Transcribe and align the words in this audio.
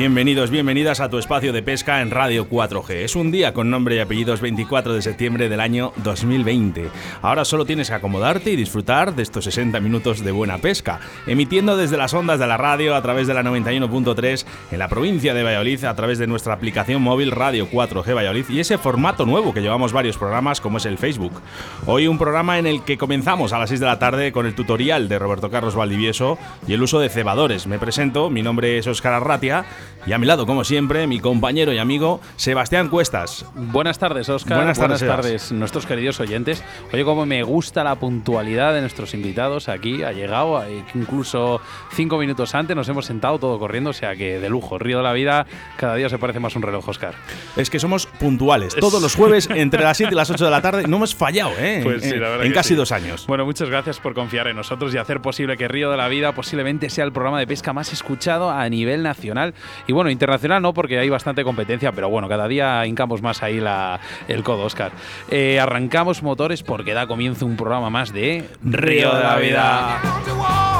Bienvenidos, 0.00 0.50
bienvenidas 0.50 1.00
a 1.00 1.10
tu 1.10 1.18
espacio 1.18 1.52
de 1.52 1.62
pesca 1.62 2.00
en 2.00 2.10
Radio 2.10 2.48
4G. 2.48 3.04
Es 3.04 3.16
un 3.16 3.30
día 3.30 3.52
con 3.52 3.68
nombre 3.68 3.96
y 3.96 3.98
apellidos 3.98 4.40
24 4.40 4.94
de 4.94 5.02
septiembre 5.02 5.50
del 5.50 5.60
año 5.60 5.92
2020. 5.96 6.88
Ahora 7.20 7.44
solo 7.44 7.66
tienes 7.66 7.90
que 7.90 7.96
acomodarte 7.96 8.50
y 8.50 8.56
disfrutar 8.56 9.14
de 9.14 9.22
estos 9.22 9.44
60 9.44 9.78
minutos 9.80 10.24
de 10.24 10.32
buena 10.32 10.56
pesca, 10.56 11.00
emitiendo 11.26 11.76
desde 11.76 11.98
las 11.98 12.14
ondas 12.14 12.38
de 12.38 12.46
la 12.46 12.56
radio 12.56 12.94
a 12.94 13.02
través 13.02 13.26
de 13.26 13.34
la 13.34 13.42
91.3 13.42 14.46
en 14.70 14.78
la 14.78 14.88
provincia 14.88 15.34
de 15.34 15.42
Valladolid 15.42 15.84
a 15.84 15.94
través 15.94 16.18
de 16.18 16.26
nuestra 16.26 16.54
aplicación 16.54 17.02
móvil 17.02 17.30
Radio 17.30 17.68
4G 17.68 18.16
Valladolid 18.16 18.48
y 18.48 18.60
ese 18.60 18.78
formato 18.78 19.26
nuevo 19.26 19.52
que 19.52 19.60
llevamos 19.60 19.92
varios 19.92 20.16
programas 20.16 20.62
como 20.62 20.78
es 20.78 20.86
el 20.86 20.96
Facebook. 20.96 21.42
Hoy 21.84 22.06
un 22.06 22.16
programa 22.16 22.58
en 22.58 22.66
el 22.66 22.84
que 22.84 22.96
comenzamos 22.96 23.52
a 23.52 23.58
las 23.58 23.68
6 23.68 23.80
de 23.80 23.86
la 23.86 23.98
tarde 23.98 24.32
con 24.32 24.46
el 24.46 24.54
tutorial 24.54 25.10
de 25.10 25.18
Roberto 25.18 25.50
Carlos 25.50 25.74
Valdivieso 25.74 26.38
y 26.66 26.72
el 26.72 26.82
uso 26.82 27.00
de 27.00 27.10
cebadores. 27.10 27.66
Me 27.66 27.78
presento, 27.78 28.30
mi 28.30 28.40
nombre 28.40 28.78
es 28.78 28.86
Óscar 28.86 29.12
Arratia 29.12 29.66
y 30.06 30.12
a 30.12 30.18
mi 30.18 30.26
lado, 30.26 30.46
como 30.46 30.64
siempre, 30.64 31.06
mi 31.06 31.20
compañero 31.20 31.72
y 31.72 31.78
amigo 31.78 32.20
Sebastián 32.36 32.88
Cuestas. 32.88 33.44
Buenas 33.54 33.98
tardes, 33.98 34.28
Oscar. 34.28 34.58
Buenas 34.58 34.78
tardes, 35.00 35.52
nuestros 35.52 35.86
queridos 35.86 36.20
oyentes. 36.20 36.64
Oye, 36.92 37.04
cómo 37.04 37.26
me 37.26 37.42
gusta 37.42 37.84
la 37.84 37.96
puntualidad 37.96 38.74
de 38.74 38.80
nuestros 38.80 39.14
invitados 39.14 39.68
aquí. 39.68 40.02
Ha 40.02 40.12
llegado, 40.12 40.64
eh, 40.64 40.84
incluso 40.94 41.60
cinco 41.92 42.18
minutos 42.18 42.54
antes 42.54 42.74
nos 42.74 42.88
hemos 42.88 43.06
sentado 43.06 43.38
todo 43.38 43.58
corriendo, 43.58 43.90
o 43.90 43.92
sea 43.92 44.16
que 44.16 44.38
de 44.38 44.48
lujo. 44.48 44.78
Río 44.78 44.98
de 44.98 45.04
la 45.04 45.12
vida 45.12 45.46
cada 45.76 45.94
día 45.96 46.08
se 46.08 46.18
parece 46.18 46.40
más 46.40 46.56
un 46.56 46.62
reloj, 46.62 46.88
Oscar. 46.88 47.14
Es 47.56 47.70
que 47.70 47.78
somos 47.78 48.06
puntuales. 48.06 48.74
Todos 48.76 49.02
los 49.02 49.14
jueves 49.14 49.48
entre 49.54 49.82
las 49.82 49.96
7 49.96 50.12
y 50.12 50.16
las 50.16 50.30
8 50.30 50.44
de 50.44 50.50
la 50.50 50.62
tarde 50.62 50.86
no 50.86 50.96
hemos 50.96 51.14
fallado, 51.14 51.52
¿eh? 51.58 51.80
Pues 51.82 52.02
sí, 52.02 52.16
la 52.16 52.30
verdad 52.30 52.46
en 52.46 52.52
casi 52.52 52.70
sí. 52.70 52.74
dos 52.74 52.92
años. 52.92 53.26
Bueno, 53.26 53.44
muchas 53.44 53.68
gracias 53.68 54.00
por 54.00 54.14
confiar 54.14 54.48
en 54.48 54.56
nosotros 54.56 54.94
y 54.94 54.98
hacer 54.98 55.20
posible 55.20 55.56
que 55.56 55.68
Río 55.68 55.90
de 55.90 55.96
la 55.96 56.08
Vida 56.08 56.32
posiblemente 56.32 56.90
sea 56.90 57.04
el 57.04 57.12
programa 57.12 57.38
de 57.38 57.46
pesca 57.46 57.72
más 57.72 57.92
escuchado 57.92 58.50
a 58.50 58.68
nivel 58.68 59.02
nacional 59.02 59.54
y 59.86 59.89
bueno, 59.92 60.10
internacional 60.10 60.62
no, 60.62 60.74
porque 60.74 60.98
hay 60.98 61.08
bastante 61.08 61.44
competencia, 61.44 61.92
pero 61.92 62.08
bueno, 62.08 62.28
cada 62.28 62.48
día 62.48 62.86
hincamos 62.86 63.22
más 63.22 63.42
ahí 63.42 63.60
la, 63.60 64.00
el 64.28 64.42
codo, 64.42 64.64
Oscar. 64.64 64.92
Eh, 65.30 65.58
arrancamos 65.60 66.22
motores 66.22 66.62
porque 66.62 66.94
da 66.94 67.06
comienzo 67.06 67.46
un 67.46 67.56
programa 67.56 67.90
más 67.90 68.12
de 68.12 68.48
Río 68.62 69.14
de 69.14 69.22
la 69.22 69.36
Vida. 69.36 70.79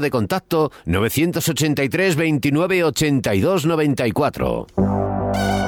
de 0.00 0.10
contacto 0.10 0.72
983 0.86 2.16
29 2.16 2.84
82 2.84 3.66
94. 3.66 5.59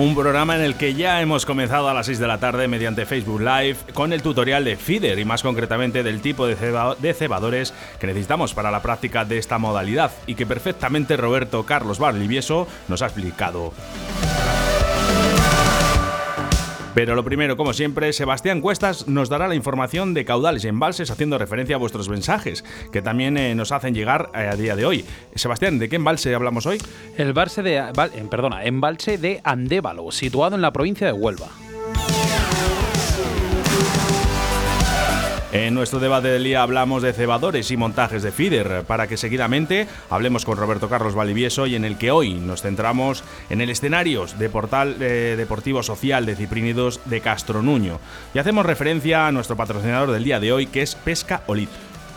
Un 0.00 0.14
programa 0.14 0.56
en 0.56 0.62
el 0.62 0.76
que 0.76 0.94
ya 0.94 1.20
hemos 1.20 1.44
comenzado 1.44 1.86
a 1.90 1.92
las 1.92 2.06
6 2.06 2.18
de 2.18 2.26
la 2.26 2.38
tarde 2.38 2.68
mediante 2.68 3.04
Facebook 3.04 3.42
Live 3.42 3.76
con 3.92 4.14
el 4.14 4.22
tutorial 4.22 4.64
de 4.64 4.76
feeder 4.76 5.18
y 5.18 5.26
más 5.26 5.42
concretamente 5.42 6.02
del 6.02 6.22
tipo 6.22 6.46
de, 6.46 6.56
ceba- 6.56 6.96
de 6.96 7.12
cebadores 7.12 7.74
que 7.98 8.06
necesitamos 8.06 8.54
para 8.54 8.70
la 8.70 8.80
práctica 8.80 9.26
de 9.26 9.36
esta 9.36 9.58
modalidad 9.58 10.10
y 10.26 10.36
que 10.36 10.46
perfectamente 10.46 11.18
Roberto 11.18 11.66
Carlos 11.66 11.98
Barlivieso 11.98 12.66
nos 12.88 13.02
ha 13.02 13.06
explicado. 13.06 13.74
Pero 17.00 17.14
lo 17.14 17.24
primero, 17.24 17.56
como 17.56 17.72
siempre, 17.72 18.12
Sebastián 18.12 18.60
Cuestas 18.60 19.08
nos 19.08 19.30
dará 19.30 19.48
la 19.48 19.54
información 19.54 20.12
de 20.12 20.26
caudales 20.26 20.64
y 20.64 20.68
embalses 20.68 21.10
haciendo 21.10 21.38
referencia 21.38 21.76
a 21.76 21.78
vuestros 21.78 22.10
mensajes, 22.10 22.62
que 22.92 23.00
también 23.00 23.38
eh, 23.38 23.54
nos 23.54 23.72
hacen 23.72 23.94
llegar 23.94 24.30
eh, 24.34 24.50
a 24.52 24.54
día 24.54 24.76
de 24.76 24.84
hoy. 24.84 25.06
Sebastián, 25.34 25.78
¿de 25.78 25.88
qué 25.88 25.96
embalse 25.96 26.34
hablamos 26.34 26.66
hoy? 26.66 26.76
El 27.16 27.32
Barse 27.32 27.62
de, 27.62 27.78
eh, 27.78 28.62
embalse 28.64 29.16
de 29.16 29.40
Andévalo, 29.44 30.10
situado 30.10 30.56
en 30.56 30.60
la 30.60 30.74
provincia 30.74 31.06
de 31.06 31.14
Huelva. 31.14 31.48
En 35.52 35.74
nuestro 35.74 35.98
debate 35.98 36.28
del 36.28 36.44
día 36.44 36.62
hablamos 36.62 37.02
de 37.02 37.12
cebadores 37.12 37.72
y 37.72 37.76
montajes 37.76 38.22
de 38.22 38.30
feeder, 38.30 38.84
para 38.86 39.08
que 39.08 39.16
seguidamente 39.16 39.88
hablemos 40.08 40.44
con 40.44 40.56
Roberto 40.56 40.88
Carlos 40.88 41.16
Valivieso 41.16 41.66
y 41.66 41.74
en 41.74 41.84
el 41.84 41.98
que 41.98 42.12
hoy 42.12 42.34
nos 42.34 42.62
centramos 42.62 43.24
en 43.48 43.60
el 43.60 43.68
escenario 43.68 44.26
de 44.38 44.48
portal 44.48 44.96
eh, 45.00 45.34
deportivo 45.36 45.82
social 45.82 46.24
de 46.24 46.36
Ciprínidos 46.36 47.00
de 47.06 47.20
Castro 47.20 47.62
Nuño. 47.62 47.98
Y 48.32 48.38
hacemos 48.38 48.64
referencia 48.64 49.26
a 49.26 49.32
nuestro 49.32 49.56
patrocinador 49.56 50.12
del 50.12 50.22
día 50.22 50.38
de 50.38 50.52
hoy, 50.52 50.66
que 50.66 50.82
es 50.82 50.94
Pesca 50.94 51.42
Olit. 51.48 51.70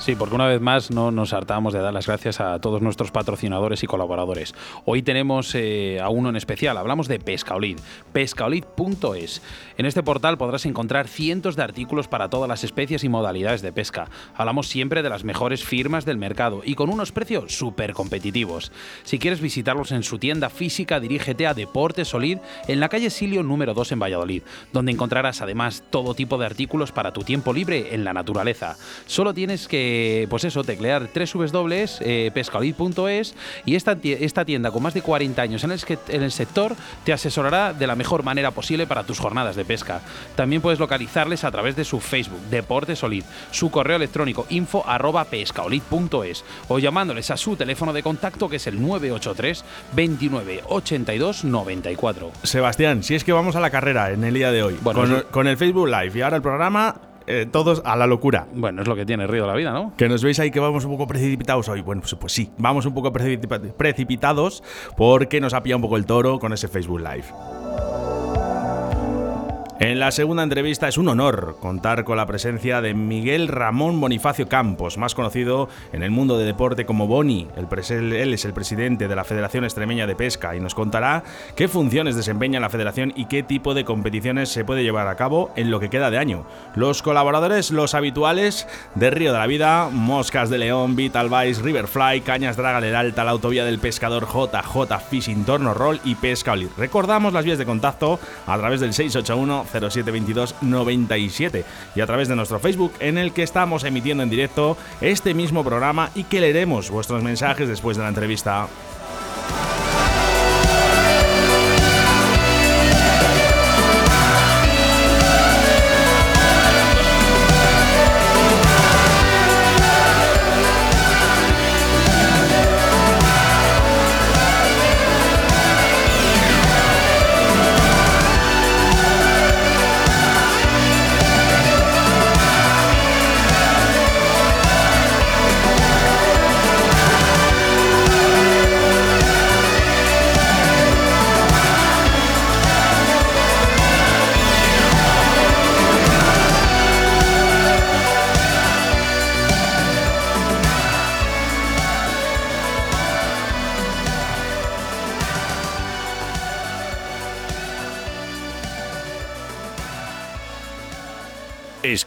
Sí, 0.03 0.18
porque 0.18 0.36
una 0.36 0.47
vez 0.47 0.59
más 0.59 0.91
no 0.91 1.12
nos 1.12 1.31
hartamos 1.31 1.74
de 1.74 1.80
dar 1.80 1.94
las 1.94 2.08
gracias 2.08 2.41
a 2.41 2.59
todos 2.59 2.81
nuestros 2.81 3.12
patrocinadores 3.12 3.84
y 3.84 3.88
colaboradores. 3.88 4.53
Hoy 4.84 5.02
tenemos 5.02 5.56
eh, 5.56 6.02
a 6.02 6.09
uno 6.09 6.28
en 6.28 6.36
especial, 6.36 6.76
hablamos 6.76 7.08
de 7.08 7.20
Pescaolid, 7.20 7.78
pescaolid.es. 8.11 9.41
En 9.78 9.85
este 9.85 10.03
portal 10.03 10.38
podrás 10.38 10.66
encontrar 10.66 11.08
cientos 11.08 11.55
de 11.55 11.64
artículos 11.64 12.09
para 12.09 12.29
todas 12.29 12.50
las 12.50 12.66
especies 12.66 13.05
y 13.05 13.08
modalidades 13.08 13.61
de 13.61 13.72
pesca. 13.72 14.09
Hablamos 14.35 14.67
siempre 14.67 15.03
de 15.03 15.09
las 15.09 15.23
mejores 15.23 15.64
firmas 15.64 16.03
del 16.03 16.17
mercado 16.17 16.64
y 16.66 16.76
con 16.76 16.90
unos 16.90 17.14
precios 17.14 17.56
súper 17.56 17.94
competitivos. 17.94 18.73
Si 19.03 19.20
quieres 19.20 19.40
visitarlos 19.40 19.94
en 19.94 20.03
su 20.03 20.20
tienda 20.20 20.49
física, 20.49 20.99
dirígete 20.99 21.47
a 21.47 21.53
Deportes 21.53 22.09
Solid 22.09 22.40
en 22.67 22.82
la 22.82 22.90
calle 22.90 23.09
Silio 23.09 23.41
número 23.41 23.73
2 23.73 23.94
en 23.94 23.99
Valladolid, 23.99 24.44
donde 24.73 24.91
encontrarás 24.91 25.41
además 25.41 25.82
todo 25.90 26.14
tipo 26.14 26.38
de 26.38 26.46
artículos 26.46 26.91
para 26.91 27.14
tu 27.14 27.22
tiempo 27.22 27.53
libre 27.53 27.96
en 27.96 28.03
la 28.03 28.11
naturaleza. 28.11 28.76
Solo 29.06 29.34
tienes 29.34 29.70
que 29.70 29.92
pues 30.29 30.43
eso, 30.43 30.63
teclear 30.63 31.09
www.pescaolid.es 31.13 33.35
y 33.66 33.75
esta, 33.75 33.97
esta 34.03 34.45
tienda 34.45 34.72
con 34.72 34.84
más 34.84 34.93
de 34.93 35.01
40 35.01 35.41
años 35.41 35.63
en 35.63 35.72
el, 35.72 35.79
esque- 35.79 35.97
en 36.09 36.23
el 36.23 36.31
sector 36.31 36.75
te 37.03 37.13
asesorará 37.13 37.73
de 37.73 37.87
la 37.87 37.95
mejor 37.95 38.23
manera 38.23 38.51
posible 38.51 38.87
para 38.87 39.03
tus 39.03 39.19
jornadas 39.19 39.55
de 39.55 39.66
pesca. 39.66 40.01
También 40.35 40.61
puedes 40.61 40.79
localizarles 40.79 41.43
a 41.43 41.51
través 41.51 41.75
de 41.75 41.85
su 41.85 41.99
Facebook, 41.99 42.40
Deportes 42.49 42.99
Solid, 42.99 43.23
su 43.51 43.72
correo 43.72 43.97
electrónico 43.97 44.45
info 44.49 44.84
arroba 44.87 45.25
pescaolid.es 45.25 46.43
o 46.67 46.79
llamándoles 46.79 47.31
a 47.31 47.37
su 47.37 47.55
teléfono 47.55 47.93
de 47.93 48.03
contacto 48.03 48.49
que 48.49 48.57
es 48.57 48.67
el 48.67 48.81
983 48.81 49.63
29 49.93 50.63
82 50.67 51.43
94. 51.46 52.31
Sebastián, 52.43 53.03
si 53.03 53.16
es 53.16 53.23
que 53.23 53.34
vamos 53.34 53.55
a 53.55 53.59
la 53.59 53.69
carrera 53.69 54.11
en 54.11 54.23
el 54.23 54.34
día 54.34 54.51
de 54.51 54.63
hoy, 54.63 54.78
Bueno, 54.81 55.01
con, 55.01 55.09
sí. 55.09 55.16
con 55.31 55.47
el 55.47 55.57
Facebook 55.57 55.87
Live 55.87 56.11
y 56.16 56.22
ahora 56.22 56.37
el 56.37 56.41
programa, 56.41 56.96
eh, 57.28 57.47
todos 57.52 57.81
a 57.85 57.96
la 57.96 58.08
locura. 58.08 58.47
Bueno, 58.53 58.81
es 58.81 58.87
lo 58.87 58.96
que 58.96 59.05
tiene 59.05 59.28
Río 59.28 59.43
de 59.43 59.47
la 59.47 59.55
Vida, 59.55 59.72
¿no? 59.72 59.93
Que 59.97 60.08
nos 60.09 60.23
veis 60.23 60.40
ahí 60.40 60.52
que 60.52 60.59
vamos 60.59 60.85
un 60.85 60.91
poco 60.91 61.08
precipitados 61.08 61.67
hoy. 61.70 61.81
Bueno, 61.81 62.02
pues, 62.02 62.16
pues 62.16 62.34
sí, 62.34 62.49
vamos 62.58 62.85
un 62.85 62.93
poco 62.93 63.11
precipita- 63.11 63.59
precipitados 63.59 64.64
porque 64.97 65.40
nos 65.41 65.53
ha 65.53 65.64
pillado 65.64 65.78
un 65.78 65.84
poco 65.84 65.97
el 65.97 66.05
toro 66.05 66.40
con 66.40 66.53
ese 66.53 66.67
Facebook 66.67 66.99
Live. 66.99 67.25
En 69.79 69.99
la 69.99 70.11
segunda 70.11 70.43
entrevista 70.43 70.87
es 70.87 70.99
un 70.99 71.09
honor 71.09 71.58
contar 71.59 72.03
con 72.03 72.16
la 72.16 72.28
presencia 72.28 72.79
de 72.79 72.93
Miguel 72.93 73.47
Ramón 73.47 73.99
Bonifacio 73.99 74.47
Campos, 74.47 74.99
más 74.99 75.16
conocido 75.16 75.67
en 75.91 76.03
el 76.03 76.11
mundo 76.11 76.37
de 76.37 76.46
deporte 76.46 76.85
como 76.85 77.08
Boni. 77.08 77.47
Él 77.58 78.34
es 78.34 78.46
el 78.46 78.53
presidente 78.53 79.08
de 79.08 79.16
la 79.16 79.23
Federación 79.23 79.64
Extremeña 79.64 80.05
de 80.05 80.16
Pesca 80.16 80.55
y 80.55 80.59
nos 80.59 80.75
contará 80.75 81.23
qué 81.55 81.67
funciones 81.67 82.16
desempeña 82.16 82.59
la 82.59 82.70
federación 82.70 83.14
y 83.16 83.25
qué 83.25 83.41
tipo 83.41 83.73
de 83.73 83.84
competiciones 83.84 84.49
se 84.49 84.64
puede 84.64 84.84
llevar 84.84 85.08
a 85.08 85.16
cabo 85.16 85.52
en 85.55 85.72
lo 85.72 85.79
que 85.79 85.90
queda 85.90 86.11
de 86.11 86.20
año. 86.20 86.46
Los 86.75 87.02
colaboradores, 87.02 87.72
los 87.72 87.96
habituales 87.96 88.67
de 88.93 89.09
Río 89.09 89.34
de 89.34 89.40
la 89.40 89.47
Vida, 89.47 89.90
Moscas 89.91 90.52
de 90.52 90.59
León, 90.59 90.96
Vital 90.96 91.29
Vice, 91.29 91.64
Riverfly, 91.64 92.22
Cañas 92.22 92.58
Draga 92.58 92.99
Alta, 92.99 93.23
la 93.23 93.31
Autovía 93.31 93.66
del 93.66 93.79
Pescador, 93.79 94.28
JJ 94.28 94.99
Fishing, 95.09 95.46
Torno 95.46 95.73
Roll 95.73 95.99
y 96.05 96.14
Pesca 96.14 96.52
Oli. 96.52 96.70
Recordamos 96.78 97.34
las 97.34 97.43
vías 97.43 97.58
de 97.58 97.66
contacto 97.66 98.20
a 98.46 98.58
través 98.58 98.79
del 98.79 98.93
681 98.93 99.62
0722 99.71 100.55
97 100.61 101.65
y 101.95 102.01
a 102.01 102.05
través 102.05 102.27
de 102.27 102.35
nuestro 102.35 102.59
Facebook 102.59 102.93
en 102.99 103.17
el 103.17 103.33
que 103.33 103.43
estamos 103.43 103.83
emitiendo 103.83 104.23
en 104.23 104.29
directo 104.29 104.77
este 105.01 105.33
mismo 105.33 105.63
programa 105.63 106.09
y 106.15 106.23
que 106.25 106.41
leeremos 106.41 106.89
vuestros 106.89 107.23
mensajes 107.23 107.67
después 107.67 107.97
de 107.97 108.03
la 108.03 108.09
entrevista. 108.09 108.67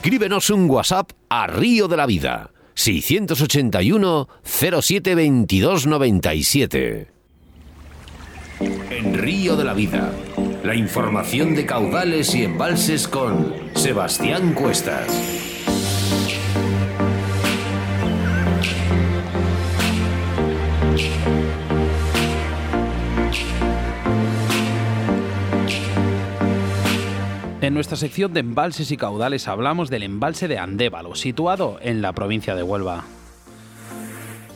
Escríbenos 0.06 0.50
un 0.50 0.70
WhatsApp 0.70 1.10
a 1.28 1.48
Río 1.48 1.88
de 1.88 1.96
la 1.96 2.06
Vida 2.06 2.52
681 2.74 4.28
07 4.44 5.16
22 5.16 5.86
97. 5.88 7.08
En 8.90 9.14
Río 9.14 9.56
de 9.56 9.64
la 9.64 9.74
Vida, 9.74 10.12
la 10.62 10.76
información 10.76 11.56
de 11.56 11.66
caudales 11.66 12.36
y 12.36 12.44
embalses 12.44 13.08
con 13.08 13.52
Sebastián 13.74 14.54
Cuestas. 14.54 15.08
En 27.66 27.74
nuestra 27.74 27.96
sección 27.96 28.32
de 28.32 28.38
embalses 28.38 28.92
y 28.92 28.96
caudales 28.96 29.48
hablamos 29.48 29.90
del 29.90 30.04
embalse 30.04 30.46
de 30.46 30.56
Andévalo, 30.56 31.16
situado 31.16 31.80
en 31.82 32.00
la 32.00 32.12
provincia 32.12 32.54
de 32.54 32.62
Huelva. 32.62 33.02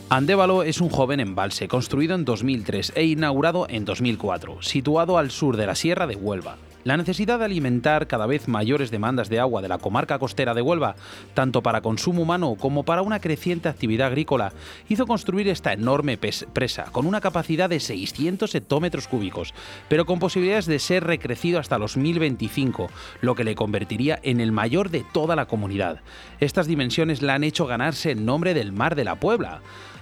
Andévalo 0.09 0.63
es 0.63 0.79
un 0.79 0.87
joven 0.87 1.19
embalse 1.19 1.67
construido 1.67 2.15
en 2.15 2.23
2003 2.23 2.93
e 2.95 3.03
inaugurado 3.03 3.65
en 3.67 3.83
2004, 3.83 4.61
situado 4.61 5.17
al 5.17 5.29
sur 5.29 5.57
de 5.57 5.65
la 5.65 5.75
Sierra 5.75 6.07
de 6.07 6.15
Huelva. 6.15 6.55
La 6.83 6.97
necesidad 6.97 7.37
de 7.37 7.45
alimentar 7.45 8.07
cada 8.07 8.25
vez 8.25 8.47
mayores 8.47 8.89
demandas 8.89 9.29
de 9.29 9.39
agua 9.39 9.61
de 9.61 9.67
la 9.67 9.77
comarca 9.77 10.17
costera 10.17 10.55
de 10.55 10.63
Huelva, 10.63 10.95
tanto 11.35 11.61
para 11.61 11.81
consumo 11.81 12.23
humano 12.23 12.55
como 12.59 12.83
para 12.83 13.03
una 13.03 13.19
creciente 13.19 13.69
actividad 13.69 14.07
agrícola, 14.07 14.51
hizo 14.89 15.05
construir 15.05 15.47
esta 15.47 15.73
enorme 15.73 16.17
presa 16.17 16.85
con 16.91 17.05
una 17.05 17.21
capacidad 17.21 17.69
de 17.69 17.79
600 17.79 18.55
hectómetros 18.55 19.07
cúbicos, 19.07 19.53
pero 19.89 20.05
con 20.05 20.17
posibilidades 20.17 20.65
de 20.65 20.79
ser 20.79 21.03
recrecido 21.03 21.59
hasta 21.59 21.77
los 21.77 21.97
1025, 21.97 22.89
lo 23.21 23.35
que 23.35 23.43
le 23.43 23.53
convertiría 23.53 24.19
en 24.23 24.41
el 24.41 24.51
mayor 24.51 24.89
de 24.89 25.05
toda 25.13 25.35
la 25.35 25.45
comunidad. 25.45 26.01
Estas 26.39 26.65
dimensiones 26.65 27.21
la 27.21 27.35
han 27.35 27.43
hecho 27.43 27.67
ganarse 27.67 28.11
el 28.11 28.25
nombre 28.25 28.55
del 28.55 28.71
Mar 28.71 28.95
de 28.95 29.03
la 29.03 29.19
Puebla. 29.19 29.61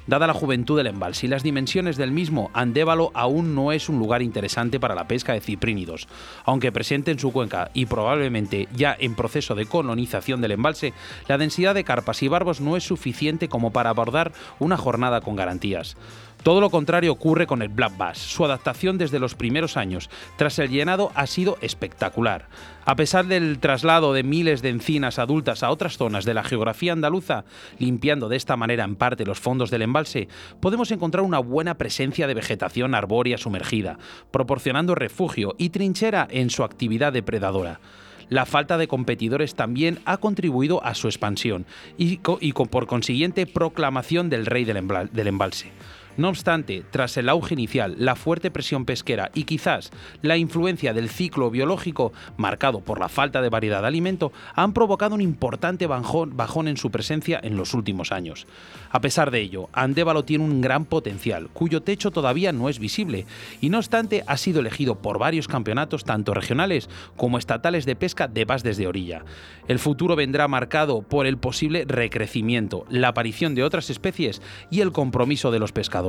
Dada 0.10 0.26
la 0.26 0.34
juventud 0.34 0.76
del 0.76 0.88
embalse 0.88 1.28
y 1.28 1.30
las 1.30 1.44
dimensiones 1.44 1.96
del 1.96 2.12
mismo, 2.12 2.50
Andévalo 2.56 3.12
aún 3.14 3.54
no 3.54 3.72
es 3.72 3.90
un 3.90 4.00
lugar 4.00 4.24
interesante 4.24 4.80
para 4.80 4.96
la 4.96 5.08
pesca 5.08 5.34
de 5.34 5.40
ciprínidos. 5.40 6.08
Aunque 6.46 6.72
presente 6.72 7.12
en 7.12 7.20
su 7.20 7.32
cuenca 7.32 7.70
y 7.76 7.86
probablemente 7.86 8.68
ya 8.76 8.98
en 9.00 9.14
proceso 9.14 9.54
de 9.54 9.68
colonización 9.68 10.42
del 10.42 10.54
embalse, 10.54 10.94
la 11.28 11.38
densidad 11.38 11.76
de 11.76 11.84
carpas 11.84 12.24
y 12.24 12.28
barbos 12.28 12.60
no 12.60 12.76
es 12.76 12.84
suficiente 12.84 13.50
como 13.50 13.72
para 13.72 13.92
abordar 13.92 14.32
una 14.58 14.78
jornada 14.78 15.22
con 15.22 15.36
garantías. 15.36 15.96
Todo 16.44 16.62
lo 16.62 16.70
contrario 16.70 17.12
ocurre 17.12 17.48
con 17.48 17.62
el 17.62 17.68
Black 17.68 17.98
Bass. 17.98 18.18
Su 18.18 18.46
adaptación 18.46 18.98
desde 18.98 19.20
los 19.20 19.36
primeros 19.36 19.76
años 19.76 20.10
tras 20.38 20.58
el 20.60 20.70
llenado 20.70 21.12
ha 21.14 21.28
sido 21.28 21.58
espectacular. 21.62 22.48
A 22.86 22.96
pesar 22.96 23.26
del 23.28 23.60
traslado 23.60 24.14
de 24.14 24.24
miles 24.24 24.62
de 24.62 24.70
encinas 24.70 25.20
adultas 25.20 25.64
a 25.64 25.70
otras 25.70 25.98
zonas 25.98 26.24
de 26.24 26.34
la 26.34 26.46
geografía 26.46 26.94
andaluza, 26.94 27.44
limpiando 27.78 28.30
de 28.30 28.38
esta 28.38 28.56
manera 28.56 28.86
en 28.86 28.96
parte 28.96 29.26
los 29.26 29.40
fondos 29.40 29.70
del 29.70 29.82
embalse, 29.82 30.30
podemos 30.62 30.92
encontrar 30.92 31.26
una 31.26 31.40
buena 31.40 31.78
presencia 31.78 32.26
de 32.26 32.34
vegetación 32.34 32.96
arbórea 32.96 33.38
sumergida, 33.38 34.00
proporcionando 34.32 34.96
refugio 34.96 35.56
y 35.58 35.70
trinchera 35.70 36.26
en 36.32 36.50
su 36.50 36.64
actividad 36.64 37.12
depredadora. 37.12 37.82
La 38.30 38.46
falta 38.46 38.78
de 38.78 38.88
competidores 38.88 39.56
también 39.56 40.00
ha 40.06 40.18
contribuido 40.18 40.84
a 40.86 40.94
su 40.94 41.08
expansión 41.08 41.66
y, 41.98 42.18
por 42.18 42.88
consiguiente 42.88 43.46
proclamación 43.46 44.30
del 44.30 44.46
rey 44.46 44.66
del 44.66 45.28
embalse. 45.28 45.72
No 46.18 46.30
obstante, 46.30 46.84
tras 46.92 47.16
el 47.18 47.30
auge 47.30 47.54
inicial, 47.54 47.96
la 47.98 48.16
fuerte 48.16 48.52
presión 48.52 48.86
pesquera 48.86 49.32
y 49.34 49.46
quizás 49.46 49.92
la 50.22 50.38
influencia 50.38 50.94
del 50.94 51.10
ciclo 51.10 51.50
biológico, 51.50 52.12
marcado 52.36 52.82
por 52.82 53.00
la 53.00 53.08
falta 53.08 53.42
de 53.42 53.50
variedad 53.50 53.82
de 53.82 53.88
alimento, 53.88 54.34
han 54.54 54.74
provocado 54.74 55.16
un 55.16 55.22
importante 55.22 55.88
bajón, 55.88 56.68
en 56.68 56.78
su 56.78 56.92
presencia 56.92 57.40
en 57.42 57.56
los 57.56 57.74
últimos 57.74 58.12
años. 58.12 58.48
A 58.92 59.00
pesar 59.00 59.32
de 59.32 59.40
ello, 59.40 59.70
Andévalo 59.72 60.26
tiene 60.26 60.44
un 60.44 60.62
gran 60.62 60.84
potencial, 60.84 61.48
cuyo 61.54 61.82
techo 61.82 62.12
todavía 62.12 62.52
no 62.52 62.68
es 62.68 62.80
visible, 62.80 63.26
y 63.62 63.70
no 63.70 63.78
obstante 63.78 64.24
ha 64.28 64.36
sido 64.36 64.60
elegido 64.60 64.96
por 64.96 65.20
varios 65.20 65.48
campeonatos, 65.48 66.04
tanto 66.04 66.34
regionales 66.34 66.90
como 67.16 67.38
estatales 67.38 67.86
de 67.86 67.96
pesca 67.96 68.28
de 68.28 68.46
bass 68.46 68.64
desde 68.64 68.88
orilla. 68.88 69.24
El 69.68 69.80
futuro 69.80 70.16
vendrá 70.16 70.48
marcado 70.48 71.02
por 71.02 71.28
el 71.28 71.38
posible 71.38 71.86
recrecimiento, 71.88 72.86
la 72.90 73.10
aparición 73.10 73.56
de 73.56 73.64
otras 73.64 73.90
especies 73.90 74.42
y 74.70 74.82
el 74.82 74.92
compromiso 74.92 75.52
de 75.52 75.60
los 75.60 75.72
pescadores. 75.72 76.09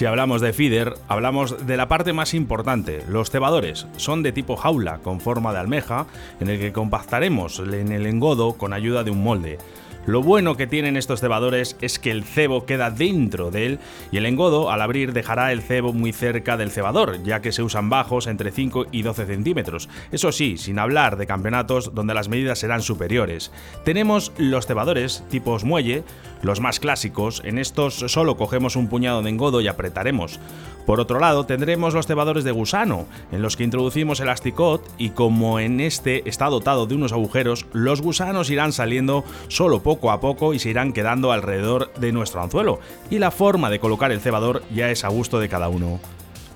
Si 0.00 0.06
hablamos 0.06 0.40
de 0.40 0.54
feeder, 0.54 0.94
hablamos 1.08 1.66
de 1.66 1.76
la 1.76 1.86
parte 1.86 2.14
más 2.14 2.32
importante, 2.32 3.04
los 3.06 3.28
cebadores. 3.28 3.86
Son 3.98 4.22
de 4.22 4.32
tipo 4.32 4.56
jaula, 4.56 5.00
con 5.00 5.20
forma 5.20 5.52
de 5.52 5.58
almeja, 5.58 6.06
en 6.40 6.48
el 6.48 6.58
que 6.58 6.72
compactaremos 6.72 7.58
en 7.58 7.92
el 7.92 8.06
engodo 8.06 8.54
con 8.54 8.72
ayuda 8.72 9.04
de 9.04 9.10
un 9.10 9.22
molde. 9.22 9.58
Lo 10.06 10.22
bueno 10.22 10.56
que 10.56 10.66
tienen 10.66 10.96
estos 10.96 11.20
cebadores 11.20 11.76
es 11.82 11.98
que 11.98 12.10
el 12.10 12.24
cebo 12.24 12.64
queda 12.64 12.90
dentro 12.90 13.50
de 13.50 13.66
él 13.66 13.78
y 14.10 14.16
el 14.16 14.26
engodo 14.26 14.70
al 14.70 14.80
abrir 14.80 15.12
dejará 15.12 15.52
el 15.52 15.60
cebo 15.60 15.92
muy 15.92 16.12
cerca 16.12 16.56
del 16.56 16.70
cebador, 16.70 17.22
ya 17.22 17.40
que 17.40 17.52
se 17.52 17.62
usan 17.62 17.90
bajos 17.90 18.26
entre 18.26 18.50
5 18.50 18.86
y 18.92 19.02
12 19.02 19.26
centímetros. 19.26 19.90
Eso 20.10 20.32
sí, 20.32 20.56
sin 20.56 20.78
hablar 20.78 21.16
de 21.16 21.26
campeonatos 21.26 21.94
donde 21.94 22.14
las 22.14 22.30
medidas 22.30 22.58
serán 22.58 22.80
superiores. 22.80 23.52
Tenemos 23.84 24.32
los 24.38 24.66
cebadores 24.66 25.22
tipos 25.28 25.64
muelle, 25.64 26.02
los 26.42 26.60
más 26.60 26.80
clásicos, 26.80 27.42
en 27.44 27.58
estos 27.58 27.96
solo 28.08 28.38
cogemos 28.38 28.76
un 28.76 28.88
puñado 28.88 29.22
de 29.22 29.28
engodo 29.28 29.60
y 29.60 29.68
apretaremos. 29.68 30.40
Por 30.86 30.98
otro 30.98 31.20
lado, 31.20 31.44
tendremos 31.44 31.94
los 31.94 32.06
cebadores 32.06 32.42
de 32.42 32.50
gusano, 32.50 33.06
en 33.30 33.42
los 33.42 33.56
que 33.56 33.64
introducimos 33.64 34.18
el 34.20 34.28
asticot 34.28 34.82
y 34.98 35.10
como 35.10 35.60
en 35.60 35.78
este 35.78 36.28
está 36.28 36.46
dotado 36.46 36.86
de 36.86 36.94
unos 36.94 37.12
agujeros, 37.12 37.66
los 37.72 38.00
gusanos 38.00 38.50
irán 38.50 38.72
saliendo 38.72 39.22
solo 39.48 39.82
poco 39.90 40.12
a 40.12 40.20
poco 40.20 40.54
y 40.54 40.60
se 40.60 40.70
irán 40.70 40.92
quedando 40.92 41.32
alrededor 41.32 41.92
de 41.94 42.12
nuestro 42.12 42.40
anzuelo. 42.40 42.78
Y 43.10 43.18
la 43.18 43.32
forma 43.32 43.70
de 43.70 43.80
colocar 43.80 44.12
el 44.12 44.20
cebador 44.20 44.62
ya 44.72 44.88
es 44.88 45.02
a 45.02 45.08
gusto 45.08 45.40
de 45.40 45.48
cada 45.48 45.68
uno. 45.68 45.98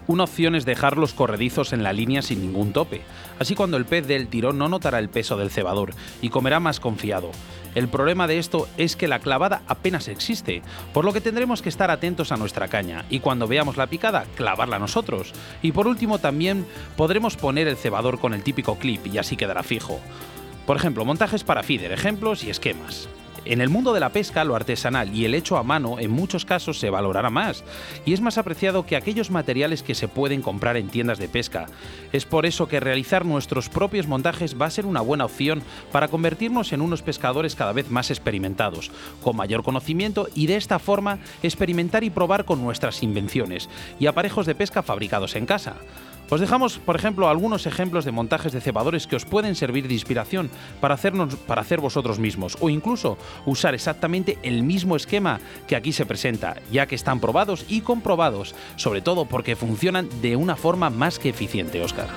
Una 0.07 0.23
opción 0.23 0.55
es 0.55 0.65
dejar 0.65 0.99
los 0.99 1.15
corredizos 1.15 1.73
en 1.73 1.83
la 1.83 1.93
línea 1.93 2.23
sin 2.23 2.43
ningún 2.43 2.73
tope. 2.73 3.03
Así 3.41 3.57
cuando 3.57 3.77
el 3.77 3.87
pez 3.87 4.07
del 4.07 4.29
tirón 4.29 4.57
no 4.57 4.69
notará 4.69 5.01
el 5.01 5.09
peso 5.09 5.37
del 5.37 5.51
cebador 5.51 5.95
y 6.23 6.29
comerá 6.29 6.61
más 6.61 6.79
confiado. 6.79 7.33
El 7.75 7.89
problema 7.89 8.29
de 8.29 8.39
esto 8.39 8.69
es 8.77 8.95
que 8.95 9.09
la 9.09 9.19
clavada 9.19 9.63
apenas 9.67 10.07
existe, 10.07 10.63
por 10.93 11.05
lo 11.05 11.13
que 11.13 11.21
tendremos 11.21 11.61
que 11.61 11.71
estar 11.71 11.91
atentos 11.91 12.31
a 12.31 12.37
nuestra 12.37 12.69
caña 12.69 13.05
y 13.11 13.19
cuando 13.19 13.49
veamos 13.49 13.77
la 13.77 13.89
picada, 13.89 14.27
clavarla 14.37 14.79
nosotros. 14.79 15.33
Y 15.61 15.73
por 15.73 15.89
último 15.89 16.21
también 16.21 16.67
podremos 16.97 17.37
poner 17.37 17.67
el 17.67 17.77
cebador 17.77 18.21
con 18.21 18.33
el 18.33 18.45
típico 18.45 18.77
clip 18.77 19.05
y 19.09 19.19
así 19.19 19.37
quedará 19.37 19.65
fijo. 19.65 19.99
Por 20.69 20.77
ejemplo, 20.77 21.05
montajes 21.05 21.43
para 21.43 21.65
feeder, 21.65 21.91
ejemplos 21.91 22.45
y 22.45 22.51
esquemas. 22.51 23.09
En 23.45 23.61
el 23.61 23.69
mundo 23.69 23.93
de 23.93 24.01
la 24.01 24.09
pesca, 24.09 24.43
lo 24.45 24.57
artesanal 24.57 25.15
y 25.15 25.27
el 25.27 25.35
hecho 25.35 25.59
a 25.59 25.63
mano 25.63 25.99
en 25.99 26.11
muchos 26.11 26.47
casos 26.47 26.79
se 26.79 26.89
valorará 26.89 27.29
más 27.29 27.63
y 28.07 28.15
es 28.15 28.23
más 28.23 28.39
apreciado 28.39 28.87
que 28.87 28.97
aquellos 28.97 29.31
materiales 29.31 29.83
que 29.83 29.95
se 29.95 30.09
pueden 30.09 30.41
comprar 30.41 30.79
en 30.79 30.89
tiendas 30.89 31.19
de 31.19 31.29
pesca. 31.29 31.67
Es 32.13 32.25
por 32.25 32.47
eso 32.47 32.69
que 32.69 32.81
realizar 32.81 33.27
nuestros 33.27 33.69
propios 33.69 34.07
montajes 34.07 34.59
va 34.59 34.67
a 34.67 34.71
ser 34.71 34.87
una 34.87 35.03
buena 35.03 35.27
opción 35.27 35.63
para 35.93 36.09
convertirnos 36.09 36.73
en 36.73 36.81
unos 36.81 37.03
pescadores 37.03 37.55
cada 37.55 37.73
vez 37.73 37.91
más 37.91 38.11
experimentados, 38.11 38.91
con 39.23 39.37
mayor 39.37 39.63
conocimiento 39.63 40.29
y 40.35 40.47
de 40.47 40.57
esta 40.57 40.79
forma 40.79 41.19
experimentar 41.43 42.03
y 42.03 42.11
probar 42.11 42.47
con 42.47 42.63
nuestras 42.63 43.03
invenciones 43.03 43.69
y 44.01 44.07
aparejos 44.07 44.47
de 44.47 44.55
pesca 44.55 44.83
fabricados 44.83 45.37
en 45.37 45.45
casa. 45.45 45.77
Os 46.31 46.41
dejamos, 46.41 46.79
por 46.79 46.97
ejemplo, 46.97 47.29
algunos 47.29 47.67
ejemplos 47.67 48.05
de 48.05 48.13
montajes 48.13 48.53
de 48.53 48.61
cebadores 48.61 49.07
que 49.07 49.17
os 49.17 49.25
pueden 49.25 49.55
servir 49.55 49.89
de 49.89 49.95
inspiración 49.95 50.51
para, 50.81 50.95
hacernos, 50.95 51.37
para 51.37 51.61
hacer 51.61 51.81
vosotros 51.81 52.19
mismos 52.19 52.57
o 52.61 52.71
incluso 52.71 53.19
usar 53.45 53.75
exactamente 53.75 54.39
el 54.43 54.63
mismo 54.63 54.97
esquema 54.97 55.41
que 55.69 55.77
aquí 55.77 55.93
se 55.93 56.07
presenta, 56.07 56.57
ya 56.73 56.87
que 56.87 56.95
están 56.95 57.21
probados 57.21 57.67
y 57.69 57.83
comprobados, 57.83 58.55
sobre 58.77 59.03
todo 59.03 59.27
porque 59.27 59.57
funcionan 59.57 60.09
de 60.23 60.37
una 60.37 60.57
forma 60.57 60.91
más 60.91 61.19
que 61.19 61.29
eficiente, 61.29 61.83
Oscar. 61.83 62.09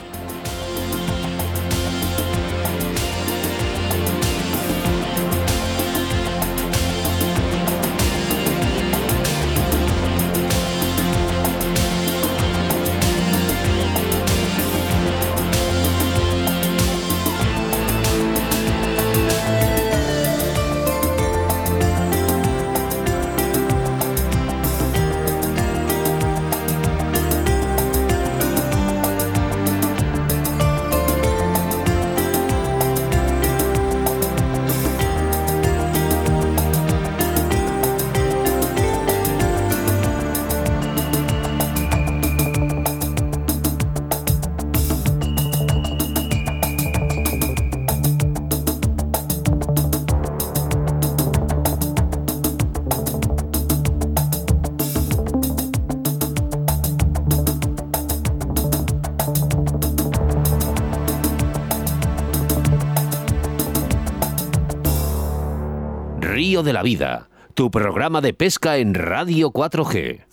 La 66.77 66.84
Vida, 66.84 67.29
tu 67.55 67.72
programa 67.72 68.22
de 68.22 68.36
pesca 68.36 68.77
en 68.77 68.93
Radio 68.93 69.50
4G. 69.50 70.25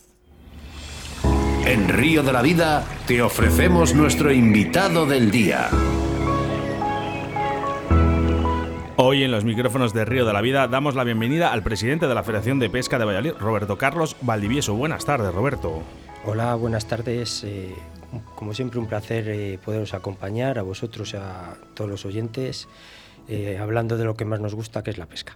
En 1.65 1.89
Río 1.89 2.23
de 2.23 2.35
la 2.35 2.43
Vida 2.43 2.85
te 3.07 3.23
ofrecemos 3.23 3.95
nuestro 3.95 4.31
invitado 4.31 5.07
del 5.07 5.31
día. 5.31 5.71
Hoy 8.97 9.23
en 9.23 9.31
los 9.31 9.47
micrófonos 9.47 9.95
de 9.95 10.05
Río 10.05 10.27
de 10.27 10.35
la 10.35 10.43
Vida 10.43 10.69
damos 10.69 10.95
la 10.95 11.05
bienvenida 11.05 11.51
al 11.51 11.63
presidente 11.63 12.09
de 12.09 12.15
la 12.15 12.23
Federación 12.25 12.59
de 12.59 12.69
Pesca 12.69 12.99
de 12.99 13.07
Valladolid, 13.07 13.33
Roberto 13.41 13.79
Carlos 13.79 14.15
Valdivieso. 14.21 14.75
Buenas 14.75 15.07
tardes, 15.07 15.33
Roberto. 15.33 15.83
Hola, 16.27 16.55
buenas 16.57 16.87
tardes. 16.87 17.43
Eh, 17.45 17.75
como 18.35 18.53
siempre, 18.53 18.79
un 18.79 18.87
placer 18.87 19.31
eh, 19.31 19.59
poderos 19.65 19.95
acompañar 19.95 20.59
a 20.59 20.63
vosotros 20.63 21.15
y 21.15 21.17
a 21.17 21.55
todos 21.73 21.89
los 21.89 22.05
oyentes, 22.05 22.69
eh, 23.29 23.57
hablando 23.59 23.97
de 23.97 24.05
lo 24.05 24.15
que 24.15 24.27
más 24.27 24.41
nos 24.41 24.55
gusta, 24.55 24.83
que 24.83 24.91
es 24.91 24.99
la 24.99 25.07
pesca. 25.07 25.35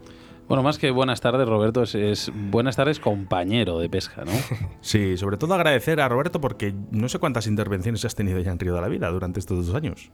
Bueno, 0.48 0.62
más 0.62 0.78
que 0.78 0.90
buenas 0.90 1.20
tardes, 1.20 1.46
Roberto, 1.46 1.82
es, 1.82 1.94
es 1.94 2.32
buenas 2.34 2.74
tardes 2.74 2.98
compañero 3.00 3.78
de 3.78 3.90
pesca, 3.90 4.24
¿no? 4.24 4.32
Sí, 4.80 5.18
sobre 5.18 5.36
todo 5.36 5.54
agradecer 5.54 6.00
a 6.00 6.08
Roberto 6.08 6.40
porque 6.40 6.74
no 6.90 7.08
sé 7.10 7.18
cuántas 7.18 7.46
intervenciones 7.46 8.04
has 8.06 8.14
tenido 8.14 8.40
ya 8.40 8.50
en 8.50 8.58
Río 8.58 8.74
de 8.74 8.80
la 8.80 8.88
Vida 8.88 9.10
durante 9.10 9.40
estos 9.40 9.66
dos 9.66 9.76
años. 9.76 10.10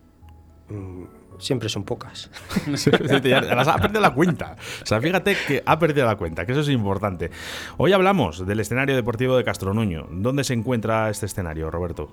Mm, 0.68 1.04
siempre 1.38 1.68
son 1.68 1.84
pocas. 1.84 2.30
Ha 2.66 3.78
perdido 3.78 4.00
la 4.00 4.12
cuenta. 4.12 4.56
O 4.82 4.86
sea, 4.86 5.00
fíjate 5.00 5.36
que 5.46 5.62
ha 5.64 5.78
perdido 5.78 6.06
la 6.06 6.16
cuenta, 6.16 6.44
que 6.44 6.52
eso 6.52 6.62
es 6.62 6.68
importante. 6.68 7.30
Hoy 7.76 7.92
hablamos 7.92 8.44
del 8.44 8.58
escenario 8.58 8.96
deportivo 8.96 9.36
de 9.36 9.44
Castronuño. 9.44 10.08
¿Dónde 10.10 10.42
se 10.42 10.54
encuentra 10.54 11.10
este 11.10 11.26
escenario, 11.26 11.70
Roberto? 11.70 12.10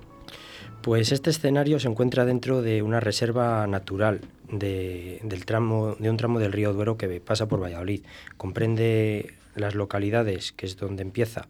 Pues 0.82 1.12
este 1.12 1.30
escenario 1.30 1.78
se 1.78 1.86
encuentra 1.86 2.24
dentro 2.24 2.60
de 2.60 2.82
una 2.82 2.98
reserva 2.98 3.64
natural 3.68 4.20
de, 4.50 5.20
del 5.22 5.44
tramo, 5.44 5.94
de 5.94 6.10
un 6.10 6.16
tramo 6.16 6.40
del 6.40 6.52
río 6.52 6.72
Duero 6.72 6.96
que 6.96 7.20
pasa 7.20 7.46
por 7.46 7.62
Valladolid. 7.62 8.02
Comprende 8.36 9.34
las 9.54 9.76
localidades, 9.76 10.50
que 10.50 10.66
es 10.66 10.76
donde 10.76 11.02
empieza, 11.02 11.46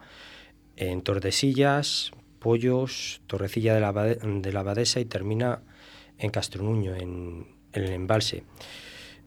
en 0.77 1.01
Tordesillas, 1.01 2.13
Pollos, 2.41 3.23
Torrecilla 3.27 3.73
de 3.73 3.81
la, 3.81 3.93
de 3.93 4.53
la 4.53 4.61
Abadesa 4.61 5.01
y 5.01 5.07
termina 5.07 5.63
en 6.19 6.31
Castronuño, 6.31 6.95
en, 6.95 7.47
en 7.73 7.85
el 7.85 7.93
embalse. 7.93 8.45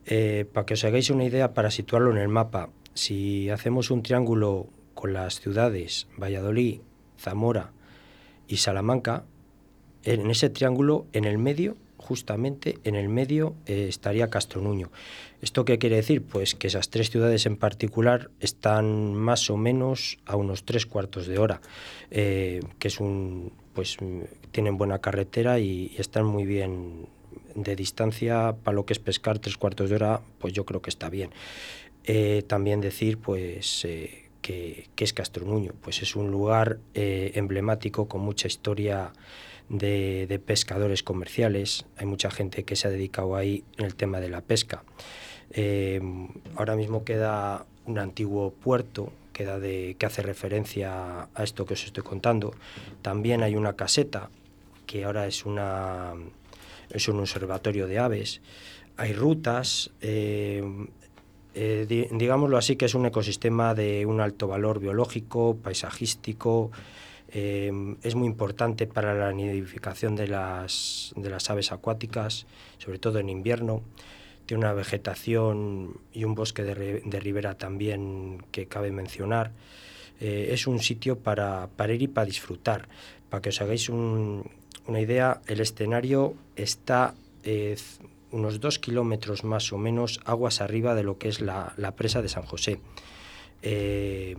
Eh, 0.05 0.45
para 0.53 0.67
que 0.67 0.75
os 0.75 0.83
hagáis 0.83 1.09
una 1.09 1.25
idea, 1.25 1.55
para 1.55 1.71
situarlo 1.71 2.11
en 2.11 2.19
el 2.19 2.27
mapa, 2.29 2.69
si 2.93 3.49
hacemos 3.49 3.89
un 3.89 4.03
triángulo 4.03 4.67
con 4.93 5.13
las 5.13 5.39
ciudades 5.39 6.07
Valladolid, 6.15 6.81
Zamora 7.17 7.71
y 8.47 8.57
Salamanca, 8.57 9.25
en 10.05 10.29
ese 10.29 10.49
triángulo, 10.49 11.07
en 11.13 11.25
el 11.25 11.37
medio, 11.37 11.75
justamente 12.05 12.77
en 12.83 12.95
el 12.95 13.09
medio, 13.09 13.55
eh, 13.65 13.87
estaría 13.89 14.29
Castronuño. 14.29 14.91
¿Esto 15.41 15.65
qué 15.65 15.79
quiere 15.79 15.95
decir? 15.97 16.21
Pues 16.21 16.53
que 16.53 16.67
esas 16.67 16.89
tres 16.89 17.09
ciudades 17.09 17.45
en 17.47 17.57
particular 17.57 18.29
están 18.39 19.15
más 19.15 19.49
o 19.49 19.57
menos 19.57 20.19
a 20.25 20.35
unos 20.35 20.63
tres 20.63 20.85
cuartos 20.85 21.25
de 21.25 21.39
hora, 21.39 21.61
eh, 22.11 22.61
que 22.77 22.87
es 22.89 22.99
un, 22.99 23.53
pues 23.73 23.97
tienen 24.51 24.77
buena 24.77 24.99
carretera 24.99 25.59
y, 25.59 25.95
están 25.97 26.25
muy 26.25 26.45
bien 26.45 27.07
de 27.55 27.75
distancia 27.75 28.55
para 28.63 28.75
lo 28.75 28.85
que 28.85 28.93
es 28.93 28.99
pescar 28.99 29.39
tres 29.39 29.57
cuartos 29.57 29.89
de 29.89 29.95
hora, 29.95 30.21
pues 30.39 30.53
yo 30.53 30.65
creo 30.65 30.81
que 30.81 30.91
está 30.91 31.09
bien. 31.09 31.31
Eh, 32.03 32.43
también 32.45 32.81
decir, 32.81 33.17
pues, 33.17 33.87
que, 34.41 34.87
es 34.95 35.13
Castronuño, 35.13 35.71
pues 35.81 36.03
es 36.03 36.15
un 36.15 36.29
lugar 36.29 36.77
emblemático 36.93 38.07
con 38.07 38.21
mucha 38.21 38.47
historia 38.47 39.11
de, 39.69 40.41
pescadores 40.45 41.03
comerciales. 41.03 41.85
Hay 41.97 42.05
mucha 42.05 42.29
gente 42.31 42.63
que 42.63 42.75
se 42.75 42.87
ha 42.87 42.91
dedicado 42.91 43.35
ahí 43.35 43.63
en 43.77 43.85
el 43.85 43.95
tema 43.95 44.19
de 44.19 44.29
la 44.29 44.41
pesca. 44.41 44.83
Eh, 45.51 46.01
ahora 46.55 46.75
mismo 46.75 47.03
queda 47.03 47.65
un 47.85 47.99
antiguo 47.99 48.51
puerto 48.51 49.11
queda 49.31 49.59
de, 49.59 49.97
que 49.99 50.05
hace 50.05 50.21
referencia 50.21 51.27
a 51.35 51.43
esto 51.43 51.65
que 51.65 51.73
os 51.73 51.83
estoy 51.83 52.03
contando. 52.03 52.53
También 53.01 53.43
hay 53.43 53.55
una 53.57 53.73
caseta 53.73 54.29
que 54.85 55.03
ahora 55.03 55.27
es, 55.27 55.45
una, 55.45 56.13
es 56.89 57.09
un 57.09 57.19
observatorio 57.19 57.85
de 57.85 57.99
aves. 57.99 58.41
Hay 58.95 59.11
rutas, 59.11 59.91
eh, 59.99 60.63
eh, 61.53 61.85
di- 61.87 62.07
digámoslo 62.11 62.57
así, 62.57 62.77
que 62.77 62.85
es 62.85 62.95
un 62.95 63.05
ecosistema 63.07 63.75
de 63.75 64.05
un 64.05 64.21
alto 64.21 64.47
valor 64.47 64.79
biológico, 64.79 65.57
paisajístico. 65.61 66.71
Eh, 67.37 67.69
es 68.01 68.15
muy 68.15 68.27
importante 68.27 68.87
para 68.87 69.13
la 69.13 69.33
nidificación 69.33 70.15
de 70.15 70.27
las, 70.27 71.11
de 71.17 71.29
las 71.29 71.49
aves 71.49 71.73
acuáticas, 71.73 72.45
sobre 72.77 72.97
todo 72.97 73.19
en 73.19 73.27
invierno. 73.29 73.81
Tiene 74.45 74.63
una 74.63 74.73
vegetación 74.73 75.97
y 76.13 76.23
un 76.23 76.33
bosque 76.33 76.63
de, 76.63 77.01
de 77.03 77.19
ribera 77.19 77.57
también 77.57 78.43
que 78.51 78.67
cabe 78.67 78.91
mencionar. 78.91 79.51
Eh, 80.21 80.49
es 80.51 80.65
un 80.65 80.79
sitio 80.79 81.19
para, 81.19 81.67
para 81.75 81.93
ir 81.93 82.03
y 82.03 82.07
para 82.07 82.25
disfrutar. 82.25 82.87
Para 83.29 83.41
que 83.41 83.49
os 83.49 83.59
hagáis 83.61 83.89
un- 83.89 84.49
una 84.87 85.01
idea, 85.01 85.41
el 85.47 85.59
escenario 85.59 86.35
está 86.55 87.15
eh, 87.43 87.75
unos 88.31 88.59
dos 88.61 88.79
kilómetros 88.79 89.43
más 89.43 89.73
o 89.73 89.77
menos 89.77 90.21
aguas 90.25 90.61
arriba 90.61 90.95
de 90.95 91.03
lo 91.03 91.17
que 91.17 91.27
es 91.27 91.41
la, 91.41 91.73
la 91.75 91.91
presa 91.95 92.21
de 92.21 92.29
San 92.29 92.43
José. 92.43 92.79
Eh, 93.61 94.35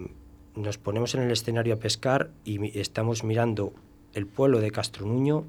nos 0.57 0.79
ponemos 0.79 1.15
en 1.15 1.23
el 1.23 1.31
escenario 1.31 1.75
a 1.75 1.79
pescar 1.79 2.31
y 2.45 2.79
estamos 2.79 3.25
mirando 3.25 3.73
el 4.15 4.27
pueblo 4.27 4.61
de 4.61 4.71
Castronuño 4.71 5.45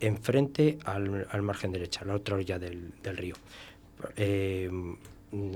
enfrente 0.00 0.78
al, 0.84 1.26
al 1.30 1.42
margen 1.42 1.72
derecha, 1.72 2.00
a 2.02 2.04
la 2.04 2.14
otra 2.14 2.34
orilla 2.34 2.58
del, 2.58 2.92
del 3.02 3.16
río. 3.16 3.34
Eh, 4.16 4.70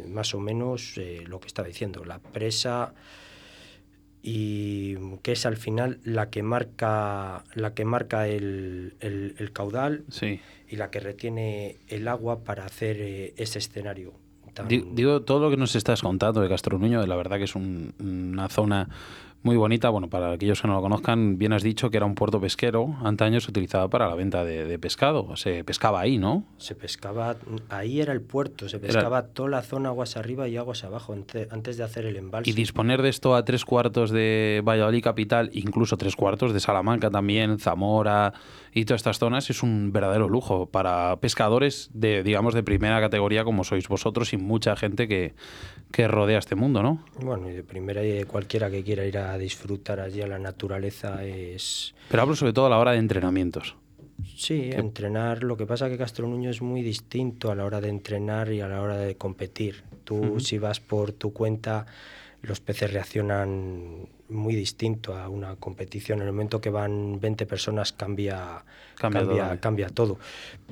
más 0.08 0.34
o 0.34 0.40
menos 0.40 0.96
eh, 0.98 1.24
lo 1.26 1.40
que 1.40 1.46
estaba 1.48 1.66
diciendo, 1.68 2.04
la 2.04 2.18
presa 2.18 2.92
y 4.22 4.96
que 5.22 5.32
es 5.32 5.46
al 5.46 5.56
final 5.56 5.98
la 6.04 6.30
que 6.30 6.42
marca 6.44 7.42
la 7.54 7.74
que 7.74 7.84
marca 7.84 8.28
el, 8.28 8.94
el- 9.00 9.34
el 9.38 9.52
caudal 9.52 10.04
Sí. 10.10 10.40
y 10.68 10.76
la 10.76 10.90
que 10.90 11.00
retiene 11.00 11.76
el 11.88 12.06
agua 12.06 12.44
para 12.44 12.64
hacer 12.64 12.98
eh, 13.00 13.34
ese 13.36 13.58
escenario. 13.58 14.12
Tan- 14.54 14.68
Digo, 14.68 15.22
todo 15.22 15.40
lo 15.40 15.50
que 15.50 15.56
nos 15.56 15.74
estás 15.76 16.02
contando 16.02 16.40
de 16.40 16.48
Castronuño, 16.48 17.04
la 17.06 17.16
verdad 17.16 17.38
que 17.38 17.44
es 17.44 17.54
un- 17.54 17.94
una 18.00 18.48
zona 18.48 18.88
muy 19.42 19.56
bonita. 19.56 19.88
Bueno, 19.90 20.08
para 20.08 20.32
aquellos 20.32 20.60
que 20.62 20.68
no 20.68 20.74
lo 20.74 20.80
conozcan, 20.82 21.38
bien 21.38 21.52
has 21.52 21.62
dicho 21.62 21.90
que 21.90 21.96
era 21.96 22.06
un 22.06 22.14
puerto 22.14 22.40
pesquero. 22.40 22.96
Antaño 23.02 23.40
se 23.40 23.50
utilizaba 23.50 23.88
para 23.88 24.08
la 24.08 24.14
venta 24.14 24.44
de, 24.44 24.64
de 24.66 24.78
pescado. 24.78 25.36
Se 25.36 25.64
pescaba 25.64 26.00
ahí, 26.00 26.18
¿no? 26.18 26.44
Se 26.58 26.74
pescaba, 26.74 27.36
ahí 27.68 28.00
era 28.00 28.12
el 28.12 28.20
puerto, 28.20 28.68
se 28.68 28.76
Era- 28.76 28.86
pescaba 28.86 29.22
toda 29.28 29.48
la 29.50 29.62
zona 29.62 29.88
aguas 29.88 30.16
arriba 30.16 30.48
y 30.48 30.56
aguas 30.56 30.84
abajo 30.84 31.12
ante- 31.12 31.48
antes 31.50 31.76
de 31.76 31.84
hacer 31.84 32.06
el 32.06 32.16
embalse. 32.16 32.48
Y 32.50 32.52
disponer 32.52 33.02
de 33.02 33.08
esto 33.08 33.34
a 33.34 33.44
tres 33.44 33.64
cuartos 33.64 34.10
de 34.10 34.62
Valladolid 34.64 35.02
capital, 35.02 35.50
incluso 35.52 35.96
tres 35.96 36.16
cuartos 36.16 36.52
de 36.52 36.60
Salamanca 36.60 37.10
también, 37.10 37.58
Zamora 37.58 38.32
y 38.72 38.84
todas 38.84 39.00
estas 39.00 39.18
zonas, 39.18 39.50
es 39.50 39.62
un 39.62 39.92
verdadero 39.92 40.28
lujo 40.28 40.66
para 40.66 41.16
pescadores 41.20 41.90
de, 41.92 42.22
digamos, 42.22 42.54
de 42.54 42.62
primera 42.62 43.00
categoría 43.00 43.44
como 43.44 43.64
sois 43.64 43.88
vosotros 43.88 44.32
y 44.32 44.36
mucha 44.38 44.76
gente 44.76 45.08
que, 45.08 45.34
que 45.90 46.08
rodea 46.08 46.38
este 46.38 46.54
mundo, 46.54 46.82
¿no? 46.82 47.04
Bueno, 47.20 47.50
y 47.50 47.52
de 47.52 47.62
primera 47.64 48.02
y 48.02 48.10
de 48.12 48.24
cualquiera 48.24 48.70
que 48.70 48.82
quiera 48.82 49.04
ir 49.04 49.18
a 49.18 49.31
disfrutar 49.38 50.00
allí 50.00 50.20
a 50.22 50.26
la 50.26 50.38
naturaleza 50.38 51.24
es... 51.24 51.94
Pero 52.08 52.22
hablo 52.22 52.36
sobre 52.36 52.52
todo 52.52 52.66
a 52.66 52.70
la 52.70 52.78
hora 52.78 52.92
de 52.92 52.98
entrenamientos. 52.98 53.76
Sí, 54.36 54.70
entrenar. 54.72 55.42
Lo 55.42 55.56
que 55.56 55.66
pasa 55.66 55.88
que 55.88 55.98
Castronuño 55.98 56.50
es 56.50 56.62
muy 56.62 56.82
distinto 56.82 57.50
a 57.50 57.54
la 57.54 57.64
hora 57.64 57.80
de 57.80 57.88
entrenar 57.88 58.52
y 58.52 58.60
a 58.60 58.68
la 58.68 58.80
hora 58.80 58.96
de 58.96 59.16
competir. 59.16 59.82
Tú, 60.04 60.38
si 60.40 60.58
vas 60.58 60.80
por 60.80 61.12
tu 61.12 61.32
cuenta, 61.32 61.86
los 62.42 62.60
peces 62.60 62.92
reaccionan 62.92 64.08
muy 64.28 64.54
distinto 64.54 65.16
a 65.16 65.28
una 65.28 65.56
competición. 65.56 66.20
En 66.20 66.26
el 66.28 66.32
momento 66.32 66.60
que 66.60 66.70
van 66.70 67.20
20 67.20 67.46
personas 67.46 67.92
cambia, 67.92 68.64
Cambia 68.96 69.20
cambia, 69.20 69.48
todo. 69.48 69.60
cambia 69.60 69.88
todo. 69.88 70.18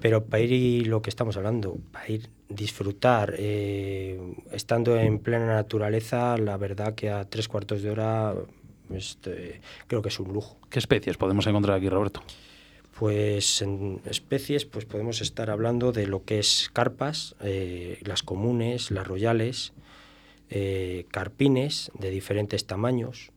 Pero 0.01 0.25
para 0.25 0.42
ir 0.42 0.53
y 0.53 0.85
lo 0.85 1.03
que 1.03 1.11
estamos 1.11 1.37
hablando, 1.37 1.77
para 1.92 2.09
ir 2.11 2.29
disfrutar, 2.51 3.35
eh, 3.39 4.21
estando 4.53 4.99
en 4.99 5.21
plena 5.21 5.47
naturaleza, 5.47 6.37
la 6.37 6.57
verdad 6.57 6.95
que 6.95 7.09
a 7.09 7.25
tres 7.25 7.49
cuartos 7.49 7.83
de 7.83 7.91
hora 7.91 8.35
este, 8.93 9.61
creo 9.87 10.03
que 10.03 10.09
es 10.09 10.21
un 10.21 10.33
lujo. 10.33 10.59
¿Qué 10.69 10.79
especies 10.79 11.17
podemos 11.17 11.47
encontrar 11.47 11.79
aquí, 11.79 11.89
Roberto? 11.89 12.23
Pues 12.99 13.63
en 13.63 14.01
especies 14.05 14.67
pues 14.67 14.85
podemos 14.85 15.23
estar 15.23 15.49
hablando 15.49 15.93
de 15.93 16.07
lo 16.07 16.25
que 16.25 16.39
es 16.39 16.71
carpas, 16.73 17.35
eh, 17.41 17.99
las 18.03 18.23
comunes, 18.23 18.91
las 18.91 19.07
royales, 19.07 19.73
eh, 20.51 21.07
carpines 21.11 21.91
de 21.95 22.11
diferentes 22.11 22.67
tamaños. 22.67 23.31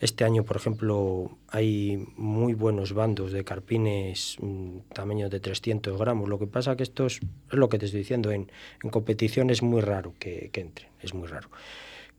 Este 0.00 0.24
año, 0.24 0.44
por 0.44 0.56
ejemplo, 0.56 1.30
hay 1.48 2.06
muy 2.16 2.54
buenos 2.54 2.94
bandos 2.94 3.32
de 3.32 3.44
carpines 3.44 4.38
mm, 4.40 4.78
tamaño 4.94 5.28
de 5.28 5.40
300 5.40 5.98
gramos. 5.98 6.26
Lo 6.26 6.38
que 6.38 6.46
pasa 6.46 6.74
que 6.74 6.82
esto 6.82 7.04
es, 7.04 7.20
lo 7.50 7.68
que 7.68 7.78
te 7.78 7.84
estoy 7.84 8.00
diciendo, 8.00 8.32
en, 8.32 8.50
en 8.82 8.90
competición 8.90 9.50
es 9.50 9.62
muy 9.62 9.82
raro 9.82 10.14
que, 10.18 10.48
que 10.52 10.62
entren, 10.62 10.88
es 11.00 11.12
muy 11.12 11.28
raro. 11.28 11.50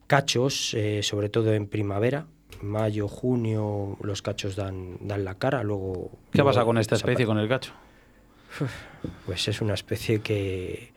Cachos, 0.06 0.74
eh, 0.74 1.02
sobre 1.02 1.28
todo 1.28 1.52
en 1.54 1.66
primavera, 1.66 2.26
mayo, 2.60 3.08
junio, 3.08 3.96
los 4.00 4.22
cachos 4.22 4.54
dan, 4.54 4.98
dan 5.00 5.24
la 5.24 5.34
cara, 5.34 5.64
luego... 5.64 6.12
¿Qué 6.30 6.38
luego 6.38 6.50
pasa 6.50 6.64
con 6.64 6.78
esta 6.78 6.94
especie, 6.94 7.26
con 7.26 7.38
el 7.38 7.48
cacho? 7.48 7.72
Pues 9.26 9.48
es 9.48 9.60
una 9.60 9.74
especie 9.74 10.20
que, 10.20 10.92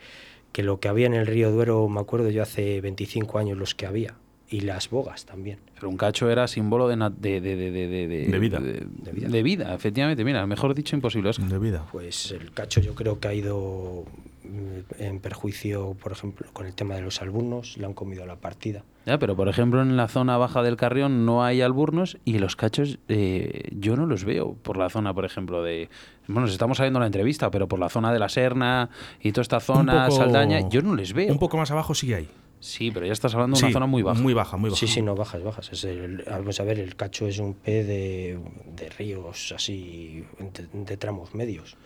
que 0.51 0.61
lo 0.61 0.79
que 0.79 0.87
había 0.87 1.07
en 1.07 1.15
el 1.15 1.25
río 1.25 1.51
Duero, 1.51 1.87
me 1.87 1.99
acuerdo 1.99 2.29
yo 2.29 2.43
hace 2.43 2.79
25 2.81 3.39
años 3.39 3.57
los 3.57 3.73
que 3.73 3.87
había, 3.87 4.15
y 4.49 4.61
las 4.61 4.89
bogas 4.89 5.25
también. 5.25 5.59
Pero 5.75 5.89
un 5.89 5.97
cacho 5.97 6.29
era 6.29 6.47
símbolo 6.47 6.87
de, 6.87 6.95
na- 6.95 7.09
de, 7.09 7.41
de, 7.41 7.55
de, 7.55 7.71
de, 7.71 7.87
de- 7.87 8.27
De 8.27 8.39
vida. 8.39 8.59
De, 8.59 8.73
De 8.85 9.11
vida. 9.11 9.27
de 9.29 9.43
vida, 9.43 9.73
efectivamente. 9.73 10.23
Mira, 10.23 10.45
mejor 10.45 10.73
dicho, 10.75 10.95
imposible. 10.95 11.29
Óscar. 11.29 11.47
De 11.49 11.59
vida. 11.59 11.85
Pues 11.91 12.31
el 12.31 12.51
cacho 12.51 12.79
yo 12.81 12.93
creo 12.95 13.19
que 13.19 13.27
ha 13.27 13.33
ido 13.33 14.05
mm, 14.43 15.01
en 15.03 15.19
perjuicio, 15.19 15.95
por 16.01 16.11
ejemplo, 16.11 16.47
con 16.53 16.65
el 16.67 16.73
tema 16.73 16.95
de 16.95 17.01
los 17.01 17.21
albunos, 17.21 17.77
le 17.77 17.85
han 17.85 17.93
comido 17.93 18.25
la 18.25 18.35
partida. 18.35 18.83
Ya, 19.07 19.19
pero 19.19 19.35
por 19.35 19.47
ejemplo 19.49 19.81
en 19.83 19.97
la 19.97 20.07
zona 20.07 20.35
baja 20.37 20.63
del 20.63 20.77
Carrión 20.77 21.25
no 21.27 21.43
hay 21.43 21.61
alburnos 21.61 22.17
y 22.25 22.39
los 22.39 22.55
cachos 22.55 22.97
eh, 23.07 23.69
yo 23.71 23.95
no 23.95 24.07
los 24.07 24.23
veo 24.25 24.55
por 24.63 24.77
la 24.77 24.89
zona, 24.89 25.13
por 25.13 25.25
ejemplo, 25.25 25.61
de... 25.61 25.89
Bueno, 26.27 26.41
nos 26.41 26.51
estamos 26.51 26.77
saliendo 26.77 26.99
la 26.99 27.05
entrevista, 27.05 27.51
pero 27.51 27.67
por 27.67 27.77
la 27.79 27.89
zona 27.89 28.11
de 28.11 28.17
la 28.17 28.29
Serna 28.29 28.89
y 29.21 29.31
toda 29.31 29.43
esta 29.43 29.59
zona, 29.59 30.05
poco- 30.07 30.17
Saldaña, 30.17 30.67
yo 30.69 30.81
no 30.81 30.95
les 30.95 31.13
veo. 31.13 31.31
Un 31.31 31.37
poco 31.37 31.57
más 31.57 31.69
abajo 31.69 31.93
sí 31.93 32.13
hay. 32.15 32.27
Sí, 32.65 32.89
pero 32.91 33.05
ya 33.05 33.13
estás 33.13 33.33
hablando 33.35 33.57
de 33.57 33.61
una 33.61 33.67
Sí, 33.69 33.73
zona 33.73 33.85
muy 33.85 34.01
baja. 34.01 34.19
Muy 34.19 34.33
baja, 34.33 34.57
muy 34.57 34.69
baja. 34.71 34.79
Sí, 34.79 34.87
sí, 34.87 35.01
no, 35.03 35.15
bajas, 35.15 35.43
bajas. 35.43 35.71
Es 35.71 35.83
el- 35.83 36.23
vamos 36.27 36.59
a 36.59 36.63
ver, 36.63 36.79
el 36.79 36.95
cacho 36.95 37.27
es 37.27 37.37
un 37.37 37.53
pez 37.53 37.85
de, 37.85 38.39
de 38.75 38.89
ríos 38.89 39.53
así, 39.55 40.25
de, 40.39 40.67
de 40.83 40.97
tramos 40.97 41.35
medios. 41.35 41.77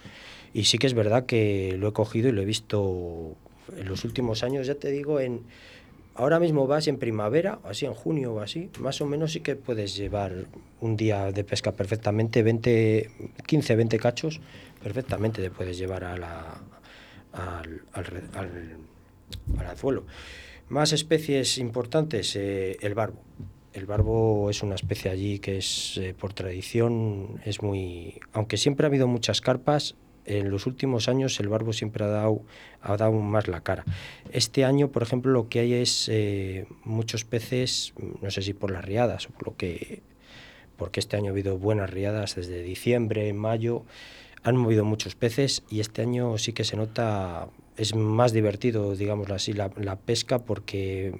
Y 0.54 0.64
sí 0.64 0.78
que 0.78 0.88
es 0.88 0.94
verdad 0.94 1.26
que 1.26 1.76
lo 1.78 1.90
he 1.90 1.94
cogido 1.94 2.30
y 2.30 2.32
lo 2.32 2.42
he 2.42 2.46
visto 2.46 3.36
en 3.76 3.90
los 3.90 4.06
últimos 4.06 4.42
años, 4.44 4.68
ya 4.68 4.76
te 4.76 4.90
digo, 4.90 5.20
en 5.20 5.42
ahora 6.16 6.40
mismo 6.40 6.66
vas 6.66 6.88
en 6.88 6.98
primavera, 6.98 7.60
así 7.66 7.86
en 7.86 7.94
junio 7.94 8.34
o 8.36 8.40
así, 8.40 8.70
más 8.80 9.02
o 9.02 9.06
menos 9.06 9.34
sí 9.34 9.42
que 9.42 9.56
puedes 9.58 9.96
llevar 9.98 10.46
un 10.80 10.96
día 10.96 11.32
de 11.34 11.44
pesca 11.44 11.74
perfectamente, 11.74 12.42
20, 12.42 13.12
15, 13.46 13.76
20 13.76 14.00
cachos, 14.00 14.40
perfectamente 14.82 15.42
te 15.42 15.52
puedes 15.52 15.78
llevar 15.78 16.06
a 16.06 16.16
la, 16.18 16.58
al, 17.34 17.82
al, 17.94 18.06
re- 18.06 18.24
al- 18.34 18.78
al 19.60 19.66
anzuelo. 19.68 20.06
Más 20.70 20.94
especies 20.94 21.58
importantes, 21.58 22.36
eh, 22.36 22.78
el 22.82 22.94
barbo. 22.94 23.24
El 23.74 23.88
barbo 23.88 24.50
es 24.50 24.62
una 24.62 24.76
especie 24.76 25.10
allí 25.10 25.40
que 25.40 25.58
es, 25.58 25.98
eh, 25.98 26.14
por 26.14 26.34
tradición, 26.34 27.42
es 27.44 27.62
muy... 27.62 28.20
Aunque 28.34 28.58
siempre 28.58 28.86
ha 28.86 28.90
habido 28.90 29.08
muchas 29.08 29.42
carpas, 29.42 29.96
en 30.26 30.52
los 30.52 30.68
últimos 30.68 31.10
años 31.10 31.40
el 31.40 31.50
barbo 31.50 31.74
siempre 31.74 32.06
ha 32.06 32.08
dado, 32.08 32.44
ha 32.82 32.98
dado 32.98 33.14
más 33.14 33.48
la 33.48 33.62
cara. 33.62 33.84
Este 34.32 34.64
año, 34.64 34.92
por 34.92 35.02
ejemplo, 35.02 35.32
lo 35.32 35.50
que 35.50 35.60
hay 35.60 35.74
es 35.74 36.08
eh, 36.08 36.68
muchos 36.84 37.26
peces, 37.26 37.94
no 38.22 38.30
sé 38.30 38.44
si 38.44 38.54
por 38.54 38.70
las 38.70 38.86
riadas 38.86 39.28
o 39.28 39.32
por 39.32 39.48
lo 39.48 39.58
que... 39.58 40.04
Porque 40.78 41.00
este 41.00 41.18
año 41.18 41.28
ha 41.28 41.32
habido 41.32 41.58
buenas 41.58 41.90
riadas 41.90 42.36
desde 42.36 42.62
diciembre, 42.62 43.34
mayo, 43.34 43.86
han 44.44 44.56
movido 44.56 44.86
muchos 44.86 45.16
peces 45.16 45.64
y 45.70 45.80
este 45.80 46.04
año 46.04 46.38
sí 46.38 46.54
que 46.54 46.64
se 46.64 46.78
nota, 46.78 47.50
es 47.80 47.96
más 47.96 48.34
divertido, 48.34 48.96
digámoslo 48.96 49.36
así, 49.36 49.54
la, 49.54 49.72
la 49.78 49.96
pesca 49.96 50.40
porque 50.40 51.14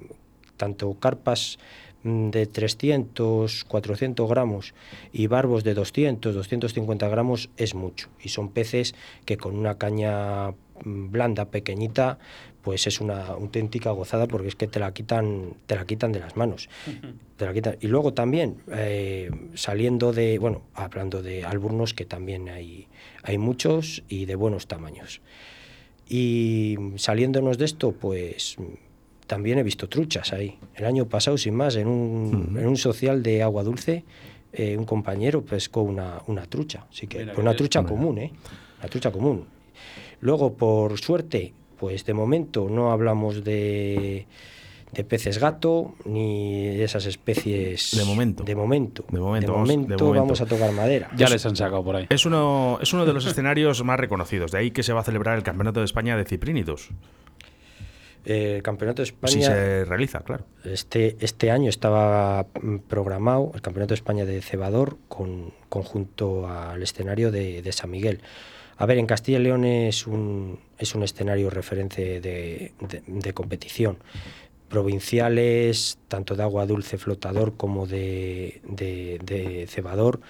tanto 0.58 0.92
carpas 1.00 1.58
mm, 2.02 2.28
de 2.28 2.46
300, 2.46 3.64
400 3.64 4.28
gramos 4.28 4.74
y 5.10 5.26
barbos 5.26 5.64
de 5.64 5.72
200, 5.72 6.34
250 6.34 7.08
gramos 7.08 7.48
es 7.56 7.74
mucho. 7.74 8.10
Y 8.22 8.28
son 8.28 8.50
peces 8.50 8.94
que 9.24 9.38
con 9.38 9.56
una 9.56 9.78
caña 9.78 10.50
mm, 10.50 11.10
blanda, 11.10 11.46
pequeñita, 11.46 12.18
pues 12.60 12.86
es 12.86 13.00
una 13.00 13.28
auténtica 13.28 13.90
gozada 13.92 14.26
porque 14.26 14.48
es 14.48 14.54
que 14.54 14.66
te 14.66 14.80
la 14.80 14.92
quitan, 14.92 15.54
te 15.64 15.76
la 15.76 15.86
quitan 15.86 16.12
de 16.12 16.20
las 16.20 16.36
manos. 16.36 16.68
Te 17.38 17.46
la 17.46 17.54
quitan. 17.54 17.78
Y 17.80 17.86
luego 17.86 18.12
también, 18.12 18.58
eh, 18.70 19.30
saliendo 19.54 20.12
de, 20.12 20.38
bueno, 20.38 20.60
hablando 20.74 21.22
de 21.22 21.46
alburnos, 21.46 21.94
que 21.94 22.04
también 22.04 22.50
hay, 22.50 22.86
hay 23.22 23.38
muchos 23.38 24.02
y 24.08 24.26
de 24.26 24.34
buenos 24.34 24.66
tamaños. 24.66 25.22
Y 26.10 26.76
saliéndonos 26.96 27.56
de 27.56 27.64
esto, 27.66 27.92
pues 27.92 28.56
también 29.28 29.58
he 29.58 29.62
visto 29.62 29.88
truchas 29.88 30.32
ahí. 30.32 30.58
El 30.74 30.84
año 30.84 31.06
pasado, 31.06 31.38
sin 31.38 31.54
más, 31.54 31.76
en 31.76 31.86
un, 31.86 32.56
en 32.58 32.66
un 32.66 32.76
social 32.76 33.22
de 33.22 33.44
agua 33.44 33.62
dulce, 33.62 34.04
eh, 34.52 34.76
un 34.76 34.84
compañero 34.84 35.44
pescó 35.44 35.82
una, 35.82 36.20
una 36.26 36.46
trucha. 36.46 36.86
Así 36.90 37.06
que, 37.06 37.20
Mira 37.20 37.34
pues 37.34 37.42
una 37.44 37.54
trucha 37.54 37.84
común, 37.84 38.18
¿eh? 38.18 38.32
Una 38.80 38.88
trucha 38.88 39.12
común. 39.12 39.44
Luego, 40.20 40.54
por 40.54 40.98
suerte, 40.98 41.54
pues 41.78 42.04
de 42.04 42.12
momento 42.12 42.68
no 42.68 42.90
hablamos 42.90 43.44
de, 43.44 44.26
de 44.92 45.04
peces 45.04 45.38
gato 45.38 45.94
ni 46.04 46.68
de 46.76 46.84
esas 46.84 47.06
especies. 47.06 47.96
De 47.96 48.04
momento. 48.04 48.44
De 48.44 48.54
momento. 48.54 49.04
De 49.10 49.20
momento, 49.20 49.46
De 49.46 49.52
vamos- 49.52 49.68
de 49.68 49.76
momento 49.76 50.04
momento. 50.04 50.20
vamos 50.22 50.40
a 50.40 50.46
tocar 50.46 50.72
madera. 50.72 51.10
Ya 51.16 51.28
les 51.28 51.44
han 51.46 51.56
sacado 51.56 51.84
por 51.84 51.96
ahí. 51.96 52.06
Es 52.10 52.26
uno, 52.26 52.78
es 52.82 52.92
uno 52.92 53.06
de 53.06 53.12
los 53.12 53.24
escenarios 53.26 53.82
más 53.84 54.00
reconocidos. 54.00 54.50
De 54.52 54.58
ahí 54.58 54.70
que 54.70 54.82
se 54.82 54.92
va 54.92 55.00
a 55.00 55.04
celebrar 55.04 55.36
el 55.36 55.42
Campeonato 55.44 55.80
de 55.80 55.86
España 55.86 56.16
de 56.16 56.24
Ciprínidos. 56.24 56.90
Eh, 58.26 58.56
El 58.56 58.62
Campeonato 58.62 59.00
de 59.00 59.04
España. 59.04 59.32
Si 59.32 59.42
se 59.42 59.84
realiza, 59.86 60.20
claro. 60.20 60.44
Este, 60.64 61.16
este 61.20 61.50
año 61.50 61.70
estaba 61.70 62.46
mm, 62.60 62.78
programado 62.88 63.50
el 63.54 63.62
Campeonato 63.62 63.90
de 63.90 63.96
España 63.96 64.24
de 64.26 64.42
Cebador 64.42 64.98
con, 65.08 65.52
conjunto 65.70 66.46
al 66.48 66.82
escenario 66.82 67.30
de, 67.30 67.62
de 67.62 67.72
San 67.72 67.90
Miguel. 67.90 68.20
A 68.76 68.86
ver, 68.86 68.98
en 68.98 69.06
Castilla 69.06 69.38
y 69.38 69.42
León 69.42 69.64
es 69.64 70.06
un, 70.06 70.58
es 70.78 70.94
un 70.94 71.02
escenario 71.02 71.48
referente 71.50 72.20
de, 72.20 72.72
de- 72.80 73.02
de 73.06 73.32
competición. 73.32 73.98
Provinciales, 74.70 75.98
tanto 76.08 76.36
de 76.36 76.42
agua 76.44 76.64
dulce 76.64 76.96
flotador 76.96 77.56
como 77.56 77.86
de, 77.88 78.60
de- 78.64 79.18
de 79.24 79.66
cebador, 79.66 80.20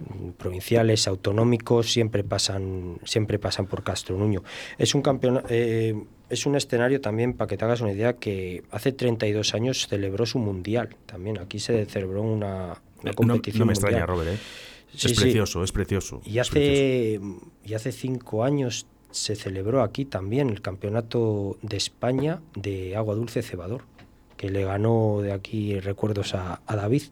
mm, 0.00 0.30
provinciales, 0.30 1.06
autonómicos, 1.06 1.92
siempre 1.92 2.24
pasan, 2.24 2.98
siempre 3.04 3.38
pasan 3.38 3.66
por 3.66 3.82
Castro 3.84 4.16
Nuño. 4.16 4.42
Es 4.78 4.94
un 4.94 5.02
campeona- 5.02 5.44
eh, 5.50 5.94
es 6.30 6.46
un 6.46 6.56
escenario 6.56 7.00
también, 7.02 7.34
para 7.34 7.48
que 7.48 7.56
te 7.58 7.64
hagas 7.66 7.82
una 7.82 7.92
idea, 7.92 8.14
que 8.14 8.62
hace 8.70 8.92
32 8.92 9.54
años 9.54 9.86
celebró 9.88 10.24
su 10.24 10.38
mundial. 10.38 10.96
También 11.04 11.38
aquí 11.38 11.58
se 11.58 11.84
celebró 11.84 12.22
una, 12.22 12.80
una 13.02 13.10
Eh, 13.10 13.12
No, 13.12 13.14
competición. 13.14 13.60
no 13.60 13.66
me 13.66 13.72
extraña, 13.74 14.06
mundial. 14.06 14.26
Robert. 14.26 14.30
¿eh? 14.36 14.42
Sí, 14.94 15.08
es 15.08 15.16
sí. 15.16 15.20
precioso, 15.22 15.62
es 15.62 15.72
precioso. 15.72 16.22
Y 16.24 16.38
es 16.38 16.48
precioso. 16.48 16.72
hace, 16.72 17.20
y 17.70 17.74
hace 17.74 17.92
cinco 17.92 18.42
años 18.42 18.86
se 19.10 19.36
celebró 19.36 19.82
aquí 19.82 20.04
también 20.04 20.50
el 20.50 20.60
campeonato 20.60 21.58
de 21.62 21.76
España 21.76 22.40
de 22.54 22.96
agua 22.96 23.14
dulce 23.14 23.42
cebador, 23.42 23.82
que 24.36 24.50
le 24.50 24.64
ganó 24.64 25.20
de 25.22 25.32
aquí 25.32 25.80
recuerdos 25.80 26.34
a, 26.34 26.60
David, 26.66 27.04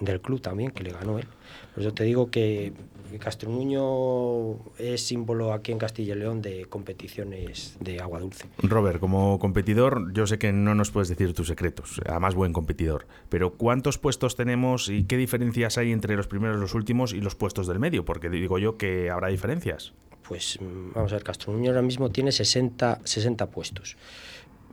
del 0.00 0.20
club 0.20 0.40
también, 0.40 0.70
que 0.72 0.82
le 0.82 0.92
ganó 0.92 1.18
él. 1.18 1.26
Por 1.74 1.82
eso 1.82 1.94
te 1.94 2.04
digo 2.04 2.30
que 2.30 2.72
Castronuño 3.20 4.58
es 4.78 5.06
símbolo 5.06 5.52
aquí 5.52 5.72
en 5.72 5.78
Castilla 5.78 6.14
y 6.14 6.18
León 6.18 6.42
de 6.42 6.66
competiciones 6.66 7.76
de 7.80 8.00
agua 8.00 8.20
dulce. 8.20 8.46
Robert, 8.58 8.98
como 8.98 9.38
competidor, 9.38 10.12
yo 10.12 10.26
sé 10.26 10.38
que 10.38 10.52
no 10.52 10.74
nos 10.74 10.90
puedes 10.90 11.08
decir 11.08 11.32
tus 11.32 11.46
secretos, 11.46 12.00
además 12.06 12.34
buen 12.34 12.52
competidor, 12.52 13.06
pero 13.28 13.54
¿cuántos 13.54 13.98
puestos 13.98 14.36
tenemos 14.36 14.88
y 14.88 15.04
qué 15.04 15.16
diferencias 15.16 15.78
hay 15.78 15.92
entre 15.92 16.16
los 16.16 16.26
primeros, 16.26 16.58
los 16.58 16.74
últimos 16.74 17.12
y 17.12 17.20
los 17.20 17.34
puestos 17.34 17.66
del 17.66 17.78
medio? 17.78 18.04
Porque 18.04 18.28
digo 18.28 18.58
yo 18.58 18.76
que 18.76 19.10
habrá 19.10 19.28
diferencias. 19.28 19.92
Pues 20.26 20.58
mm, 20.60 20.92
vamos 20.94 21.12
a 21.12 21.16
ver, 21.16 21.24
Castronuño 21.24 21.70
ahora 21.70 21.82
mismo 21.82 22.10
tiene 22.10 22.32
60, 22.32 23.00
60 23.04 23.46
puestos. 23.50 23.96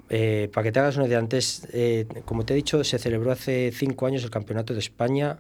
Eh, 0.10 0.50
para 0.54 0.66
que 0.66 0.72
te 0.72 0.80
hagas 0.80 0.98
una 0.98 1.08
idea, 1.08 1.20
antes, 1.20 1.68
eh, 1.74 2.06
como 2.26 2.46
te 2.46 2.54
he 2.54 2.56
dicho, 2.56 2.84
se 2.84 3.00
celebró 3.00 3.32
hace 3.32 3.72
cinco 3.74 4.06
años 4.06 4.24
el 4.24 4.30
Campeonato 4.30 4.74
de 4.74 4.80
España 4.80 5.40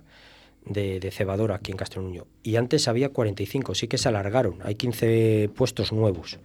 de, 0.65 0.99
de 0.99 1.11
cebador 1.11 1.51
aquí 1.51 1.71
en 1.71 1.77
Castronuño. 1.77 2.25
Y 2.41 2.55
antes 2.55 2.87
había 2.87 3.09
45, 3.09 3.75
sí 3.75 3.87
que 3.87 3.97
se 3.97 4.07
alargaron. 4.09 4.59
Hay 4.63 4.75
15 4.75 5.49
puestos 5.55 5.91
nuevos, 5.91 6.39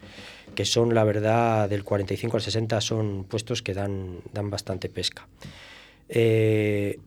que 0.55 0.65
son, 0.65 0.95
la 0.95 1.05
verdad, 1.05 1.69
del 1.69 1.85
45 1.85 2.37
al 2.37 2.43
60 2.43 2.81
son 2.81 3.25
puestos 3.25 3.63
que 3.63 3.75
dan, 3.75 4.19
dan 4.33 4.51
bastante 4.51 4.89
pesca. 4.89 5.29
Eh, 6.09 6.99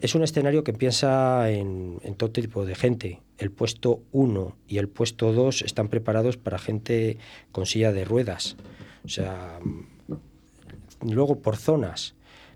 es 0.00 0.14
un 0.14 0.22
escenario 0.22 0.64
que 0.64 0.72
piensa 0.72 1.50
en, 1.50 1.98
todo 2.16 2.30
tipo 2.30 2.64
de 2.64 2.74
gente. 2.74 3.20
El 3.38 3.50
puesto 3.50 4.02
1 4.12 4.56
y 4.68 4.78
el 4.78 4.88
puesto 4.88 5.32
2 5.32 5.62
están 5.62 5.88
preparados 5.88 6.36
para 6.36 6.58
gente 6.58 7.18
con 7.52 7.66
silla 7.66 7.92
de 7.92 8.04
ruedas. 8.04 8.56
O 9.04 9.08
sea, 9.08 9.60
mm, 9.62 11.12
luego 11.12 11.40
por 11.40 11.56
zonas, 11.56 12.14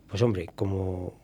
pues 0.08 0.22
hombre, 0.22 0.48
como 0.54 1.14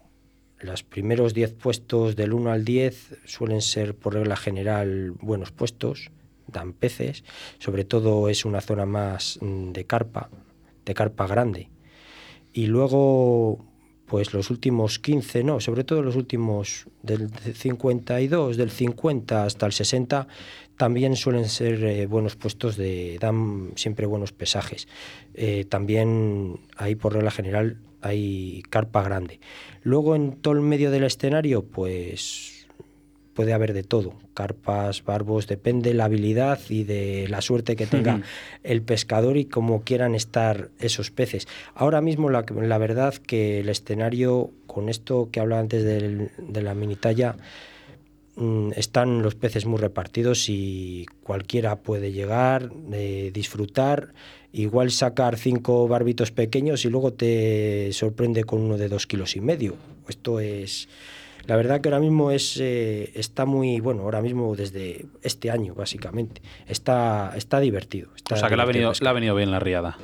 los 0.59 0.83
primeros 0.83 1.35
10 1.35 1.55
puestos 1.55 2.17
del 2.17 2.33
1 2.33 2.51
al 2.51 2.65
10 2.65 3.19
suelen 3.25 3.61
ser 3.61 3.95
por 3.95 4.15
regla 4.15 4.37
general 4.37 5.13
buenos 5.13 5.53
puestos, 5.53 6.11
dan 6.47 6.73
peces, 6.73 7.25
sobre 7.59 7.85
todo 7.85 8.29
es 8.29 8.45
una 8.45 8.61
zona 8.61 8.87
más 8.87 9.39
mm, 9.41 9.73
de 9.73 9.85
carpa, 9.85 10.31
de 10.85 10.95
carpa 10.95 11.27
grande. 11.27 11.69
Y 12.53 12.67
luego, 12.67 13.67
pues 14.07 14.33
los 14.33 14.51
últimos 14.51 14.99
15, 14.99 15.45
no, 15.45 15.61
sobre 15.61 15.85
todo 15.85 16.03
los 16.03 16.17
últimos 16.17 16.87
del 17.03 17.31
52, 17.31 18.57
del 18.57 18.71
50 18.71 19.45
hasta 19.45 19.67
el 19.67 19.73
60, 19.73 20.29
también 20.77 21.17
suelen 21.17 21.49
ser 21.49 21.83
eh, 21.85 22.07
buenos 22.07 22.37
puestos 22.37 22.77
de, 22.77 23.19
dan 23.21 23.73
siempre 23.77 24.07
buenos 24.07 24.33
pesajes. 24.33 24.89
Eh, 25.35 25.65
también 25.69 26.61
ahí 26.77 26.95
por 26.95 27.15
regla 27.15 27.31
general 27.31 27.79
hay 28.03 28.63
carpa 28.71 29.03
grande. 29.03 29.41
Luego 29.83 30.15
en 30.15 30.37
todo 30.37 30.55
el 30.55 30.61
medio 30.61 30.91
del 30.91 31.05
escenario, 31.05 31.65
pues 31.65 32.56
puede 33.37 33.53
haber 33.53 33.73
de 33.75 33.85
todo, 33.85 34.15
carpas, 34.35 35.05
barbos, 35.05 35.47
depende 35.47 35.95
la 35.95 36.07
habilidad 36.07 36.59
y 36.69 36.83
de 36.83 37.29
la 37.29 37.41
suerte 37.43 37.77
que 37.77 37.87
tenga 37.87 38.23
el 38.65 38.83
pescador 38.83 39.37
y 39.37 39.45
cómo 39.45 39.83
quieran 39.83 40.15
estar 40.17 40.71
esos 40.81 41.11
peces. 41.13 41.47
Ahora 41.75 42.01
mismo 42.01 42.31
la, 42.31 42.45
la 42.63 42.79
verdad 42.79 43.15
que 43.15 43.61
el 43.61 43.69
escenario, 43.69 44.51
con 44.67 44.89
esto 44.89 45.29
que 45.31 45.39
hablaba 45.41 45.61
antes 45.61 45.85
del- 45.85 46.31
de 46.39 46.63
la 46.63 46.75
mini 46.75 46.97
talla, 46.97 47.37
mm, 48.37 48.73
están 48.77 49.23
los 49.23 49.35
peces 49.35 49.67
muy 49.67 49.79
repartidos 49.79 50.49
y 50.49 51.07
cualquiera 51.23 51.77
puede 51.77 52.13
llegar, 52.13 52.71
eh, 52.93 53.31
disfrutar, 53.33 54.13
igual 54.53 54.91
sacar 54.91 55.37
cinco 55.37 55.87
barbitos 55.89 56.31
pequeños 56.33 56.85
y 56.85 56.91
luego 56.91 57.13
te 57.13 57.91
sorprende 57.93 58.45
con 58.45 58.61
uno 58.61 58.77
de 58.79 58.89
dos 58.89 59.07
kilos 59.07 59.37
y 59.37 59.41
medio. 59.41 59.77
Esto 60.09 60.41
es... 60.41 60.89
La 61.47 61.57
verdad 61.57 61.81
que 61.81 61.89
ahora 61.89 62.01
mismo 62.01 62.31
es, 62.31 62.59
eh, 62.61 63.13
está 63.15 63.47
muy, 63.47 63.81
bueno, 63.81 64.03
ahora 64.03 64.21
mismo 64.21 64.55
desde 64.57 65.07
este 65.23 65.51
año 65.51 65.75
básicamente, 65.75 66.43
está, 66.67 67.33
está 67.37 67.61
divertido. 67.61 68.11
está 68.17 68.35
O 68.35 68.39
sea 68.39 68.49
que 68.49 68.57
le 68.57 68.63
ha, 68.63 68.67
venido, 68.67 68.93
le 69.01 69.09
ha 69.09 69.13
venido 69.13 69.35
bien 69.35 69.51
la 69.51 69.61
riada. 69.61 69.97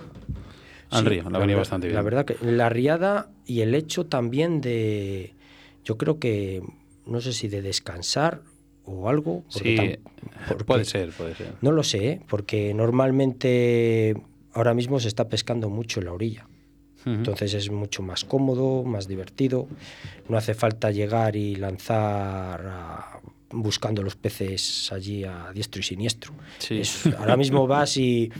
Al 0.90 1.04
Sí, 1.04 1.08
río, 1.08 1.22
le 1.22 1.28
ha 1.28 1.32
la 1.32 1.38
venido 1.38 1.58
bastante 1.58 1.88
bien. 1.88 1.96
La 1.96 2.02
verdad 2.02 2.24
que 2.24 2.36
la 2.42 2.68
riada 2.68 3.30
y 3.46 3.62
el 3.62 3.74
hecho 3.74 4.06
también 4.06 4.60
de, 4.60 5.34
yo 5.84 5.98
creo 5.98 6.18
que, 6.18 6.62
no 7.06 7.20
sé 7.20 7.32
si 7.32 7.48
de 7.48 7.62
descansar 7.62 8.42
o 8.84 9.08
algo. 9.08 9.44
Sí, 9.48 9.96
puede 10.66 10.84
ser, 10.84 11.10
puede 11.10 11.34
ser. 11.34 11.54
No 11.60 11.72
lo 11.72 11.82
sé, 11.82 12.08
¿eh? 12.08 12.20
porque 12.28 12.72
normalmente 12.74 14.16
ahora 14.52 14.74
mismo 14.74 15.00
se 15.00 15.08
está 15.08 15.28
pescando 15.28 15.70
mucho 15.70 16.00
en 16.00 16.06
la 16.06 16.12
orilla. 16.12 16.46
Entonces 17.04 17.52
es 17.54 17.70
mucho 17.70 18.02
más 18.02 18.24
cómodo, 18.24 18.84
más 18.84 19.08
divertido. 19.08 19.66
No 20.28 20.36
hace 20.36 20.54
falta 20.54 20.90
llegar 20.90 21.34
y 21.36 21.56
lanzar 21.56 22.66
a- 22.66 23.20
buscando 23.54 24.02
los 24.02 24.16
peces 24.16 24.90
allí 24.92 25.24
a 25.24 25.50
diestro 25.52 25.80
y 25.80 25.82
siniestro. 25.82 26.32
Sí. 26.58 26.80
Es- 26.80 27.06
ahora 27.18 27.36
mismo 27.36 27.66
vas 27.66 27.96
y 27.98 28.30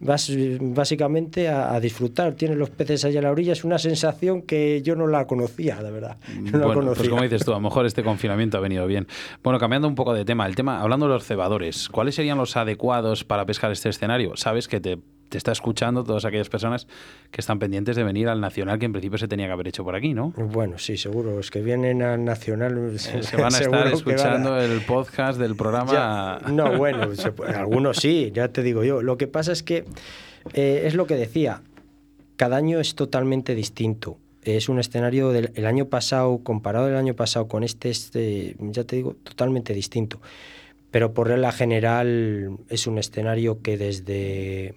vas 0.00 0.32
básicamente 0.60 1.48
a, 1.48 1.74
a 1.74 1.80
disfrutar. 1.80 2.34
Tienes 2.34 2.56
los 2.58 2.70
peces 2.70 3.04
allí 3.04 3.16
a 3.18 3.22
la 3.22 3.30
orilla. 3.30 3.52
Es 3.52 3.62
una 3.64 3.78
sensación 3.78 4.42
que 4.42 4.82
yo 4.82 4.96
no 4.96 5.06
la 5.06 5.26
conocía, 5.26 5.76
de 5.82 5.90
verdad. 5.90 6.16
No 6.40 6.58
la 6.58 6.66
bueno, 6.66 6.80
pues 6.80 6.98
conocía. 6.98 7.10
como 7.10 7.22
dices 7.22 7.44
tú, 7.44 7.52
a 7.52 7.54
lo 7.56 7.60
mejor 7.60 7.86
este 7.86 8.02
confinamiento 8.02 8.56
ha 8.58 8.60
venido 8.60 8.86
bien. 8.86 9.06
Bueno, 9.44 9.58
cambiando 9.58 9.86
un 9.86 9.94
poco 9.94 10.12
de 10.14 10.24
tema, 10.24 10.46
el 10.46 10.54
tema, 10.56 10.80
hablando 10.80 11.06
de 11.06 11.14
los 11.14 11.24
cebadores, 11.24 11.88
¿cuáles 11.88 12.14
serían 12.14 12.38
los 12.38 12.56
adecuados 12.56 13.22
para 13.24 13.46
pescar 13.46 13.70
este 13.70 13.88
escenario? 13.90 14.36
Sabes 14.36 14.66
que 14.66 14.80
te, 14.80 14.98
te 15.28 15.38
está 15.38 15.52
escuchando 15.52 16.04
todas 16.04 16.24
aquellas 16.24 16.48
personas 16.48 16.86
que 17.30 17.40
están 17.40 17.58
pendientes 17.58 17.96
de 17.96 18.04
venir 18.04 18.28
al 18.28 18.40
Nacional, 18.40 18.78
que 18.78 18.86
en 18.86 18.92
principio 18.92 19.18
se 19.18 19.28
tenía 19.28 19.46
que 19.46 19.52
haber 19.52 19.68
hecho 19.68 19.84
por 19.84 19.94
aquí, 19.94 20.14
¿no? 20.14 20.30
Bueno, 20.36 20.78
sí, 20.78 20.96
seguro. 20.96 21.36
Los 21.36 21.50
que 21.50 21.60
vienen 21.62 22.02
al 22.02 22.24
Nacional 22.24 22.76
Eh, 22.94 22.98
Se 23.22 23.36
van 23.36 23.54
a 23.54 23.58
estar 23.58 23.86
a- 23.86 23.90
escuchando 23.92 24.58
el 24.60 24.80
podcast 24.82 25.38
del 25.38 25.54
programa. 25.56 25.92
Ya, 25.92 26.50
no, 26.52 26.76
bueno, 26.76 27.14
se 27.14 27.32
algunos 27.54 27.98
sí, 27.98 28.30
ya 28.34 28.48
te 28.48 28.62
digo 28.62 28.84
yo. 28.84 29.02
Lo 29.02 29.16
que 29.18 29.26
pasa 29.26 29.52
es 29.52 29.62
que 29.62 29.84
eh, 30.54 30.82
es 30.86 30.94
lo 30.94 31.06
que 31.06 31.14
decía, 31.16 31.62
cada 32.36 32.56
año 32.56 32.80
es 32.80 32.94
totalmente 32.94 33.54
distinto. 33.54 34.16
Es 34.44 34.68
un 34.70 34.78
escenario 34.78 35.30
del 35.30 35.50
el 35.56 35.66
año 35.66 35.86
pasado, 35.86 36.38
comparado 36.42 36.86
del 36.86 36.96
año 36.96 37.14
pasado 37.14 37.48
con 37.48 37.64
este, 37.64 37.90
este, 37.90 38.56
ya 38.60 38.84
te 38.84 38.96
digo, 38.96 39.14
totalmente 39.24 39.74
distinto. 39.74 40.20
Pero 40.90 41.12
por 41.12 41.28
regla 41.28 41.52
general 41.52 42.56
es 42.70 42.86
un 42.86 42.96
escenario 42.96 43.60
que 43.60 43.76
desde 43.76 44.74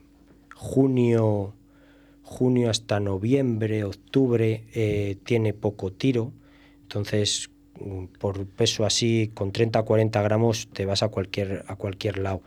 junio, 0.61 1.55
junio 2.21 2.69
hasta 2.69 2.99
noviembre, 2.99 3.83
octubre, 3.83 4.63
eh, 4.75 5.17
tiene 5.23 5.53
poco 5.53 5.91
tiro. 5.91 6.31
Entonces, 6.83 7.49
mm, 7.79 8.05
por 8.19 8.45
peso 8.45 8.85
así, 8.85 9.31
con 9.33 9.51
30 9.51 9.81
40 9.81 10.21
gramos, 10.21 10.69
te 10.71 10.85
vas 10.85 11.01
a 11.01 11.07
cualquier, 11.07 11.65
a 11.67 11.75
cualquier 11.77 12.19
lado. 12.19 12.43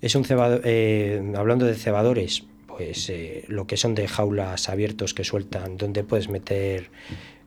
Es 0.00 0.16
un 0.16 0.24
cebado, 0.24 0.60
eh, 0.64 1.22
hablando 1.36 1.64
de 1.64 1.74
cebadores, 1.74 2.44
pues 2.66 3.08
eh, 3.08 3.44
lo 3.46 3.68
que 3.68 3.76
son 3.76 3.94
de 3.94 4.08
jaulas 4.08 4.68
abiertos 4.68 5.14
que 5.14 5.22
sueltan, 5.22 5.76
donde 5.76 6.02
puedes 6.02 6.28
meter 6.28 6.90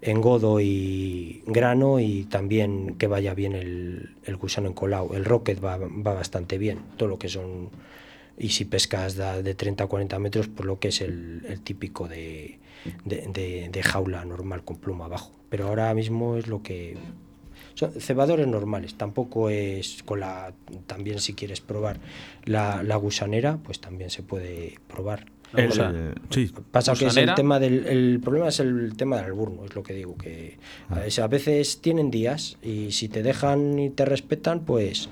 engodo 0.01 0.61
y 0.61 1.43
grano 1.47 1.99
y 1.99 2.23
también 2.23 2.95
que 2.97 3.07
vaya 3.07 3.33
bien 3.33 3.53
el, 3.55 4.11
el 4.23 4.37
gusano 4.37 4.69
encolado. 4.69 5.15
El 5.15 5.25
rocket 5.25 5.61
va, 5.61 5.77
va 5.77 6.13
bastante 6.13 6.57
bien, 6.57 6.79
todo 6.95 7.09
lo 7.09 7.19
que 7.19 7.27
son... 7.27 7.71
Y 8.37 8.49
si 8.49 8.65
pescas 8.65 9.15
de 9.15 9.55
30 9.55 9.83
a 9.83 9.87
40 9.87 10.19
metros, 10.19 10.47
por 10.47 10.65
lo 10.65 10.79
que 10.79 10.89
es 10.89 11.01
el, 11.01 11.43
el 11.47 11.61
típico 11.61 12.07
de, 12.07 12.59
de, 13.05 13.27
de- 13.33 13.69
de 13.71 13.83
jaula 13.83 14.23
normal 14.25 14.63
con 14.63 14.77
pluma 14.77 15.05
abajo. 15.05 15.31
Pero 15.49 15.67
ahora 15.67 15.93
mismo 15.93 16.37
es 16.37 16.47
lo 16.47 16.61
que... 16.61 16.97
Son 17.73 17.91
cebadores 17.93 18.47
normales, 18.47 18.95
tampoco 18.95 19.49
es 19.49 20.03
con 20.03 20.19
la... 20.19 20.53
También 20.87 21.19
si 21.19 21.33
quieres 21.33 21.61
probar 21.61 21.99
la, 22.45 22.83
la 22.83 22.95
gusanera, 22.95 23.57
pues 23.57 23.79
también 23.79 24.09
se 24.09 24.21
puede 24.23 24.75
probar. 24.87 25.25
El- 25.55 25.69
O 25.69 25.71
sea, 25.71 26.13
sí. 26.29 26.51
Pasa 26.71 26.93
que 26.93 27.05
es 27.07 27.17
el 27.17 27.33
tema 27.35 27.59
del 27.59 27.85
el 27.87 28.19
problema 28.19 28.49
es 28.49 28.59
el 28.59 28.93
tema 28.97 29.15
del 29.17 29.25
alburno, 29.25 29.63
es 29.65 29.73
lo 29.75 29.81
que 29.81 29.93
digo, 29.93 30.17
que 30.17 30.57
Ah. 30.89 31.03
a 31.23 31.27
veces 31.27 31.79
tienen 31.81 32.11
días 32.11 32.57
y 32.61 32.91
si 32.91 33.07
te 33.09 33.23
dejan 33.23 33.79
y 33.79 33.89
te 33.89 34.03
respetan, 34.05 34.65
pues 34.65 35.07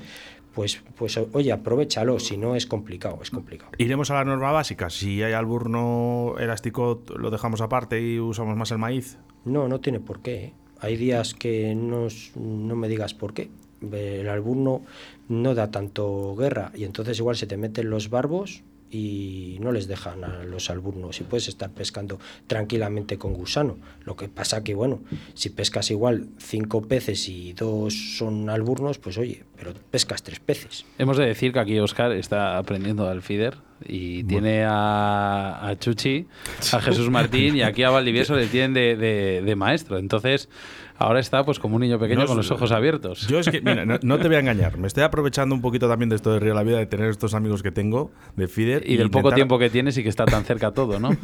pues 0.56 0.82
pues 0.98 1.20
oye, 1.34 1.52
aprovechalo, 1.52 2.18
si 2.20 2.38
no 2.38 2.56
es 2.56 2.66
complicado, 2.66 3.20
es 3.22 3.30
complicado. 3.30 3.72
Iremos 3.78 4.10
a 4.10 4.16
la 4.16 4.26
norma 4.26 4.52
básica. 4.52 4.90
Si 4.90 5.22
hay 5.22 5.34
alburno 5.34 6.36
elástico, 6.40 7.04
lo 7.18 7.30
dejamos 7.30 7.62
aparte 7.62 8.02
y 8.02 8.20
usamos 8.20 8.56
más 8.56 8.72
el 8.72 8.78
maíz. 8.78 9.18
No, 9.44 9.68
no 9.68 9.82
tiene 9.82 10.00
por 10.00 10.22
qué. 10.22 10.46
¿eh? 10.46 10.54
Hay 10.80 10.98
días 10.98 11.34
que 11.34 11.76
no, 11.76 12.08
no 12.36 12.76
me 12.76 12.88
digas 12.88 13.14
por 13.14 13.34
qué. 13.34 13.50
El 13.92 14.30
alburno 14.30 14.82
no 15.28 15.54
da 15.54 15.70
tanto 15.70 16.36
guerra 16.36 16.72
y 16.74 16.86
entonces 16.86 17.20
igual 17.20 17.36
se 17.36 17.46
te 17.46 17.58
meten 17.58 17.90
los 17.90 18.10
barbos 18.10 18.64
y 18.92 19.58
no 19.62 19.72
les 19.72 19.88
dejan 19.88 20.24
a 20.24 20.44
los 20.44 20.70
alburnos 20.70 21.20
y 21.20 21.24
puedes 21.24 21.48
estar 21.48 21.70
pescando 21.72 22.20
tranquilamente 22.48 23.18
con 23.18 23.34
gusano. 23.34 23.78
Lo 24.04 24.16
que 24.16 24.30
pasa 24.30 24.64
que, 24.64 24.74
bueno, 24.76 25.02
si 25.34 25.50
pescas 25.50 25.92
igual 25.92 26.28
cinco 26.38 26.82
peces 26.82 27.28
y 27.28 27.54
dos 27.54 27.94
son 28.18 28.50
alburnos, 28.50 28.98
pues 29.00 29.18
oye, 29.18 29.44
pero 29.58 29.74
pescas 29.92 30.24
tres 30.24 30.40
peces. 30.40 30.86
Hemos 30.98 31.18
de 31.18 31.26
decir 31.26 31.52
que 31.52 31.60
aquí 31.60 31.80
Oscar 31.80 32.12
está 32.14 32.58
aprendiendo 32.58 33.10
al 33.10 33.22
feeder 33.22 33.58
y 33.86 34.24
tiene 34.24 34.64
a, 34.66 35.68
a 35.68 35.78
Chuchi, 35.78 36.28
a 36.72 36.80
Jesús 36.80 37.10
Martín 37.10 37.58
y 37.58 37.62
aquí 37.64 37.84
a 37.84 37.90
Valdivieso 37.90 38.36
le 38.36 38.48
tienen 38.48 38.74
de, 38.74 38.96
de- 38.96 39.42
de 39.44 39.56
maestro. 39.56 39.98
Entonces, 39.98 40.48
ahora 40.98 41.20
está 41.20 41.44
pues 41.44 41.60
como 41.60 41.76
un 41.76 41.82
niño 41.82 42.00
pequeño 42.00 42.22
No, 42.22 42.28
con 42.28 42.38
los 42.38 42.52
ojos 42.52 42.72
abiertos. 42.72 43.28
Yo 43.28 43.40
es 43.40 43.50
que, 43.50 43.62
mira, 43.62 43.86
no, 43.86 44.00
no 44.02 44.18
te 44.20 44.28
voy 44.28 44.38
a 44.38 44.40
engañar. 44.46 44.78
Me 44.78 44.88
estoy 44.88 45.04
aprovechando 45.04 45.54
un 45.56 45.62
poquito 45.62 45.88
también 45.88 46.10
de 46.10 46.16
esto 46.16 46.34
de 46.34 46.40
Río 46.40 46.50
de 46.50 46.56
la 46.56 46.64
Vida, 46.64 46.78
de 46.78 46.86
tener 46.86 47.10
estos 47.10 47.34
amigos 47.34 47.64
que 47.64 47.72
tengo 47.72 48.12
de 48.36 48.48
feeder. 48.48 48.84
y 48.90 48.98
del 48.98 49.10
poco 49.10 49.32
tiempo 49.32 49.60
que 49.60 49.70
tienes 49.70 49.98
y 49.98 50.04
que 50.04 50.10
está 50.10 50.26
tan 50.26 50.44
cerca 50.46 50.72
todo, 50.72 51.00
¿no? 51.00 51.10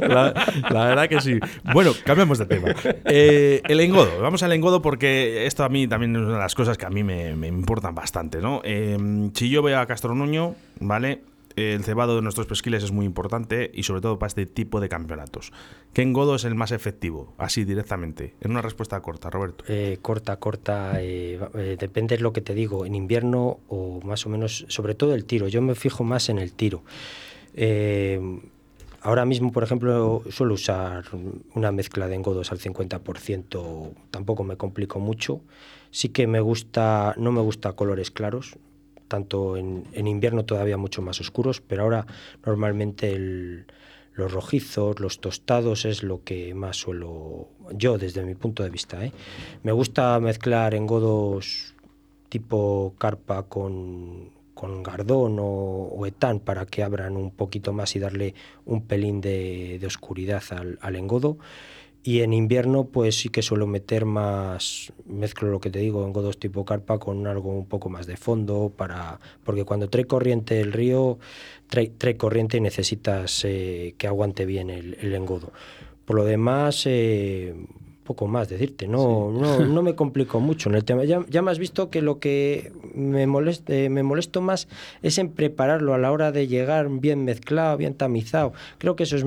La, 0.00 0.34
la 0.70 0.86
verdad 0.86 1.08
que 1.08 1.20
sí. 1.20 1.38
Bueno, 1.72 1.92
cambiamos 2.04 2.38
de 2.38 2.46
tema. 2.46 2.68
Eh, 3.04 3.62
el 3.66 3.80
engodo. 3.80 4.20
Vamos 4.20 4.42
al 4.42 4.52
engodo 4.52 4.82
porque 4.82 5.46
esto 5.46 5.64
a 5.64 5.68
mí 5.68 5.86
también 5.88 6.14
es 6.14 6.22
una 6.22 6.34
de 6.34 6.38
las 6.38 6.54
cosas 6.54 6.76
que 6.76 6.86
a 6.86 6.90
mí 6.90 7.02
me, 7.02 7.34
me 7.34 7.48
importan 7.48 7.94
bastante, 7.94 8.40
¿no? 8.40 8.60
Eh, 8.64 9.30
si 9.34 9.48
yo 9.48 9.62
voy 9.62 9.72
a 9.72 9.86
Castro 9.86 10.14
Nuño, 10.14 10.54
¿vale? 10.80 11.22
El 11.56 11.82
cebado 11.84 12.16
de 12.16 12.22
nuestros 12.22 12.46
pesquiles 12.46 12.82
es 12.82 12.92
muy 12.92 13.06
importante 13.06 13.70
y 13.72 13.84
sobre 13.84 14.02
todo 14.02 14.18
para 14.18 14.28
este 14.28 14.44
tipo 14.44 14.78
de 14.78 14.90
campeonatos. 14.90 15.52
¿Qué 15.94 16.02
engodo 16.02 16.34
es 16.34 16.44
el 16.44 16.54
más 16.54 16.70
efectivo? 16.70 17.32
Así 17.38 17.64
directamente. 17.64 18.34
En 18.42 18.50
una 18.50 18.60
respuesta 18.60 19.00
corta, 19.00 19.30
Roberto. 19.30 19.64
Eh, 19.66 19.98
corta, 20.02 20.36
corta, 20.36 21.00
eh, 21.00 21.40
eh, 21.54 21.76
depende 21.80 22.18
de 22.18 22.22
lo 22.22 22.34
que 22.34 22.42
te 22.42 22.52
digo, 22.52 22.84
en 22.84 22.94
invierno 22.94 23.60
o 23.68 24.02
más 24.04 24.26
o 24.26 24.28
menos, 24.28 24.66
sobre 24.68 24.94
todo 24.94 25.14
el 25.14 25.24
tiro, 25.24 25.48
yo 25.48 25.62
me 25.62 25.74
fijo 25.74 26.04
más 26.04 26.28
en 26.28 26.38
el 26.38 26.52
tiro. 26.52 26.82
Ahora 29.00 29.24
mismo, 29.24 29.52
por 29.52 29.62
ejemplo, 29.62 30.24
suelo 30.30 30.54
usar 30.54 31.04
una 31.54 31.72
mezcla 31.72 32.06
de 32.08 32.16
engodos 32.16 32.52
al 32.52 32.58
50%, 32.58 33.92
tampoco 34.10 34.44
me 34.44 34.56
complico 34.56 34.98
mucho. 34.98 35.40
Sí 35.90 36.10
que 36.10 36.26
me 36.26 36.40
gusta, 36.40 37.14
no 37.16 37.32
me 37.32 37.40
gusta 37.40 37.72
colores 37.74 38.10
claros, 38.10 38.58
tanto 39.08 39.56
en, 39.56 39.84
invierno 40.06 40.44
todavía 40.44 40.76
mucho 40.76 41.02
más 41.02 41.20
oscuros, 41.20 41.60
pero 41.60 41.82
ahora 41.82 42.06
normalmente 42.44 43.12
el- 43.12 43.66
los 44.14 44.32
rojizos, 44.32 44.98
los 44.98 45.20
tostados 45.20 45.84
es 45.84 46.02
lo 46.02 46.24
que 46.24 46.54
más 46.54 46.78
suelo, 46.78 47.48
yo 47.72 47.98
desde 47.98 48.24
mi 48.24 48.34
punto 48.34 48.62
de 48.62 48.70
vista. 48.70 49.04
¿eh? 49.04 49.12
Me 49.62 49.72
gusta 49.72 50.18
mezclar 50.20 50.74
engodos 50.74 51.74
tipo 52.30 52.94
carpa 52.96 53.42
con, 53.42 54.30
con 54.54 54.82
gardón 54.82 55.38
o, 55.38 55.44
o 55.44 56.06
etán 56.06 56.40
para 56.40 56.64
que 56.64 56.82
abran 56.82 57.14
un 57.16 57.30
poquito 57.30 57.74
más 57.74 57.94
y 57.94 57.98
darle 57.98 58.34
un 58.64 58.86
pelín 58.86 59.20
de, 59.20 59.78
de 59.78 59.86
oscuridad 59.86 60.42
al 60.80 60.96
engodo. 60.96 61.36
Y 62.06 62.20
en 62.20 62.32
invierno, 62.32 62.84
pues 62.84 63.16
sí 63.16 63.30
que 63.30 63.42
suelo 63.42 63.66
meter 63.66 64.04
más, 64.04 64.92
mezclo 65.06 65.48
lo 65.48 65.58
que 65.58 65.70
te 65.70 65.80
digo, 65.80 66.06
engodos 66.06 66.38
tipo 66.38 66.64
carpa 66.64 67.00
con 67.00 67.26
algo 67.26 67.50
un 67.50 67.66
poco 67.66 67.88
más 67.88 68.06
de 68.06 68.16
fondo, 68.16 68.72
para 68.76 69.18
porque 69.42 69.64
cuando 69.64 69.90
trae 69.90 70.04
corriente 70.04 70.60
el 70.60 70.72
río, 70.72 71.18
trae, 71.66 71.88
trae 71.88 72.16
corriente 72.16 72.58
y 72.58 72.60
necesitas 72.60 73.44
eh, 73.44 73.96
que 73.98 74.06
aguante 74.06 74.46
bien 74.46 74.70
el, 74.70 74.96
el 75.00 75.14
engodo. 75.16 75.52
Por 76.04 76.14
lo 76.14 76.24
demás, 76.24 76.84
eh, 76.86 77.56
poco 78.06 78.26
más 78.26 78.48
decirte, 78.48 78.88
no, 78.88 79.30
no, 79.30 79.58
no 79.60 79.82
me 79.82 79.94
complico 79.94 80.40
mucho 80.40 80.70
en 80.70 80.76
el 80.76 80.84
tema. 80.84 81.04
Ya, 81.04 81.24
ya 81.28 81.42
me 81.42 81.50
has 81.50 81.58
visto 81.58 81.90
que 81.90 82.00
lo 82.00 82.18
que 82.18 82.72
me, 82.94 83.26
moleste, 83.26 83.90
me 83.90 84.02
molesto 84.02 84.40
más 84.40 84.68
es 85.02 85.18
en 85.18 85.28
prepararlo 85.30 85.92
a 85.92 85.98
la 85.98 86.10
hora 86.12 86.32
de 86.32 86.46
llegar 86.46 86.88
bien 86.88 87.24
mezclado, 87.24 87.76
bien 87.76 87.94
tamizado. 87.94 88.54
Creo 88.78 88.96
que 88.96 89.02
eso 89.02 89.16
es, 89.16 89.22
Es 89.22 89.26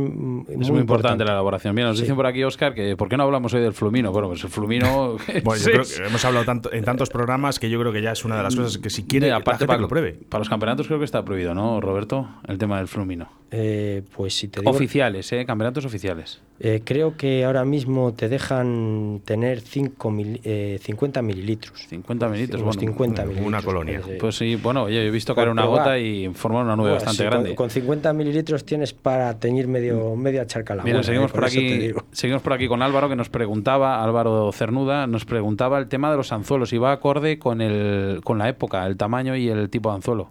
muy, 0.72 0.80
importante 0.80 1.24
la 1.24 1.34
elaboración. 1.34 1.76
Mira, 1.76 1.90
nos 1.90 1.98
Sí. 1.98 2.04
dicen 2.04 2.16
por 2.16 2.26
aquí, 2.26 2.44
Oscar, 2.44 2.74
que 2.74 2.96
¿por 2.98 3.10
qué 3.10 3.18
no 3.18 3.24
hablamos 3.24 3.54
hoy 3.54 3.62
del 3.62 3.74
flumino? 3.74 4.12
Bueno, 4.12 4.30
pues 4.30 4.44
el 4.44 4.50
flumino... 4.50 5.18
Bueno, 5.44 5.62
yo 5.64 5.72
creo 5.72 5.84
que 5.84 6.08
hemos 6.08 6.26
hablado 6.26 6.46
tanto, 6.46 6.74
en 6.74 6.84
tantos 6.84 7.10
programas 7.10 7.60
que 7.60 7.70
yo 7.70 7.80
creo 7.80 7.92
que 7.94 8.02
ya 8.02 8.14
es 8.14 8.26
una 8.26 8.38
de 8.38 8.44
las 8.44 8.56
cosas 8.56 8.78
que 8.78 8.90
si 8.90 9.04
quiere 9.04 9.30
la 9.30 9.38
aparte 9.38 9.60
gente 9.60 9.68
para, 9.68 9.78
que 9.78 9.82
lo 9.84 9.88
pruebe. 9.88 10.14
para 10.30 10.40
los 10.40 10.50
campeonatos 10.50 10.88
creo 10.88 10.98
que 11.00 11.06
está 11.06 11.24
prohibido, 11.24 11.54
¿no, 11.54 11.82
Roberto? 11.82 12.28
El 12.48 12.58
tema 12.58 12.78
del 12.78 12.88
flumino. 12.88 13.30
Eh, 13.52 14.04
pues 14.16 14.36
si 14.36 14.48
te 14.48 14.62
digo, 14.62 14.72
Oficiales, 14.72 15.32
¿eh? 15.34 15.46
Campeonatos 15.46 15.86
oficiales. 15.86 16.42
Eh, 16.62 16.82
creo 16.84 17.16
que 17.16 17.46
ahora 17.46 17.64
mismo 17.64 18.14
te 18.14 18.28
dejan 18.28 19.22
tener 19.24 19.62
cinco 19.62 20.12
mil- 20.12 20.42
eh, 20.44 20.78
50 20.82 21.22
mililitros. 21.22 21.86
50 21.88 22.28
mililitros, 22.28 22.62
Unos 22.62 22.76
bueno. 22.76 22.92
50 22.92 23.22
una 23.24 23.32
mililitros, 23.32 23.64
colonia. 23.66 24.02
Pues 24.20 24.36
sí, 24.36 24.56
bueno, 24.58 24.84
oye, 24.84 24.96
yo 24.96 25.02
he 25.04 25.10
visto 25.12 25.34
caer 25.34 25.48
una 25.50 25.66
gota 25.66 25.98
y 25.98 26.28
formar 26.34 26.66
una 26.66 26.76
nube 26.76 26.90
Bueno, 26.90 26.96
bastante 27.06 27.18
sí, 27.18 27.24
con- 27.24 27.32
grande. 27.32 27.56
Con, 27.56 27.70
50 27.70 28.12
mililitros 28.14 28.66
tienes 28.66 28.92
para 28.94 29.40
teñir 29.40 29.68
medio, 29.70 30.16
media 30.18 30.46
charca 30.48 30.76
la 30.76 30.84
Mira, 30.84 30.98
buena, 30.98 31.04
seguimos 31.06 31.32
eh, 31.32 31.34
por 31.34 31.46
aquí, 31.46 31.92
seguimos 32.12 32.42
por 32.42 32.52
aquí 32.54 32.68
con 32.68 32.82
Álvaro 32.82 33.08
que 33.08 33.16
nos 33.16 33.30
preguntaba, 33.30 34.04
Álvaro 34.04 34.52
Cernuda, 34.52 35.08
nos 35.08 35.24
preguntaba 35.26 35.80
el 35.80 35.88
tema 35.88 36.12
de 36.12 36.18
los 36.18 36.32
anzuelos 36.34 36.74
y 36.74 36.78
va 36.78 36.92
acorde 36.92 37.40
con 37.40 37.62
el 37.62 38.20
con 38.24 38.38
la 38.38 38.50
época, 38.50 38.86
el 38.86 38.98
tamaño 38.98 39.36
y 39.38 39.48
el 39.48 39.70
tipo 39.70 39.90
de 39.90 39.96
anzuelo. 39.96 40.30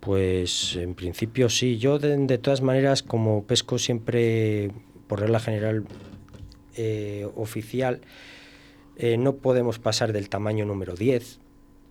Pues 0.00 0.76
en 0.76 0.94
principio 0.94 1.48
sí. 1.48 1.78
Yo 1.78 1.98
de, 1.98 2.16
de 2.16 2.38
todas 2.38 2.60
maneras, 2.62 3.02
como 3.02 3.44
pesco 3.44 3.78
siempre, 3.78 4.70
por 5.06 5.20
regla 5.20 5.40
general 5.40 5.84
eh, 6.76 7.28
oficial, 7.36 8.00
eh, 8.96 9.16
no 9.16 9.36
podemos 9.36 9.78
pasar 9.78 10.12
del 10.12 10.28
tamaño 10.28 10.64
número 10.64 10.94
10. 10.94 11.38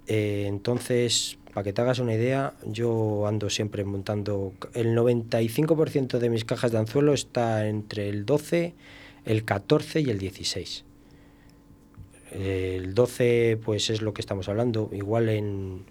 Eh, 0.07 0.45
entonces, 0.47 1.37
para 1.53 1.63
que 1.63 1.73
te 1.73 1.81
hagas 1.81 1.99
una 1.99 2.13
idea, 2.13 2.53
yo 2.65 3.27
ando 3.27 3.49
siempre 3.49 3.83
montando... 3.83 4.53
El 4.73 4.95
95% 4.95 6.19
de 6.19 6.29
mis 6.29 6.45
cajas 6.45 6.71
de 6.71 6.79
anzuelo 6.79 7.13
está 7.13 7.67
entre 7.67 8.09
el 8.09 8.25
12, 8.25 8.73
el 9.25 9.45
14 9.45 10.01
y 10.01 10.09
el 10.09 10.19
16. 10.19 10.83
El 12.31 12.93
12 12.93 13.59
pues 13.63 13.89
es 13.89 14.01
lo 14.01 14.13
que 14.13 14.21
estamos 14.21 14.49
hablando. 14.49 14.89
Igual 14.91 15.29
en 15.29 15.85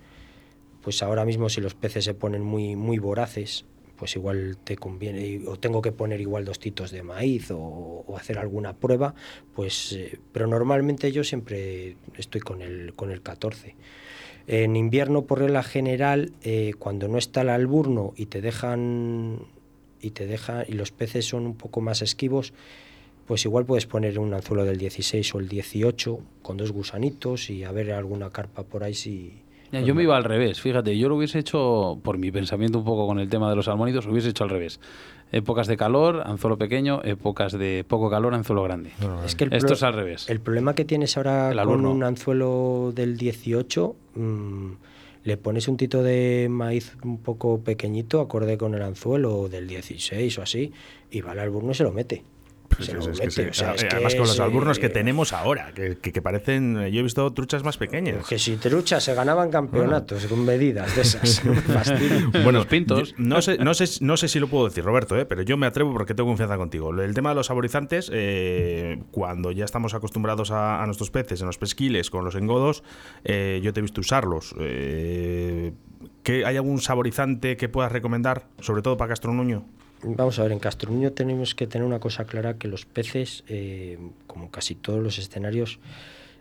pues 0.83 1.03
ahora 1.03 1.25
mismo 1.25 1.49
si 1.49 1.63
los 1.63 1.75
peces 1.75 2.05
se 2.05 2.13
ponen 2.13 2.43
muy 2.43 2.77
muy 2.77 2.99
voraces, 2.99 3.65
pues 3.97 4.17
igual 4.17 4.57
te 4.63 4.77
conviene 4.77 5.43
o 5.47 5.57
tengo 5.59 5.83
que 5.83 5.93
poner 5.93 6.21
igual 6.21 6.45
dos 6.45 6.59
titos 6.59 6.91
de 6.91 7.03
maíz 7.03 7.51
o, 7.51 7.59
o 7.59 8.17
hacer 8.17 8.39
alguna 8.39 8.75
prueba, 8.75 9.15
pues 9.55 9.93
eh, 9.93 10.19
pero 10.33 10.47
normalmente 10.47 11.13
yo 11.13 11.25
siempre 11.25 11.97
estoy 12.17 12.41
con 12.41 12.63
el 12.63 12.95
con 12.95 13.11
el 13.11 13.23
14. 13.23 13.75
En 14.47 14.77
invierno 14.77 15.23
por 15.23 15.39
regla 15.39 15.63
general 15.63 16.33
eh, 16.43 16.75
cuando 16.79 17.09
no 17.09 17.17
está 17.19 17.41
el 17.43 17.49
alburno 17.49 18.13
y 18.17 18.27
te 18.27 18.43
dejan 18.43 19.39
y 20.01 20.11
te 20.11 20.27
deja 20.27 20.65
y 20.69 20.73
los 20.73 20.93
peces 20.93 21.27
son 21.27 21.47
un 21.47 21.57
poco 21.57 21.81
más 21.81 22.03
esquivos, 22.03 22.53
pues 23.27 23.45
igual 23.47 23.65
puedes 23.65 23.87
poner 23.87 24.19
un 24.19 24.35
anzuelo 24.35 24.65
del 24.65 24.77
16 24.77 25.35
o 25.35 25.39
el 25.39 25.49
18 25.49 26.21
con 26.43 26.59
dos 26.59 26.73
gusanitos 26.73 27.49
y 27.49 27.65
a 27.65 27.73
ver 27.73 27.93
alguna 27.93 28.31
carpa 28.31 28.65
por 28.65 28.85
ahí 28.85 28.93
si 28.93 29.44
Ya, 29.73 29.81
yo 29.81 29.95
me 29.95 30.03
iba 30.05 30.17
al 30.17 30.25
revés, 30.25 30.61
fíjate, 30.61 30.97
yo 30.97 31.09
lo 31.09 31.17
hubiese 31.17 31.39
hecho, 31.41 31.99
por 32.03 32.17
mi 32.19 32.31
pensamiento 32.31 32.79
un 32.79 32.85
poco 32.85 33.07
con 33.07 33.19
el 33.19 33.29
tema 33.29 33.51
de 33.51 33.57
los 33.57 33.65
salmónidos, 33.65 34.07
lo 34.07 34.13
hubiese 34.13 34.29
hecho 34.29 34.45
al 34.45 34.51
revés. 34.51 34.79
Épocas 35.33 35.67
de 35.67 35.77
calor, 35.77 36.23
anzuelo 36.27 36.57
pequeño, 36.59 37.01
épocas 37.03 37.53
de 37.53 37.85
poco 37.89 38.09
calor, 38.09 38.35
anzuelo 38.35 38.63
grande. 38.63 38.93
Es 39.25 39.35
que 39.35 39.45
el 39.45 39.53
Esto 39.53 39.67
pro- 39.67 39.75
es 39.75 39.83
al 39.83 39.95
revés. 39.95 40.31
El 40.31 40.41
problema 40.41 40.75
que 40.75 40.85
tienes 40.85 41.17
ahora 41.17 41.51
con 41.65 41.87
un 41.91 42.05
anzuelo 42.05 42.93
del 42.95 43.17
18, 43.17 43.97
mm, 44.15 44.71
le 45.25 45.37
pones 45.39 45.67
un 45.67 45.77
tito 45.77 46.03
de 46.03 46.47
maíz 46.51 46.97
un 47.03 47.19
poco 47.19 47.59
pequeñito, 47.61 48.21
acorde 48.21 48.57
con 48.59 48.75
el 48.75 48.83
anzuelo 48.83 49.49
del 49.49 49.67
16 49.67 50.39
o 50.39 50.43
así, 50.43 50.73
y 51.11 51.21
va 51.23 51.33
al 51.33 51.41
alburno 51.41 51.73
y 51.73 51.75
se 51.75 51.83
lo 51.83 51.91
mete. 51.93 52.23
Pues 52.77 53.61
Además 53.61 54.15
con 54.15 54.27
los 54.27 54.41
alburnos 54.41 54.79
que 54.79 54.89
tenemos 54.89 55.33
ahora, 55.33 55.73
que, 55.75 55.97
que- 55.97 56.13
que 56.13 56.23
parecen, 56.23 56.75
yo 56.91 57.01
he 57.01 57.03
visto 57.03 57.33
truchas 57.33 57.63
más 57.65 57.77
pequeñas. 57.77 58.27
Que 58.27 58.39
si 58.39 58.57
trucha 58.57 59.01
se 59.01 59.15
ganaban 59.15 59.51
campeonatos 59.51 60.27
con 60.27 60.45
medidas 60.45 60.95
de 60.97 61.03
esas. 61.03 61.41
Fastidio. 61.67 62.53
Los 62.53 62.67
pintos. 62.67 63.15
No 63.19 63.43
sé, 63.43 63.59
no, 63.59 63.75
sé, 63.75 63.87
no 64.05 64.17
sé 64.17 64.29
si 64.29 64.39
lo 64.39 64.47
puedo 64.49 64.67
decir, 64.67 64.85
Roberto, 64.85 65.19
¿eh? 65.19 65.25
pero 65.27 65.43
yo 65.43 65.57
me 65.57 65.67
atrevo 65.67 65.93
porque 65.93 66.15
tengo 66.15 66.29
confianza 66.31 66.57
contigo. 66.57 66.91
El 67.01 67.15
tema 67.15 67.31
de 67.31 67.35
los 67.37 67.47
saborizantes, 67.47 68.11
eh, 68.13 69.03
cuando 69.11 69.51
ya 69.51 69.65
estamos 69.65 69.95
acostumbrados 69.95 70.51
a, 70.51 70.83
a 70.83 70.87
nuestros 70.87 71.11
peces, 71.11 71.41
en 71.41 71.47
los 71.49 71.59
pesquiles, 71.59 72.11
con 72.11 72.25
los 72.25 72.35
engodos, 72.37 72.85
eh, 73.25 73.61
yo 73.63 73.73
te 73.73 73.81
he 73.81 73.83
visto 73.83 74.01
usarlos. 74.01 74.55
Eh, 74.61 75.73
¿qué- 76.23 76.45
¿Hay 76.47 76.57
algún 76.57 76.81
saborizante 76.81 77.57
que 77.57 77.69
puedas 77.69 77.91
recomendar, 77.93 78.47
sobre 78.61 78.83
todo 78.83 78.97
para 78.97 79.09
Castronuño? 79.11 79.65
Vamos 80.07 80.39
a 80.39 80.43
ver, 80.43 80.53
en 80.53 80.59
Castronuño 80.59 81.13
tenemos 81.13 81.55
que 81.55 81.67
tener 81.67 81.87
una 81.87 81.99
cosa 81.99 82.27
clara, 82.27 82.59
que 82.59 82.69
los 82.69 82.85
peces, 82.85 83.43
eh, 83.49 83.99
como 84.27 84.51
casi 84.51 84.75
todos 84.75 85.03
los 85.03 85.19
escenarios, 85.19 85.79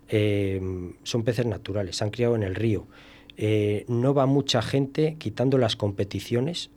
eh, 0.09 0.61
son 1.03 1.23
peces 1.23 1.45
naturales, 1.45 1.95
se 1.95 2.03
han 2.03 2.09
criado 2.09 2.35
en 2.35 2.43
el 2.43 2.55
río. 2.55 2.87
Eh, 3.37 3.85
no 3.87 4.13
va 4.13 4.25
mucha 4.25 4.61
gente, 4.61 5.15
quitando 5.17 5.57
las 5.57 5.77
competiciones, 5.77 6.71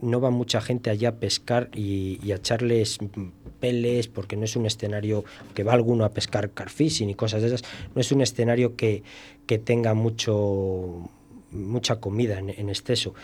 no 0.00 0.20
va 0.20 0.30
mucha 0.30 0.60
gente 0.60 0.90
allá 0.90 1.08
a 1.08 1.14
pescar 1.16 1.68
y, 1.74 2.30
a 2.30 2.36
echarles 2.36 3.02
mm, 3.02 3.30
peles, 3.58 4.06
porque 4.06 4.36
no 4.36 4.44
es 4.44 4.54
un 4.54 4.66
escenario 4.66 5.24
que 5.54 5.64
va 5.64 5.72
alguno 5.72 6.04
a 6.04 6.12
pescar 6.12 6.52
carfishing 6.52 7.10
y 7.10 7.14
cosas 7.14 7.42
de 7.42 7.48
esas, 7.48 7.64
no 7.96 8.00
es 8.00 8.12
un 8.12 8.20
escenario 8.20 8.76
que, 8.76 9.02
que 9.46 9.58
tenga 9.58 9.94
mucho, 9.94 11.10
mucha 11.50 11.96
comida 11.96 12.38
en, 12.38 12.50
en 12.50 12.68
exceso. 12.68 13.14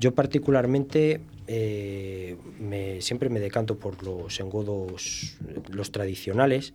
Yo 0.00 0.16
particularmente 0.16 1.20
eh, 1.46 2.36
me- 2.58 3.00
siempre 3.00 3.28
me 3.28 3.40
decanto 3.40 3.78
por 3.78 4.02
los 4.02 4.40
engodos, 4.40 5.36
los 5.70 5.92
tradicionales, 5.92 6.72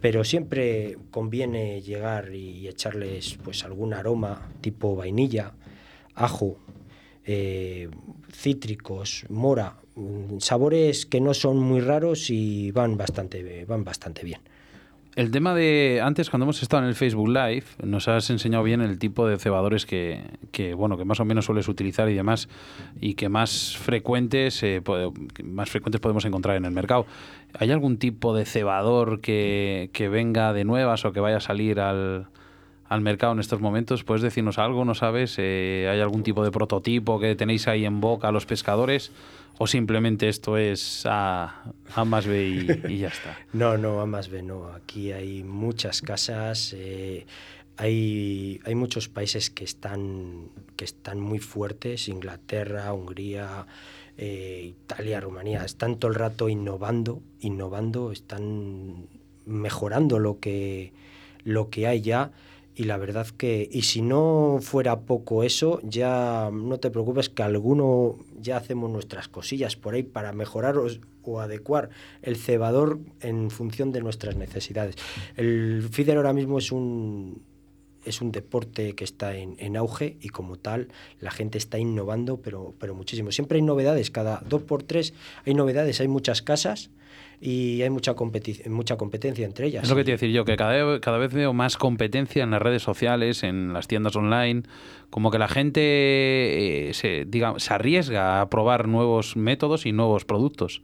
pero 0.00 0.24
siempre 0.24 0.96
conviene 1.10 1.80
llegar 1.82 2.34
y 2.34 2.68
echarles 2.68 3.38
pues 3.42 3.64
algún 3.64 3.94
aroma 3.94 4.50
tipo 4.60 4.96
vainilla, 4.96 5.54
ajo, 6.14 6.58
eh, 7.24 7.88
cítricos, 8.32 9.24
mora, 9.28 9.76
mm, 9.94 10.38
sabores 10.38 11.06
que 11.06 11.20
no 11.20 11.34
son 11.34 11.58
muy 11.58 11.80
raros 11.80 12.30
y 12.30 12.70
van 12.72 12.96
bastante, 12.96 13.64
van 13.66 13.84
bastante 13.84 14.24
bien. 14.24 14.40
El 15.16 15.32
tema 15.32 15.54
de 15.56 16.00
antes 16.02 16.30
cuando 16.30 16.44
hemos 16.44 16.62
estado 16.62 16.84
en 16.84 16.88
el 16.88 16.94
Facebook 16.94 17.28
Live 17.28 17.64
nos 17.82 18.06
has 18.06 18.30
enseñado 18.30 18.62
bien 18.62 18.80
el 18.80 18.98
tipo 18.98 19.26
de 19.26 19.38
cebadores 19.38 19.84
que, 19.84 20.22
que, 20.52 20.72
bueno 20.74 20.96
que 20.96 21.04
más 21.04 21.18
o 21.18 21.24
menos 21.24 21.46
sueles 21.46 21.66
utilizar 21.66 22.08
y 22.08 22.14
demás 22.14 22.48
y 23.00 23.14
que 23.14 23.28
más 23.28 23.76
frecuentes 23.76 24.62
eh, 24.62 24.80
más 25.42 25.68
frecuentes 25.68 26.00
podemos 26.00 26.24
encontrar 26.26 26.56
en 26.56 26.64
el 26.64 26.70
mercado. 26.70 27.06
¿Hay 27.58 27.72
algún 27.72 27.98
tipo 27.98 28.36
de 28.36 28.44
cebador 28.44 29.20
que, 29.20 29.90
que 29.92 30.08
venga 30.08 30.52
de 30.52 30.64
nuevas 30.64 31.04
o 31.04 31.12
que 31.12 31.18
vaya 31.18 31.38
a 31.38 31.40
salir 31.40 31.80
al, 31.80 32.28
al 32.90 33.00
mercado 33.00 33.32
en 33.32 33.38
estos 33.38 33.60
momentos? 33.60 34.02
¿Puedes 34.02 34.20
decirnos 34.20 34.58
algo? 34.58 34.84
¿No 34.84 34.94
sabes? 34.94 35.36
Eh, 35.38 35.88
¿Hay 35.90 36.00
algún 36.00 36.24
tipo 36.24 36.44
de 36.44 36.50
prototipo 36.50 37.20
que 37.20 37.36
tenéis 37.36 37.68
ahí 37.68 37.86
en 37.86 38.00
boca 38.00 38.32
los 38.32 38.46
pescadores? 38.46 39.12
¿O 39.58 39.66
simplemente 39.68 40.28
esto 40.28 40.56
es 40.56 41.06
A, 41.06 41.62
A 41.94 42.04
más 42.04 42.26
B 42.26 42.48
y, 42.48 42.92
y 42.92 42.98
ya 42.98 43.08
está? 43.08 43.38
No, 43.52 43.78
no, 43.78 44.00
A 44.00 44.06
más 44.06 44.28
B, 44.28 44.42
no. 44.42 44.72
Aquí 44.72 45.12
hay 45.12 45.44
muchas 45.44 46.02
casas, 46.02 46.74
eh, 46.76 47.26
hay, 47.76 48.60
hay 48.64 48.74
muchos 48.74 49.08
países 49.08 49.50
que 49.50 49.62
están, 49.62 50.48
que 50.74 50.84
están 50.84 51.20
muy 51.20 51.38
fuertes, 51.38 52.08
Inglaterra, 52.08 52.92
Hungría, 52.92 53.66
eh, 54.18 54.74
Italia, 54.82 55.20
Rumanía, 55.20 55.64
están 55.64 55.96
todo 55.96 56.10
el 56.10 56.16
rato 56.16 56.48
innovando, 56.48 57.22
innovando, 57.38 58.10
están 58.10 59.06
mejorando 59.46 60.18
lo 60.18 60.40
que, 60.40 60.92
lo 61.44 61.70
que 61.70 61.86
hay 61.86 62.00
ya. 62.00 62.32
Y 62.74 62.84
la 62.84 62.96
verdad 62.96 63.26
que, 63.26 63.68
y 63.70 63.82
si 63.82 64.00
no 64.00 64.58
fuera 64.62 65.00
poco 65.00 65.42
eso, 65.42 65.80
ya 65.82 66.50
no 66.52 66.78
te 66.78 66.90
preocupes 66.90 67.28
que 67.28 67.42
alguno 67.42 68.16
ya 68.40 68.56
hacemos 68.56 68.90
nuestras 68.90 69.28
cosillas 69.28 69.76
por 69.76 69.94
ahí 69.94 70.02
para 70.02 70.32
mejorar 70.32 70.76
o, 70.78 71.40
adecuar 71.40 71.90
el 72.22 72.36
cebador 72.36 72.98
en 73.20 73.50
función 73.50 73.92
de 73.92 74.00
nuestras 74.00 74.36
necesidades. 74.36 74.96
El 75.36 75.88
feeder 75.90 76.16
ahora 76.16 76.32
mismo 76.32 76.58
es 76.58 76.72
un, 76.72 77.42
es 78.04 78.20
un 78.20 78.32
deporte 78.32 78.94
que 78.94 79.04
está 79.04 79.36
en, 79.36 79.56
en 79.58 79.76
auge 79.76 80.16
y 80.20 80.30
como 80.30 80.56
tal 80.56 80.88
la 81.20 81.30
gente 81.30 81.58
está 81.58 81.78
innovando, 81.78 82.38
pero, 82.38 82.74
pero 82.78 82.94
muchísimo. 82.94 83.30
Siempre 83.30 83.56
hay 83.56 83.62
novedades, 83.62 84.10
cada 84.10 84.42
dos 84.48 84.62
por 84.62 84.82
tres 84.82 85.12
hay 85.44 85.54
novedades, 85.54 86.00
hay 86.00 86.08
muchas 86.08 86.42
casas 86.42 86.90
y 87.40 87.80
hay 87.82 87.90
mucha, 87.90 88.14
competi- 88.14 88.66
mucha 88.68 88.96
competencia 88.96 89.46
entre 89.46 89.66
ellas. 89.68 89.84
Es 89.84 89.90
lo 89.90 89.96
que 89.96 90.04
te 90.04 90.10
iba 90.10 90.14
a 90.14 90.18
decir 90.20 90.30
yo, 90.30 90.44
que 90.44 90.56
cada, 90.56 90.72
vez- 90.84 91.00
cada 91.00 91.18
vez 91.18 91.32
veo 91.32 91.52
más 91.52 91.76
competencia 91.76 92.42
en 92.42 92.50
las 92.50 92.60
redes 92.60 92.82
sociales, 92.82 93.42
en 93.42 93.72
las 93.72 93.88
tiendas 93.88 94.14
online, 94.16 94.62
como 95.08 95.30
que 95.30 95.38
la 95.38 95.48
gente 95.48 95.80
eh, 96.90 96.94
se, 96.94 97.24
diga, 97.26 97.54
se 97.58 97.72
arriesga 97.74 98.40
a 98.40 98.50
probar 98.50 98.88
nuevos 98.88 99.36
métodos 99.36 99.86
y 99.86 99.92
nuevos 99.92 100.24
productos. 100.24 100.82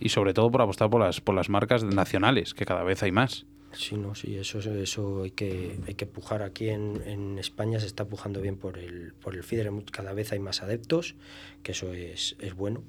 Y 0.00 0.08
sobre 0.08 0.34
todo 0.34 0.50
por 0.50 0.62
apostar 0.62 0.90
por 0.90 1.00
las, 1.00 1.20
por 1.20 1.34
las 1.34 1.48
marcas 1.48 1.84
nacionales, 1.84 2.54
que 2.54 2.64
cada 2.66 2.82
vez 2.82 3.02
hay 3.02 3.12
más. 3.12 3.46
Sí, 3.72 3.96
no, 3.96 4.14
sí, 4.14 4.36
eso, 4.36 4.58
eso 4.58 5.22
hay 5.22 5.30
que, 5.30 5.78
hay 5.86 5.94
que 5.94 6.04
pujar. 6.06 6.42
Aquí 6.42 6.68
en, 6.68 7.00
en 7.06 7.38
España 7.38 7.80
se 7.80 7.86
está 7.86 8.04
pujando 8.04 8.40
bien 8.42 8.56
por 8.56 8.78
el, 8.78 9.14
por 9.14 9.34
el 9.34 9.42
feeder, 9.44 9.70
cada 9.90 10.12
vez 10.12 10.32
hay 10.32 10.40
más 10.40 10.62
adeptos, 10.62 11.14
que 11.62 11.72
eso 11.72 11.94
es, 11.94 12.36
es 12.40 12.54
bueno. 12.54 12.82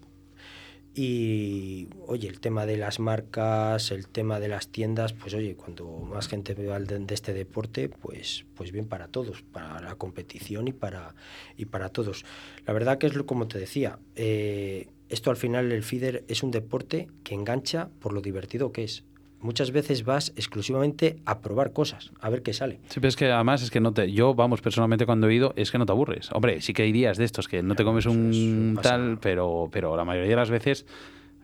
Y, 0.95 1.87
oye, 2.05 2.27
el 2.27 2.39
tema 2.39 2.65
de 2.67 2.77
las 2.77 2.99
marcas, 2.99 3.89
el 3.91 4.07
tema 4.07 4.39
de 4.39 4.47
las 4.47 4.67
tiendas, 4.67 5.11
pues 5.13 5.33
oye, 5.33 5.55
cuando 5.55 5.87
más 6.01 6.27
gente 6.27 6.53
vea 6.53 6.79
de, 6.79 6.99
de 6.99 7.13
este 7.15 7.33
deporte, 7.33 7.89
pues, 7.89 8.45
pues 8.53 8.71
bien 8.71 8.85
para 8.87 9.07
todos, 9.07 9.41
para 9.41 9.81
la 9.81 9.95
competición 9.95 10.67
y 10.67 10.73
para, 10.73 11.15
y 11.57 11.65
para 11.65 11.89
todos. 11.89 12.25
La 12.67 12.73
verdad 12.73 12.99
que 12.99 13.07
es 13.07 13.15
lo- 13.15 13.25
como 13.25 13.47
te 13.47 13.57
decía, 13.57 13.97
eh, 14.15 14.87
esto 15.09 15.31
al 15.31 15.37
final 15.37 15.71
el 15.71 15.81
feeder 15.83 16.23
es 16.27 16.43
un 16.43 16.51
deporte 16.51 17.07
que 17.23 17.33
engancha 17.33 17.89
por 17.99 18.13
lo 18.13 18.21
divertido 18.21 18.71
que 18.71 18.83
es. 18.83 19.03
Muchas 19.43 19.71
veces 19.71 20.05
vas 20.05 20.31
exclusivamente 20.37 21.17
a 21.25 21.39
probar 21.39 21.73
cosas, 21.73 22.11
a 22.21 22.29
ver 22.29 22.41
qué 22.43 22.53
sale. 22.53 22.79
Sí, 22.87 22.95
pero 22.95 23.09
es 23.09 23.15
que 23.17 23.29
además 23.29 23.61
es 23.61 23.69
que 23.69 23.81
no 23.81 23.91
te. 23.91 24.11
Yo, 24.11 24.33
vamos, 24.33 24.61
personalmente 24.61 25.05
cuando 25.05 25.27
he 25.27 25.35
ido, 25.35 25.53
es 25.57 25.69
que 25.69 25.77
no 25.77 25.85
te 25.85 25.91
aburres. 25.91 26.29
Hombre, 26.31 26.61
sí 26.61 26.73
que 26.73 26.83
hay 26.83 26.93
días 26.93 27.17
de 27.17 27.25
estos 27.25 27.49
que 27.49 27.61
no 27.61 27.75
te 27.75 27.83
comes 27.83 28.05
un 28.05 28.79
tal, 28.81 29.19
pero, 29.19 29.69
pero 29.71 29.97
la 29.97 30.05
mayoría 30.05 30.29
de 30.31 30.35
las 30.37 30.49
veces 30.49 30.85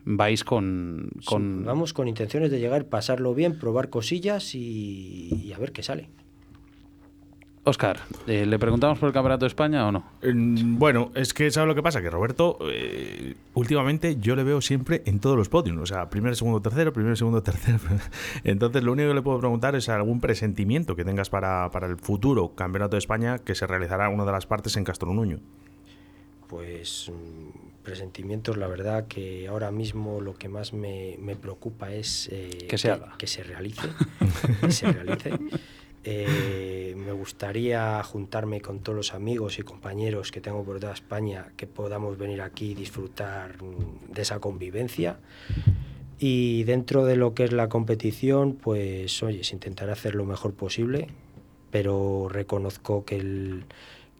vais 0.04 0.44
con. 0.44 1.10
con 1.26 1.58
Sí, 1.58 1.64
vamos 1.64 1.92
con 1.92 2.08
intenciones 2.08 2.50
de 2.50 2.58
llegar, 2.58 2.86
pasarlo 2.86 3.34
bien, 3.34 3.58
probar 3.58 3.90
cosillas 3.90 4.54
y, 4.54 5.42
y 5.44 5.52
a 5.52 5.58
ver 5.58 5.72
qué 5.72 5.82
sale. 5.82 6.08
Oscar, 7.62 8.00
eh, 8.26 8.46
¿le 8.46 8.58
preguntamos 8.58 8.98
por 8.98 9.08
el 9.08 9.12
Campeonato 9.12 9.44
de 9.44 9.48
España 9.48 9.86
o 9.86 9.92
no? 9.92 10.02
Mm, 10.22 10.78
Bueno, 10.78 11.10
es 11.14 11.34
que 11.34 11.50
¿sabes 11.50 11.68
lo 11.68 11.74
que 11.74 11.82
pasa? 11.82 12.00
Que 12.00 12.08
Roberto, 12.08 12.56
eh, 12.62 13.34
últimamente 13.52 14.16
yo 14.18 14.34
le 14.34 14.44
veo 14.44 14.62
siempre 14.62 15.02
en 15.04 15.20
todos 15.20 15.36
los 15.36 15.50
podiums. 15.50 15.82
O 15.82 15.86
sea, 15.86 16.08
primero, 16.08 16.34
segundo, 16.34 16.62
tercero, 16.62 16.92
primero, 16.94 17.14
segundo, 17.16 17.42
tercero. 17.44 17.78
Entonces, 18.44 18.82
lo 18.82 18.92
único 18.92 19.08
que 19.10 19.14
le 19.14 19.22
puedo 19.22 19.38
preguntar 19.40 19.74
es 19.76 19.90
algún 19.90 20.20
presentimiento 20.20 20.96
que 20.96 21.04
tengas 21.04 21.28
para, 21.28 21.70
para 21.70 21.86
el 21.86 21.98
futuro 21.98 22.54
Campeonato 22.54 22.96
de 22.96 22.98
España 23.00 23.38
que 23.38 23.54
se 23.54 23.66
realizará 23.66 24.06
en 24.08 24.14
una 24.14 24.24
de 24.24 24.32
las 24.32 24.46
partes 24.46 24.76
en 24.78 24.84
Castro 24.84 25.12
Nuño. 25.12 25.38
Pues 26.48 27.12
mm, 27.12 27.82
presentimientos, 27.84 28.56
la 28.56 28.66
verdad 28.68 29.06
que 29.06 29.46
ahora 29.48 29.70
mismo 29.70 30.20
lo 30.22 30.34
que 30.34 30.48
más 30.48 30.72
me, 30.72 31.16
me 31.20 31.36
preocupa 31.36 31.92
es 31.92 32.28
eh, 32.32 32.66
Que 32.68 32.78
se 32.78 32.90
haga. 32.90 33.14
que 33.18 33.26
se 33.26 33.42
realice. 33.42 33.86
que 34.62 34.70
se 34.72 34.90
realice. 34.90 35.32
Eh, 36.02 36.94
me 36.96 37.12
gustaría 37.12 38.02
juntarme 38.02 38.60
con 38.60 38.80
todos 38.80 38.96
los 38.96 39.14
amigos 39.14 39.58
y 39.58 39.62
compañeros 39.62 40.32
que 40.32 40.40
tengo 40.40 40.64
por 40.64 40.80
toda 40.80 40.94
España, 40.94 41.52
que 41.56 41.66
podamos 41.66 42.16
venir 42.16 42.40
aquí 42.40 42.70
y 42.70 42.74
disfrutar 42.74 43.58
de 44.08 44.22
esa 44.22 44.38
convivencia. 44.38 45.18
Y 46.18 46.64
dentro 46.64 47.04
de 47.04 47.16
lo 47.16 47.34
que 47.34 47.44
es 47.44 47.52
la 47.52 47.68
competición, 47.68 48.54
pues 48.54 49.22
oye, 49.22 49.44
se 49.44 49.54
intentará 49.54 49.92
hacer 49.92 50.14
lo 50.14 50.24
mejor 50.24 50.54
posible, 50.54 51.08
pero 51.70 52.28
reconozco 52.30 53.04
que 53.04 53.16
el, 53.16 53.64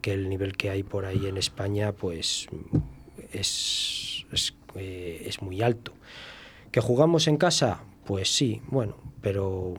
que 0.00 0.12
el 0.12 0.28
nivel 0.28 0.56
que 0.56 0.70
hay 0.70 0.82
por 0.82 1.04
ahí 1.04 1.26
en 1.26 1.36
España, 1.36 1.92
pues 1.92 2.48
es, 3.32 4.26
es, 4.32 4.54
eh, 4.76 5.22
es 5.26 5.42
muy 5.42 5.62
alto. 5.62 5.92
¿Que 6.72 6.80
jugamos 6.80 7.26
en 7.26 7.36
casa? 7.36 7.82
Pues 8.04 8.34
sí, 8.34 8.62
bueno, 8.68 8.96
pero 9.20 9.74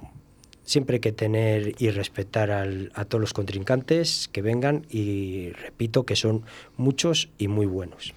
siempre 0.64 0.96
hay 0.96 1.00
que 1.00 1.12
tener 1.12 1.74
y 1.80 1.90
respetar 1.90 2.52
al- 2.52 2.92
a 2.96 3.06
todos 3.06 3.22
los 3.22 3.34
contrincantes 3.34 4.30
que 4.32 4.42
vengan 4.42 4.86
y 4.90 5.50
repito 5.52 6.06
que 6.06 6.16
son 6.16 6.44
muchos 6.78 7.30
y 7.38 7.48
muy 7.48 7.66
buenos. 7.66 8.14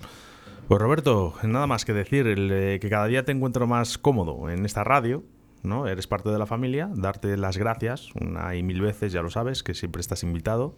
Pues 0.69 0.81
Roberto, 0.81 1.35
nada 1.43 1.67
más 1.67 1.85
que 1.85 1.93
decir, 1.93 2.27
el, 2.27 2.51
eh, 2.53 2.79
que 2.81 2.89
cada 2.89 3.07
día 3.07 3.25
te 3.25 3.33
encuentro 3.33 3.67
más 3.67 3.99
cómodo 3.99 4.49
en 4.51 4.65
esta 4.65 4.83
radio, 4.85 5.23
¿no? 5.63 5.87
Eres 5.87 6.07
parte 6.07 6.31
de 6.31 6.39
la 6.39 6.47
familia, 6.47 6.91
darte 6.95 7.37
las 7.37 7.57
gracias 7.59 8.09
una 8.21 8.55
y 8.55 8.63
mil 8.63 8.81
veces, 8.81 9.13
ya 9.13 9.21
lo 9.23 9.31
sabes, 9.31 9.63
que 9.63 9.75
siempre 9.75 10.01
estás 10.01 10.23
invitado. 10.23 10.77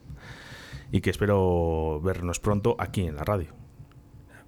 y 0.93 1.01
que 1.01 1.11
espero 1.11 2.01
vernos 2.01 2.39
pronto 2.39 2.77
aquí 2.79 3.03
en 3.09 3.17
la 3.17 3.25
radio. 3.25 3.49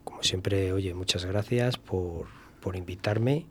Como 0.04 0.22
siempre, 0.22 0.72
oye, 0.72 0.94
muchas 0.94 1.24
gracias 1.24 1.78
por, 1.78 2.26
por 2.60 2.76
invitarme 2.76 3.46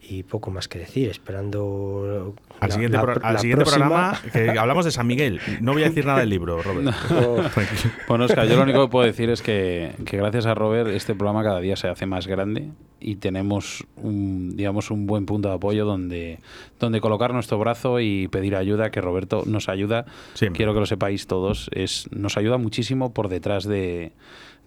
y 0.00 0.22
poco 0.22 0.50
más 0.50 0.68
que 0.68 0.78
decir, 0.78 1.10
esperando 1.10 2.34
Al 2.60 2.68
la- 2.68 2.74
siguiente, 2.74 2.96
la 2.96 3.02
pro- 3.02 3.14
pr- 3.14 3.20
al 3.24 3.34
la 3.34 3.40
siguiente 3.40 3.64
próxima. 3.64 3.86
programa 3.88 4.20
que 4.32 4.58
hablamos 4.58 4.84
de 4.84 4.90
San 4.90 5.06
Miguel. 5.06 5.40
No 5.60 5.72
voy 5.72 5.82
a 5.82 5.88
decir 5.88 6.06
nada 6.06 6.20
del 6.20 6.30
libro, 6.30 6.62
Robert. 6.62 6.94
Bueno, 8.08 8.24
Oscar, 8.24 8.46
yo 8.48 8.56
lo 8.56 8.62
único 8.62 8.86
que 8.86 8.90
puedo 8.90 9.06
decir 9.06 9.28
es 9.30 9.42
que, 9.42 9.92
que 10.06 10.16
gracias 10.16 10.46
a 10.46 10.54
Robert 10.54 10.88
este 10.90 11.14
programa 11.14 11.42
cada 11.42 11.60
día 11.60 11.76
se 11.76 11.88
hace 11.88 12.06
más 12.06 12.26
grande 12.26 12.70
y 13.00 13.16
tenemos 13.16 13.84
un, 13.96 14.56
digamos, 14.56 14.90
un 14.90 15.06
buen 15.06 15.26
punto 15.26 15.48
de 15.48 15.54
apoyo 15.54 15.84
donde, 15.84 16.38
donde 16.80 17.00
colocar 17.00 17.32
nuestro 17.32 17.58
brazo 17.58 18.00
y 18.00 18.28
pedir 18.28 18.56
ayuda, 18.56 18.90
que 18.90 19.00
Roberto 19.00 19.42
nos 19.46 19.68
ayuda. 19.68 20.06
Siempre. 20.34 20.56
Quiero 20.56 20.74
que 20.74 20.80
lo 20.80 20.86
sepáis 20.86 21.26
todos, 21.26 21.70
es, 21.72 22.08
nos 22.12 22.36
ayuda 22.36 22.56
muchísimo 22.58 23.12
por 23.12 23.28
detrás 23.28 23.64
de, 23.64 24.12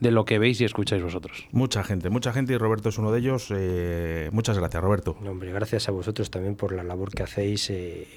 de 0.01 0.11
lo 0.11 0.25
que 0.25 0.39
veis 0.39 0.59
y 0.59 0.65
escucháis 0.65 1.01
vosotros. 1.01 1.47
Mucha 1.51 1.83
gente, 1.83 2.09
mucha 2.09 2.33
gente 2.33 2.53
y 2.53 2.57
Roberto 2.57 2.89
es 2.89 2.97
uno 2.97 3.11
de 3.11 3.19
ellos. 3.19 3.47
Eh, 3.55 4.29
muchas 4.33 4.57
gracias, 4.57 4.83
Roberto. 4.83 5.15
No, 5.21 5.31
hombre, 5.31 5.53
gracias 5.53 5.87
a 5.87 5.91
vosotros 5.91 6.29
también 6.31 6.55
por 6.55 6.73
la 6.73 6.83
labor 6.83 7.11
que 7.11 7.23
hacéis, 7.23 7.69
eh, 7.69 8.07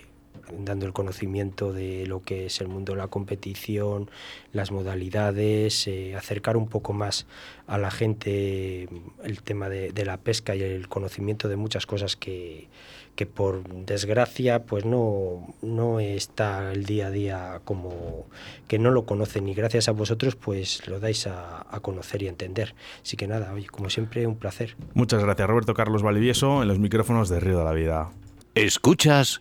dando 0.59 0.87
el 0.87 0.93
conocimiento 0.93 1.73
de 1.73 2.07
lo 2.07 2.23
que 2.23 2.47
es 2.47 2.61
el 2.61 2.69
mundo 2.69 2.93
de 2.93 2.99
la 2.99 3.09
competición, 3.09 4.11
las 4.53 4.71
modalidades, 4.71 5.87
eh, 5.87 6.15
acercar 6.17 6.57
un 6.57 6.69
poco 6.69 6.93
más 6.93 7.27
a 7.67 7.79
la 7.79 7.91
gente 7.91 8.89
el 9.23 9.43
tema 9.43 9.69
de, 9.69 9.93
de 9.93 10.05
la 10.05 10.19
pesca 10.19 10.55
y 10.55 10.63
el 10.63 10.89
conocimiento 10.89 11.49
de 11.49 11.57
muchas 11.57 11.87
cosas 11.87 12.17
que, 12.17 12.69
que 13.15 13.27
por 13.27 13.65
desgracia 13.69 14.65
pues 14.65 14.85
no, 14.85 15.55
no 15.63 16.01
está 16.01 16.73
el 16.73 16.85
día 16.85 17.07
a 17.07 17.11
día 17.11 17.61
como 17.65 18.27
que 18.69 18.79
no 18.79 18.91
lo 18.91 19.07
conocen 19.07 19.49
y 19.49 19.55
gracias 19.55 19.89
a 19.89 19.93
vosotros 19.93 20.37
pues 20.37 20.87
lo 20.89 21.01
dais 21.01 21.27
a, 21.27 21.67
a 21.69 21.81
conocer 21.81 22.23
y 22.23 22.27
a 22.27 22.31
entender. 22.31 22.75
Así 23.03 23.17
que 23.17 23.27
nada, 23.27 23.53
oye, 23.53 23.67
como 23.67 23.91
siempre 23.91 24.27
un 24.27 24.37
placer. 24.37 24.77
Muchas 24.95 25.23
gracias, 25.23 25.49
Roberto 25.49 25.75
Carlos 25.75 26.03
Valivieso, 26.03 26.63
en 26.63 26.69
los 26.69 26.79
micrófonos 26.79 27.29
de 27.29 27.41
Río 27.41 27.59
de 27.59 27.65
la 27.65 27.73
Vida. 27.73 28.11
Escuchas 28.55 29.41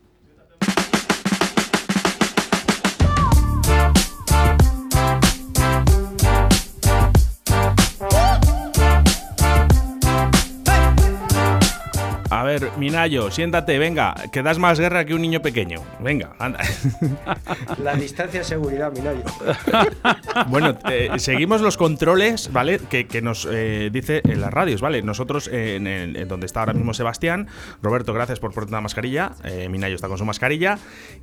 Ver, 12.51 12.69
Minayo, 12.77 13.31
siéntate, 13.31 13.77
venga, 13.79 14.15
que 14.31 14.41
das 14.43 14.57
más 14.59 14.79
guerra 14.79 15.03
que 15.05 15.13
un 15.13 15.21
niño 15.21 15.41
pequeño. 15.41 15.81
Venga, 15.99 16.33
anda. 16.39 16.59
La 17.83 17.95
distancia 17.95 18.39
de 18.41 18.45
seguridad, 18.45 18.91
Minayo. 18.91 19.23
Bueno, 20.47 20.77
eh, 20.89 21.09
seguimos 21.17 21.61
los 21.61 21.77
controles, 21.77 22.51
¿vale? 22.51 22.79
Que, 22.89 23.07
que 23.07 23.21
nos 23.21 23.47
eh, 23.49 23.89
dice 23.91 24.21
en 24.23 24.41
las 24.41 24.51
radios, 24.51 24.81
¿vale? 24.81 25.01
Nosotros, 25.01 25.47
eh, 25.51 25.75
en, 25.75 25.87
el- 25.87 26.15
en 26.15 26.27
donde 26.27 26.45
está 26.45 26.61
ahora 26.61 26.73
mismo 26.73 26.93
Sebastián, 26.93 27.47
Roberto, 27.81 28.13
gracias 28.13 28.39
por 28.39 28.53
ponerte 28.53 28.73
una 28.73 28.81
mascarilla, 28.81 29.31
eh, 29.43 29.67
Minayo 29.69 29.95
está 29.95 30.07
con 30.07 30.17
su 30.17 30.25
mascarilla, 30.25 30.77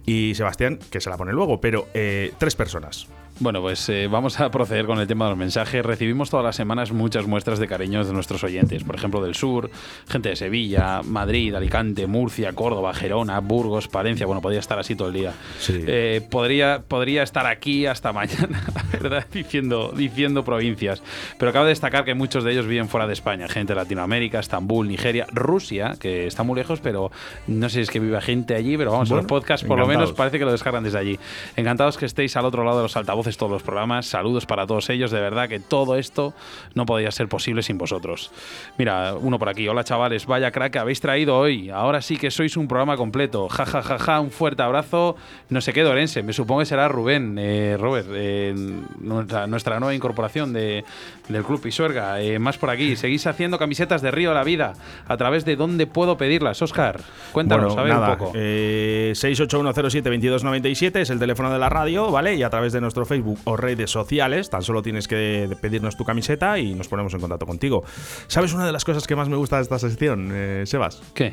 y 0.07 0.35
Sebastián, 0.35 0.79
que 0.91 1.01
se 1.01 1.11
la 1.11 1.17
pone 1.17 1.33
luego, 1.33 1.61
pero 1.61 1.89
eh, 1.95 2.33
tres 2.39 2.55
personas. 2.55 3.07
Bueno, 3.41 3.61
pues 3.61 3.89
eh, 3.89 4.09
vamos 4.09 4.41
a 4.41 4.51
proceder 4.51 4.85
con 4.85 4.99
el 4.99 5.07
tema 5.07 5.27
de 5.27 5.31
los 5.31 5.39
mensajes. 5.39 5.87
Recibimos 5.87 6.29
todas 6.29 6.45
las 6.45 6.57
semanas 6.57 6.91
muchas 6.91 7.29
muestras 7.29 7.61
de 7.61 7.69
cariños 7.69 8.09
de 8.09 8.13
nuestros 8.13 8.43
oyentes, 8.43 8.83
por 8.83 8.97
ejemplo, 8.97 9.23
del 9.23 9.37
sur, 9.37 9.71
gente 10.09 10.31
de 10.31 10.37
Sevilla, 10.37 11.03
Madrid, 11.05 11.55
Alicante, 11.55 12.09
Murcia, 12.09 12.53
Córdoba, 12.53 12.93
Gerona, 12.95 13.39
Burgos, 13.39 13.87
Palencia. 13.87 14.27
Bueno, 14.27 14.43
podría 14.43 14.59
estar 14.59 14.81
así 14.81 14.97
todo 14.97 15.09
el 15.09 15.15
día. 15.15 15.35
Sí. 15.61 15.85
Eh, 15.87 16.27
podría, 16.29 16.83
podría 16.87 17.23
estar 17.23 17.47
aquí 17.47 17.87
hasta 17.87 18.13
mañana, 18.13 18.61
¿verdad? 18.93 19.25
Diciendo, 19.33 19.93
diciendo 19.97 20.45
provincias. 20.45 21.01
Pero 21.39 21.53
cabe 21.53 21.69
destacar 21.69 22.05
que 22.05 22.15
muchos 22.15 22.43
de 22.43 22.51
ellos 22.51 22.67
viven 22.67 22.89
fuera 22.89 23.07
de 23.07 23.13
España. 23.13 23.47
Gente 23.47 23.73
de 23.73 23.77
Latinoamérica, 23.77 24.41
Estambul, 24.41 24.89
Nigeria, 24.89 25.29
Rusia, 25.31 25.95
que 26.01 26.27
está 26.27 26.43
muy 26.43 26.57
lejos, 26.57 26.81
pero 26.81 27.13
no 27.47 27.69
sé 27.69 27.77
si 27.77 27.81
es 27.83 27.91
que 27.91 28.01
vive 28.01 28.21
gente 28.21 28.57
allí, 28.57 28.77
pero 28.77 28.91
vamos, 28.91 29.09
Bueno, 29.09 29.23
los 29.23 29.29
podcasts 29.29 29.65
por 29.65 29.79
lo 29.79 29.87
menos 29.87 30.13
parece 30.13 30.41
que 30.41 30.45
lo 30.45 30.51
descargan 30.51 30.83
desde 30.83 30.99
allí. 30.99 31.19
Encantados 31.55 31.97
que 31.97 32.07
estéis 32.07 32.37
al 32.37 32.45
otro 32.45 32.65
lado 32.65 32.79
de 32.79 32.83
los 32.83 32.97
altavoces 32.97 33.28
todos 33.37 33.53
los 33.53 33.63
programas. 33.63 34.07
Saludos 34.07 34.47
para 34.47 34.67
todos 34.67 34.89
ellos. 34.91 35.11
De 35.11 35.21
verdad 35.21 35.49
que 35.49 35.61
todo 35.61 35.97
esto 35.97 36.33
no 36.75 36.87
podría 36.87 37.11
ser 37.11 37.29
posible 37.29 37.63
sin 37.63 37.79
vosotros. 37.79 38.31
Mira, 38.79 39.15
uno 39.21 39.39
por 39.39 39.49
aquí. 39.49 39.69
Hola 39.69 39.85
chavales, 39.85 40.27
vaya 40.27 40.51
crack 40.51 40.73
que 40.73 40.79
habéis 40.79 41.01
traído 41.01 41.37
hoy. 41.39 41.71
Ahora 41.71 42.01
sí 42.03 42.17
que 42.17 42.31
sois 42.31 42.57
un 42.57 42.69
programa 42.69 42.97
completo. 42.97 43.49
Ja, 43.49 43.67
ja, 43.67 43.83
ja, 43.83 43.99
ja. 43.99 44.21
Un 44.21 44.31
fuerte 44.31 44.63
abrazo. 44.63 45.17
No 45.51 45.61
sé 45.61 45.73
qué, 45.73 45.83
Dorense. 45.83 46.23
Me 46.23 46.33
supongo 46.33 46.61
que 46.61 46.67
será 46.67 46.89
Rubén, 46.89 47.37
eh, 47.39 47.77
Robert, 47.79 48.07
eh, 48.13 48.55
nuestra, 49.01 49.47
nuestra 49.47 49.79
nueva 49.81 49.95
incorporación 49.95 50.53
de, 50.53 50.85
del 51.29 51.45
Club 51.45 51.61
Pisuerga. 51.61 52.21
Eh, 52.21 52.39
más 52.39 52.59
por 52.59 52.71
aquí. 52.71 52.97
Seguís 52.97 53.27
haciendo 53.27 53.59
camisetas 53.59 54.03
de 54.03 54.11
Río 54.11 54.31
de 54.31 54.35
la 54.37 54.45
Vida. 54.45 54.73
¿A 55.07 55.17
través 55.17 55.45
de 55.45 55.57
dónde 55.57 55.87
puedo 55.87 56.17
pedirlas? 56.17 56.63
Oscar, 56.63 57.01
cuéntanos, 57.33 57.75
Bueno, 57.75 57.81
a 57.81 57.85
ver 57.85 57.93
nada, 57.95 58.11
un 58.13 58.19
poco. 58.19 58.33
eh, 58.35 59.13
681072297 59.15 60.97
es 61.01 61.11
el 61.11 61.19
teléfono 61.19 61.53
de 61.53 61.59
la 61.59 61.69
radio, 61.69 62.11
¿vale? 62.11 62.35
Y 62.35 62.43
a 62.43 62.51
través 62.51 62.73
de 62.73 62.81
nuestro 62.81 63.05
Facebook 63.05 63.18
o 63.45 63.57
redes 63.57 63.91
sociales, 63.91 64.51
tan 64.51 64.63
solo 64.63 64.83
tienes 64.83 65.09
que 65.09 65.49
pedirnos 65.61 65.97
tu 65.97 66.05
camiseta 66.05 66.59
y 66.59 66.75
nos 66.75 66.89
ponemos 66.89 67.13
en 67.15 67.21
contacto 67.21 67.47
contigo. 67.47 67.83
¿Sabes 68.27 68.53
una 68.53 68.67
de 68.67 68.73
las 68.73 68.85
cosas 68.85 69.07
que 69.07 69.17
más 69.17 69.29
me 69.29 69.37
gusta 69.37 69.57
de 69.57 69.63
esta 69.63 69.79
sección, 69.79 70.31
eh, 70.33 70.63
Sebas? 70.67 71.03
¿Qué? 71.15 71.33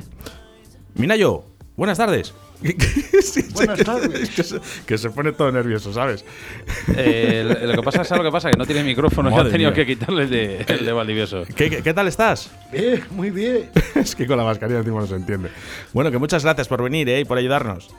Minayo, 0.96 1.44
buenas 1.76 1.98
tardes. 1.98 2.34
Sí, 3.22 3.42
Buenas 3.54 3.80
tardes. 3.80 4.30
Que 4.30 4.44
se, 4.44 4.60
que 4.86 4.98
se 4.98 5.10
pone 5.10 5.32
todo 5.32 5.52
nervioso, 5.52 5.92
¿sabes? 5.92 6.24
Eh, 6.96 7.44
lo 7.44 7.68
lo 7.68 7.74
que 7.74 7.82
pasa 7.82 8.02
es 8.04 8.12
lo 8.12 8.24
que 8.24 8.32
pasa, 8.32 8.52
que 8.52 8.58
no 8.58 8.66
tiene 8.66 8.84
micrófono 8.84 9.30
y 9.30 9.34
ha 9.34 9.50
tenido 9.50 9.72
mía. 9.72 9.74
que 9.74 9.86
quitarle 9.86 10.24
el 10.24 10.30
de, 10.30 10.66
el 10.68 10.86
de 10.86 10.92
Valdivieso. 10.92 11.44
¿Qué, 11.56 11.70
qué, 11.70 11.82
qué 11.82 11.94
tal 11.94 12.08
estás? 12.08 12.52
Bien, 12.72 13.04
muy 13.12 13.32
bien. 13.32 13.70
es 13.96 14.16
que 14.16 14.28
con 14.28 14.38
la 14.38 14.44
mascarilla 14.44 14.80
encima 14.80 15.00
no 15.00 15.08
se 15.08 15.16
entiende. 15.16 15.50
Bueno, 15.94 16.12
que 16.12 16.18
muchas 16.20 16.44
gracias 16.44 16.68
por 16.68 16.84
venir 16.84 17.10
¿eh? 17.10 17.22
y 17.22 17.26
por 17.26 17.38
ayudarnos. 17.38 17.90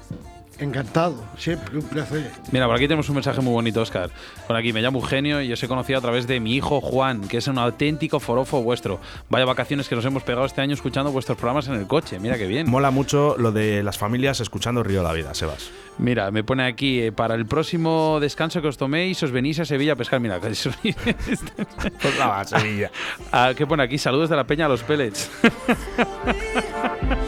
Encantado, 0.58 1.22
siempre 1.36 1.76
un 1.78 1.84
placer. 1.84 2.30
Mira, 2.50 2.66
por 2.66 2.76
aquí 2.76 2.84
tenemos 2.84 3.08
un 3.10 3.16
mensaje 3.16 3.40
muy 3.42 3.52
bonito, 3.52 3.82
Oscar. 3.82 4.10
Por 4.46 4.56
aquí, 4.56 4.72
me 4.72 4.80
llamo 4.80 5.00
Eugenio 5.00 5.42
y 5.42 5.52
os 5.52 5.62
he 5.62 5.68
conocido 5.68 5.98
a 5.98 6.02
través 6.02 6.26
de 6.26 6.40
mi 6.40 6.54
hijo 6.54 6.80
Juan, 6.80 7.28
que 7.28 7.36
es 7.38 7.46
un 7.46 7.58
auténtico 7.58 8.20
forofo 8.20 8.62
vuestro. 8.62 8.98
Vaya 9.28 9.44
vacaciones 9.44 9.88
que 9.88 9.96
nos 9.96 10.04
hemos 10.06 10.22
pegado 10.22 10.46
este 10.46 10.62
año 10.62 10.72
escuchando 10.72 11.12
vuestros 11.12 11.36
programas 11.36 11.68
en 11.68 11.74
el 11.74 11.86
coche. 11.86 12.18
Mira 12.18 12.38
qué 12.38 12.46
bien. 12.46 12.70
Mola 12.70 12.90
mucho 12.90 13.36
lo 13.38 13.52
de 13.52 13.82
las 13.82 13.98
familias 13.98 14.40
escuchando 14.40 14.82
Río 14.82 15.00
de 15.00 15.04
la 15.04 15.12
Vida, 15.12 15.34
Sebas. 15.34 15.70
Mira, 15.98 16.30
me 16.30 16.42
pone 16.42 16.64
aquí, 16.66 17.00
eh, 17.00 17.12
para 17.12 17.34
el 17.34 17.46
próximo 17.46 18.18
descanso 18.20 18.62
que 18.62 18.68
os 18.68 18.76
toméis, 18.78 19.22
os 19.22 19.30
venís 19.30 19.60
a 19.60 19.64
Sevilla 19.64 19.92
a 19.92 19.96
pescar. 19.96 20.20
Mira, 20.20 20.40
Pues 20.40 22.18
nada, 22.18 22.44
Sevilla. 22.44 22.90
Ah, 23.30 23.52
¿Qué 23.56 23.66
pone 23.66 23.82
aquí? 23.82 23.98
Saludos 23.98 24.30
de 24.30 24.36
la 24.36 24.44
peña 24.44 24.66
a 24.66 24.68
los 24.68 24.82
pellets. 24.82 25.30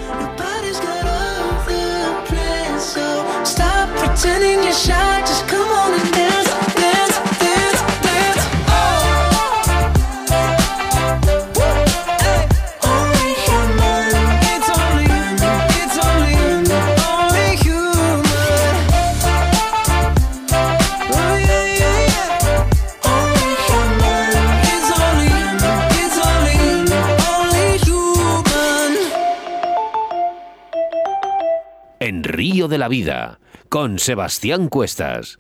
En 32.01 32.25
Río 32.25 32.69
de 32.69 32.79
la 32.79 32.89
Vida 32.89 33.39
con 33.69 33.99
Sebastián 33.99 34.69
Cuestas. 34.69 35.39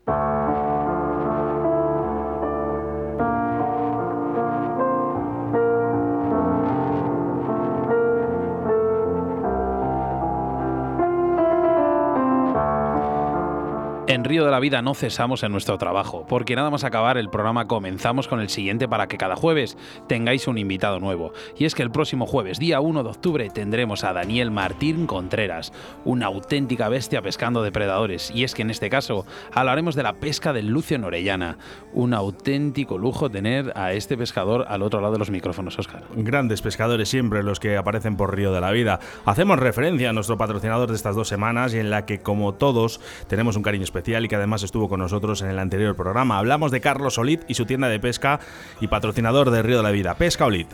En 14.08 14.24
Río 14.24 14.46
de 14.46 14.50
la 14.50 14.58
Vida 14.58 14.80
no 14.80 14.94
cesamos 14.94 15.42
en 15.42 15.52
nuestro 15.52 15.76
trabajo, 15.76 16.24
porque 16.26 16.56
nada 16.56 16.70
más 16.70 16.82
acabar 16.82 17.18
el 17.18 17.28
programa 17.28 17.66
comenzamos 17.66 18.26
con 18.26 18.40
el 18.40 18.48
siguiente 18.48 18.88
para 18.88 19.06
que 19.06 19.18
cada 19.18 19.36
jueves 19.36 19.76
tengáis 20.06 20.48
un 20.48 20.56
invitado 20.56 20.98
nuevo. 20.98 21.34
Y 21.58 21.66
es 21.66 21.74
que 21.74 21.82
el 21.82 21.90
próximo 21.90 22.26
jueves, 22.26 22.58
día 22.58 22.80
1 22.80 23.02
de 23.02 23.10
octubre, 23.10 23.50
tendremos 23.50 24.04
a 24.04 24.14
Daniel 24.14 24.50
Martín 24.50 25.06
Contreras, 25.06 25.74
una 26.06 26.24
auténtica 26.24 26.88
bestia 26.88 27.20
pescando 27.20 27.62
depredadores. 27.62 28.30
Y 28.30 28.44
es 28.44 28.54
que 28.54 28.62
en 28.62 28.70
este 28.70 28.88
caso 28.88 29.26
hablaremos 29.52 29.94
de 29.94 30.04
la 30.04 30.14
pesca 30.14 30.54
del 30.54 30.68
lucio 30.68 30.96
en 30.96 31.04
Orellana. 31.04 31.58
Un 31.92 32.14
auténtico 32.14 32.96
lujo 32.96 33.28
tener 33.28 33.74
a 33.76 33.92
este 33.92 34.16
pescador 34.16 34.64
al 34.68 34.80
otro 34.80 35.02
lado 35.02 35.12
de 35.12 35.18
los 35.18 35.30
micrófonos, 35.30 35.78
Oscar. 35.78 36.04
Grandes 36.16 36.62
pescadores 36.62 37.10
siempre 37.10 37.42
los 37.42 37.60
que 37.60 37.76
aparecen 37.76 38.16
por 38.16 38.34
Río 38.34 38.54
de 38.54 38.62
la 38.62 38.70
Vida. 38.70 39.00
Hacemos 39.26 39.58
referencia 39.58 40.08
a 40.08 40.12
nuestro 40.14 40.38
patrocinador 40.38 40.88
de 40.88 40.96
estas 40.96 41.14
dos 41.14 41.28
semanas 41.28 41.74
y 41.74 41.78
en 41.78 41.90
la 41.90 42.06
que, 42.06 42.20
como 42.20 42.54
todos, 42.54 43.02
tenemos 43.26 43.56
un 43.56 43.62
cariño 43.62 43.84
especial 43.84 43.97
y 44.06 44.28
que 44.28 44.36
además 44.36 44.62
estuvo 44.62 44.88
con 44.88 45.00
nosotros 45.00 45.42
en 45.42 45.50
el 45.50 45.58
anterior 45.58 45.96
programa. 45.96 46.38
Hablamos 46.38 46.70
de 46.70 46.80
Carlos 46.80 47.14
Solid 47.14 47.40
y 47.48 47.54
su 47.54 47.66
tienda 47.66 47.88
de 47.88 48.00
pesca 48.00 48.40
y 48.80 48.88
patrocinador 48.88 49.50
de 49.50 49.62
Río 49.62 49.78
de 49.78 49.82
la 49.82 49.90
Vida, 49.90 50.14
Pesca 50.14 50.46
Olid. 50.46 50.66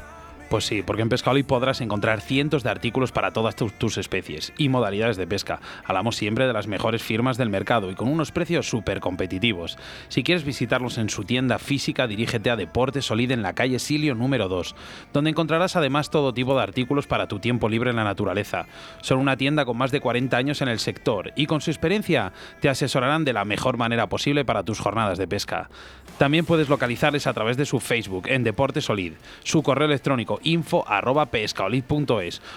Pues 0.55 0.67
sí, 0.67 0.85
porque 0.87 1.03
en 1.03 1.09
Pescaoli 1.09 1.43
podrás 1.43 1.81
encontrar 1.81 2.21
cientos 2.21 2.63
de 2.63 2.71
artículos 2.71 3.11
para 3.11 3.33
todas 3.33 3.57
tus, 3.57 3.73
tus 3.73 3.99
especies 3.99 4.53
y 4.57 4.69
modalidades 4.69 5.17
de 5.17 5.27
pesca. 5.27 5.59
Hablamos 5.85 6.15
siempre 6.15 6.47
de 6.47 6.53
las 6.53 6.69
mejores 6.69 7.03
firmas 7.03 7.37
del 7.37 7.51
mercado 7.51 7.91
y 7.91 7.97
con 7.97 8.07
unos 8.07 8.31
precios 8.31 8.69
súper 8.69 9.01
competitivos. 9.01 9.77
Si 10.07 10.23
quieres 10.23 10.45
visitarlos 10.45 10.97
en 10.99 11.11
su 11.11 11.25
tienda 11.25 11.59
física, 11.59 12.07
dirígete 12.07 12.51
a 12.51 12.57
Deportes 12.57 13.07
Solid 13.07 13.33
en 13.33 13.43
la 13.43 13.55
calle 13.55 13.81
Silio 13.81 14.15
número 14.15 14.47
2, 14.47 14.77
donde 15.13 15.31
encontrarás 15.31 15.75
además 15.75 16.11
todo 16.11 16.33
tipo 16.33 16.55
de 16.55 16.63
artículos 16.63 17.09
para 17.09 17.27
tu 17.27 17.41
tiempo 17.41 17.69
libre 17.69 17.91
en 17.91 17.97
la 17.97 18.05
naturaleza. 18.05 18.67
Son 19.03 19.19
una 19.19 19.37
tienda 19.37 19.65
con 19.65 19.77
más 19.77 19.91
de 19.91 20.01
40 20.01 20.37
años 20.37 20.63
en 20.63 20.69
el 20.69 20.79
sector 20.79 21.33
y 21.35 21.47
con 21.47 21.63
su 21.63 21.73
experiencia 21.73 22.33
te 22.61 22.69
asesorarán 22.69 23.25
de 23.25 23.33
la 23.33 23.45
mejor 23.45 23.77
manera 23.77 24.09
posible 24.09 24.45
para 24.45 24.63
tus 24.63 24.79
jornadas 24.79 25.19
de 25.19 25.27
pesca. 25.27 25.69
También 26.17 26.45
puedes 26.45 26.69
localizarles 26.69 27.27
a 27.27 27.33
través 27.33 27.57
de 27.57 27.67
su 27.67 27.81
Facebook 27.81 28.29
en 28.29 28.45
Deportes 28.45 28.85
Solid, 28.85 29.15
su 29.43 29.65
correo 29.65 29.89
electrónico 29.89 30.39
info 30.45 30.85
arroba 30.89 31.29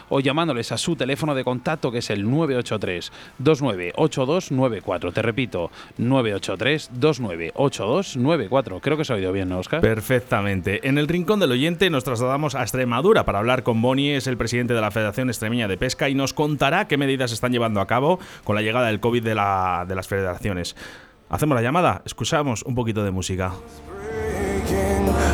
o 0.09 0.19
llamándoles 0.19 0.71
a 0.71 0.77
su 0.77 0.95
teléfono 0.95 1.33
de 1.35 1.43
contacto 1.43 1.91
que 1.91 1.97
es 1.99 2.09
el 2.09 2.23
983 2.29 3.11
298294. 3.39 5.11
Te 5.11 5.21
repito, 5.21 5.71
983 5.97 6.89
298294. 6.93 8.79
Creo 8.81 8.97
que 8.97 9.05
se 9.05 9.13
ha 9.13 9.15
oído 9.15 9.31
bien, 9.31 9.49
¿no, 9.49 9.59
Oscar? 9.59 9.81
Perfectamente. 9.81 10.87
En 10.87 10.97
el 10.97 11.07
rincón 11.07 11.39
del 11.39 11.51
oyente 11.51 11.89
nos 11.89 12.03
trasladamos 12.03 12.55
a 12.55 12.61
Extremadura 12.61 13.25
para 13.25 13.39
hablar 13.39 13.63
con 13.63 13.81
Boni, 13.81 14.11
es 14.11 14.27
el 14.27 14.37
presidente 14.37 14.73
de 14.73 14.81
la 14.81 14.91
Federación 14.91 15.29
Extremeña 15.29 15.67
de 15.67 15.77
Pesca 15.77 16.09
y 16.09 16.15
nos 16.15 16.33
contará 16.33 16.87
qué 16.87 16.97
medidas 16.97 17.31
están 17.31 17.51
llevando 17.51 17.81
a 17.81 17.87
cabo 17.87 18.19
con 18.43 18.55
la 18.55 18.61
llegada 18.61 18.87
del 18.87 18.99
COVID 18.99 19.23
de, 19.23 19.35
la- 19.35 19.85
de 19.87 19.95
las 19.95 20.07
federaciones. 20.07 20.75
Hacemos 21.29 21.55
la 21.55 21.61
llamada, 21.61 22.01
escuchamos 22.05 22.63
un 22.63 22.75
poquito 22.75 23.03
de 23.03 23.11
música. 23.11 23.51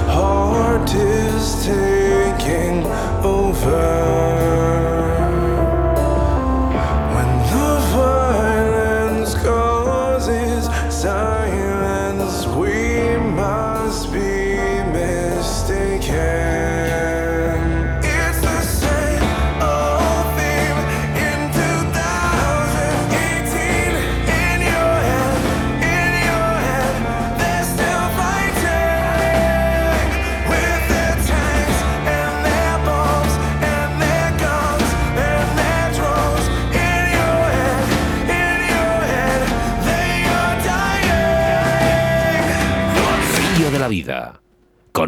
Heart 0.09 0.93
is 0.93 1.65
taking 1.65 2.85
over. 3.23 5.02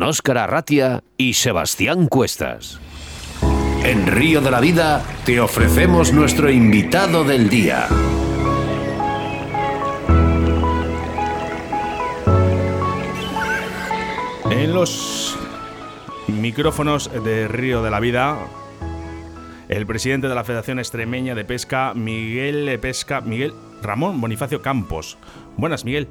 Óscar 0.06 0.38
Arratia 0.38 1.04
y 1.18 1.34
Sebastián 1.34 2.08
Cuestas. 2.08 2.80
En 3.84 4.06
Río 4.06 4.40
de 4.40 4.52
la 4.52 4.60
Vida 4.60 5.04
te 5.26 5.40
ofrecemos 5.40 6.14
nuestro 6.14 6.52
invitado 6.52 7.24
del 7.24 7.50
día. 7.50 7.88
En 14.52 14.74
los 14.74 15.38
micrófonos 16.28 17.12
de 17.24 17.48
Río 17.48 17.82
de 17.82 17.90
la 17.90 18.00
Vida, 18.00 18.38
el 19.70 19.88
presidente 19.88 20.28
de 20.28 20.36
la 20.36 20.44
Federación 20.44 20.78
Extremeña 20.78 21.34
de 21.34 21.46
Pesca, 21.46 21.94
Miguel 21.96 22.80
Pesca, 22.80 23.22
Miguel 23.22 23.54
Ramón 23.82 24.22
Bonifacio 24.22 24.62
Campos. 24.62 25.18
Buenas, 25.58 25.84
Miguel. 25.84 26.08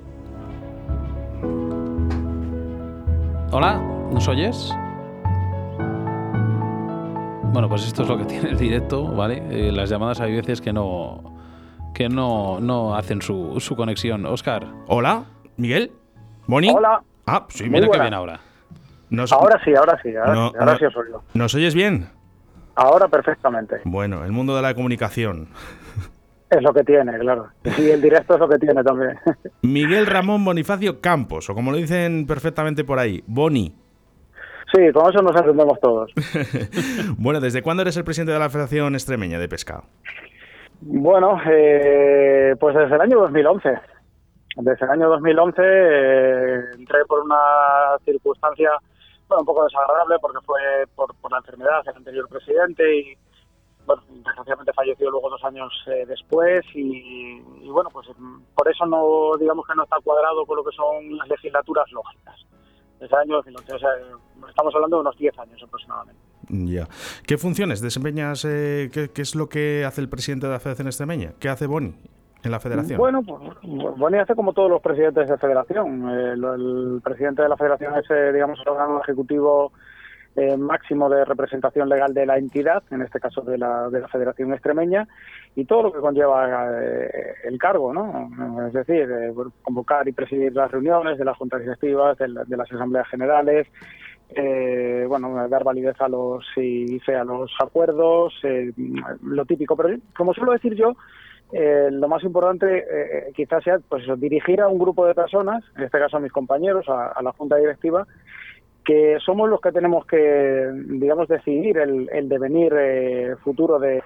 Hola, 3.57 3.79
¿nos 4.11 4.27
oyes? 4.27 4.75
Bueno, 7.53 7.69
pues 7.69 7.87
esto 7.87 8.03
es 8.03 8.09
lo 8.09 8.19
que 8.19 8.25
tiene 8.29 8.51
el 8.51 8.59
directo, 8.59 9.07
¿vale? 9.15 9.45
Eh, 9.49 9.71
las 9.71 9.89
llamadas 9.89 10.21
hay 10.21 10.35
veces 10.35 10.61
que 10.61 10.73
no 10.73 11.37
que 11.95 12.09
no, 12.09 12.59
no 12.59 12.97
hacen 12.97 13.23
su, 13.23 13.61
su 13.61 13.77
conexión. 13.77 14.27
Oscar, 14.27 14.67
Hola, 14.89 15.27
Miguel. 15.57 15.93
Boni. 16.49 16.69
Hola. 16.69 17.01
Ah, 17.29 17.47
sí, 17.49 17.71
mira 17.71 17.89
que 17.89 17.97
bien 18.01 18.13
ahora. 18.13 18.41
Nos, 19.11 19.33
Ahora 19.33 19.61
sí, 19.65 19.73
ahora 19.73 20.01
sí, 20.03 20.17
ahora, 20.17 20.35
No, 20.35 20.49
sí, 20.51 20.57
ahora 20.59 20.73
no. 20.73 20.79
sí 20.81 20.85
os 20.87 20.97
oigo. 20.97 21.23
¿Nos 21.35 21.55
oyes 21.55 21.77
bien? 21.77 22.09
Ahora 22.75 23.07
perfectamente. 23.07 23.83
Bueno, 23.85 24.25
el 24.25 24.33
mundo 24.33 24.57
de 24.57 24.63
la 24.63 24.75
comunicación. 24.75 25.47
Es 26.55 26.63
lo 26.63 26.73
que 26.73 26.85
tiene, 26.85 27.19
claro. 27.19 27.49
Y 27.79 27.91
el 27.91 28.01
directo 28.01 28.35
es 28.35 28.41
lo 28.41 28.49
que 28.49 28.59
tiene 28.59 28.83
también. 28.85 29.19
Miguel 29.63 30.07
Ramón 30.07 30.45
Bonifacio 30.45 31.01
Campos, 31.01 31.51
o 31.51 31.55
como 31.55 31.73
lo 31.73 31.77
dicen 31.79 32.27
perfectamente 32.27 32.85
por 32.85 33.01
ahí, 33.01 33.25
Boni. 33.27 33.75
Sí, 34.73 34.93
con 34.93 35.11
eso 35.11 35.21
nos 35.23 35.37
entendemos 35.37 35.79
todos. 35.81 36.13
Bueno, 37.19 37.41
¿desde 37.41 37.63
cuándo 37.63 37.83
eres 37.83 37.97
el 37.97 38.05
presidente 38.05 38.33
de 38.33 38.39
la 38.39 38.51
Federación 38.51 38.95
Extremeña 38.95 39.39
de 39.39 39.49
Pesca? 39.49 39.83
Bueno, 40.81 41.41
eh, 41.51 42.55
pues 42.61 42.77
desde 42.77 42.95
el 42.95 43.01
año 43.01 43.21
2011. 43.21 43.69
Desde 44.57 44.85
el 44.85 44.91
año 44.91 45.09
2011 45.09 45.63
eh, 45.63 46.61
entré 46.79 47.05
por 47.07 47.21
una 47.21 47.99
circunstancia 48.05 48.71
bueno, 49.29 49.41
un 49.41 49.47
poco 49.47 49.65
desagradable 49.65 50.17
porque 50.21 50.39
fue 50.45 50.61
por, 50.95 51.15
por 51.17 51.33
la 51.33 51.39
enfermedad 51.39 51.83
del 51.85 51.97
anterior 51.97 52.29
presidente 52.29 52.97
y 52.97 53.17
bueno, 53.87 54.03
desgraciadamente 54.09 54.73
falleció 54.73 55.11
luego 55.11 55.31
dos 55.31 55.45
años 55.45 55.73
eh, 55.87 56.05
después 56.07 56.61
y, 56.75 57.43
y, 57.63 57.69
bueno, 57.71 57.91
pues 57.93 58.07
mm, 58.19 58.41
por 58.55 58.69
eso 58.71 58.87
no 58.87 59.37
digamos 59.39 59.67
que 59.67 59.75
no 59.75 59.85
está 59.85 59.97
cuadrado 60.03 60.45
con 60.47 60.57
lo 60.57 60.65
que 60.65 60.75
son 60.75 61.17
las 61.17 61.29
legislaturas 61.29 61.91
lógicas. 61.93 62.35
Desde 63.01 63.15
el 63.17 63.23
año 63.23 63.35
2011, 63.37 63.73
o 63.75 63.79
sea, 63.79 63.89
estamos 64.49 64.75
hablando 64.75 64.97
de 64.97 65.01
unos 65.03 65.17
10 65.19 65.39
años 65.39 65.63
aproximadamente. 65.63 66.21
Ya. 66.49 66.87
¿Qué 67.27 67.37
funciones 67.39 67.81
desempeñas? 67.81 68.45
eh, 68.45 68.89
qué, 68.93 69.11
qué 69.11 69.23
es 69.23 69.35
lo 69.35 69.49
que 69.49 69.85
hace 69.85 70.01
el 70.01 70.09
presidente 70.09 70.47
de 70.47 70.53
la 70.53 70.61
Federación 70.61 70.87
Extremeña? 70.89 71.33
¿Qué 71.41 71.49
hace 71.49 71.67
Boni 71.67 71.95
en 72.45 72.51
la 72.51 72.61
Federación? 72.61 72.99
Bueno, 72.99 73.23
pues 73.23 73.39
Boni 73.99 74.19
hace 74.19 74.35
como 74.35 74.53
todos 74.53 74.71
los 74.71 74.81
presidentes 74.81 75.29
de 75.29 75.37
federación. 75.39 76.09
Eh, 76.09 76.37
lo- 76.37 76.55
el 76.55 77.01
presidente 77.03 77.43
de 77.43 77.49
la 77.49 77.57
federación 77.57 77.95
es, 77.97 78.09
eh, 78.11 78.33
digamos, 78.33 78.59
el 78.61 78.69
órgano 78.69 79.01
ejecutivo 79.03 79.73
eh, 80.37 80.57
máximo 80.57 81.09
de 81.09 81.25
representación 81.25 81.89
legal 81.89 82.13
de 82.15 82.27
la 82.27 82.39
entidad, 82.39 82.83
en 82.91 83.03
este 83.03 83.21
caso 83.21 83.43
de 83.43 83.57
la, 83.59 83.89
de 83.91 84.01
la 84.01 84.09
Federación 84.09 84.53
Extremeña, 84.53 85.07
y 85.55 85.65
todo 85.65 85.85
lo 85.85 85.93
que 85.93 86.01
conlleva 86.01 86.69
eh, 86.83 87.35
el 87.45 87.59
cargo, 87.59 87.93
¿no? 87.93 88.31
Es 88.67 88.73
decir, 88.73 89.09
eh, 89.11 89.33
convocar 89.63 90.09
y 90.09 90.13
presidir 90.13 90.53
las 90.55 90.71
reuniones 90.71 91.19
de 91.19 91.25
las 91.25 91.37
juntas 91.37 91.61
directivas, 91.61 92.19
de, 92.19 92.29
la- 92.29 92.45
de 92.45 92.57
las 92.57 92.71
asambleas 92.73 93.07
generales, 93.09 93.69
eh, 94.31 95.05
bueno, 95.07 95.49
dar 95.49 95.63
validez 95.63 96.01
a 96.01 96.09
los 96.09 96.45
y 96.57 96.99
fe 97.01 97.15
a 97.15 97.25
los 97.25 97.53
acuerdos, 97.63 98.35
eh, 98.43 98.73
lo 99.23 99.45
típico. 99.45 99.77
Pero 99.77 99.97
como 100.17 100.35
suelo 100.35 100.53
decir 100.53 100.75
yo, 100.75 100.97
eh, 101.53 101.89
lo 101.93 102.09
más 102.09 102.25
importante 102.25 102.79
eh, 102.91 103.33
quizás 103.37 103.63
sea 103.63 103.79
pues 103.89 104.03
dirigir 104.19 104.61
a 104.61 104.67
un 104.69 104.79
grupo 104.79 105.07
de 105.07 105.15
personas, 105.15 105.63
en 105.77 105.85
este 105.85 105.99
caso 105.99 106.17
a 106.17 106.21
mis 106.21 106.33
compañeros, 106.33 106.89
a, 106.89 107.09
a 107.09 107.23
la 107.23 107.33
junta 107.33 107.57
directiva, 107.57 108.07
que 108.85 109.19
somos 109.25 109.49
los 109.49 109.61
que 109.61 109.73
tenemos 109.73 110.07
que, 110.07 110.71
digamos, 110.87 111.29
decidir 111.29 111.79
el, 111.79 112.09
el 112.13 112.29
devenir 112.29 112.73
eh, 112.77 113.37
futuro 113.43 113.79
de, 113.79 114.03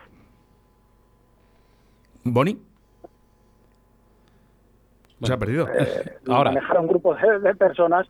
¿Boni? 2.32 2.58
Se 5.22 5.32
ha 5.32 5.36
perdido. 5.36 5.66
Ahora. 6.28 6.50
manejar 6.52 6.76
a 6.76 6.80
un 6.80 6.86
grupo 6.86 7.14
de, 7.14 7.40
de 7.40 7.54
personas, 7.54 8.06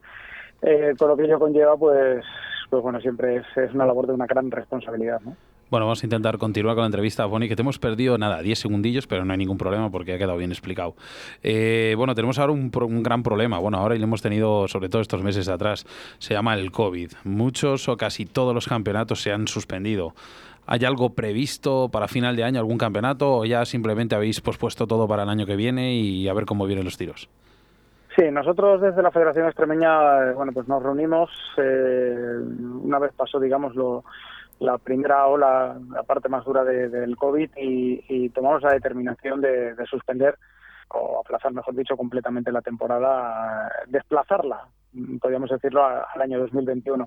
eh, 0.63 0.95
con 0.99 1.09
lo 1.09 1.17
que 1.17 1.25
ello 1.25 1.39
conlleva, 1.39 1.77
pues, 1.77 2.25
pues 2.69 2.83
bueno, 2.83 3.01
siempre 3.01 3.37
es, 3.37 3.47
es 3.57 3.73
una 3.75 3.87
labor 3.87 4.07
de 4.07 4.13
una 4.15 4.27
gran 4.27 4.51
responsabilidad, 4.51 5.21
¿no? 5.21 5.37
Bueno, 5.71 5.85
vamos 5.85 6.03
a 6.03 6.07
intentar 6.07 6.39
continuar 6.39 6.75
con 6.77 6.83
la 6.83 6.87
entrevista, 6.87 7.27
Bonnie, 7.27 7.47
que 7.47 7.55
te 7.55 7.61
hemos 7.61 7.79
perdido, 7.79 8.17
nada, 8.17 8.41
10 8.41 8.59
segundillos, 8.59 9.07
pero 9.07 9.27
no 9.27 9.33
hay 9.33 9.39
ningún 9.39 9.59
problema 9.59 9.91
porque 9.91 10.15
ha 10.15 10.19
quedado 10.19 10.39
bien 10.39 10.51
explicado. 10.51 10.95
Eh, 11.43 11.95
bueno, 11.99 12.15
tenemos 12.15 12.39
ahora 12.39 12.55
un, 12.55 12.71
gran 13.03 13.23
problema, 13.23 13.59
bueno, 13.59 13.77
ahora 13.77 13.95
y 13.95 13.99
lo 13.99 14.05
hemos 14.05 14.23
tenido 14.23 14.67
sobre 14.67 14.89
todo 14.89 15.03
estos 15.03 15.23
meses 15.23 15.45
de 15.45 15.53
atrás, 15.53 15.85
se 16.19 16.33
llama 16.33 16.55
el 16.55 16.73
COVID. 16.73 17.13
Muchos 17.25 17.87
o 17.91 17.99
casi 17.99 18.25
todos 18.25 18.55
los 18.55 18.67
campeonatos 18.67 19.21
se 19.21 19.31
han 19.31 19.47
suspendido. 19.47 20.15
¿Hay 20.67 20.85
algo 20.87 21.11
previsto 21.11 21.91
para 21.91 22.09
final 22.09 22.35
de 22.35 22.45
año, 22.45 22.61
algún 22.61 22.79
campeonato, 22.79 23.37
o 23.37 23.45
ya 23.45 23.67
simplemente 23.67 24.15
habéis 24.15 24.41
pospuesto 24.41 24.87
todo 24.87 25.07
para 25.07 25.25
el 25.25 25.29
año 25.29 25.45
que 25.45 25.57
viene 25.57 25.95
y 25.95 26.29
a 26.29 26.33
ver 26.33 26.47
cómo 26.47 26.67
vienen 26.67 26.87
los 26.87 26.97
tiros? 26.97 27.29
Sí, 28.17 28.25
nosotros 28.33 28.81
desde 28.81 29.03
la 29.03 29.11
Federación 29.11 29.47
Extremeña, 29.47 30.31
eh, 30.31 30.33
bueno, 30.35 30.53
pues 30.53 30.67
nos 30.67 30.83
reunimos 30.83 31.31
eh, 31.59 32.15
una 32.83 32.99
vez 32.99 33.13
pasó, 33.15 33.39
digamos, 33.39 33.75
lo- 33.77 34.03
la 34.61 34.79
primera 34.79 35.27
ola, 35.27 35.79
la 35.91 36.03
parte 36.03 36.29
más 36.29 36.45
dura 36.45 36.65
de- 36.65 36.89
del 36.89 37.17
COVID 37.17 37.51
y, 37.57 38.29
tomamos 38.31 38.63
la 38.63 38.73
determinación 38.73 39.41
de, 39.41 39.75
de 39.75 39.87
suspender 39.87 40.37
o 40.91 41.21
aplazar, 41.21 41.53
mejor 41.53 41.75
dicho, 41.75 41.97
completamente 41.97 42.51
la 42.51 42.63
temporada, 42.63 43.71
desplazarla, 43.89 44.69
podríamos 45.21 45.51
decirlo, 45.51 45.85
al 45.85 46.21
año 46.23 46.39
2021. 46.41 47.07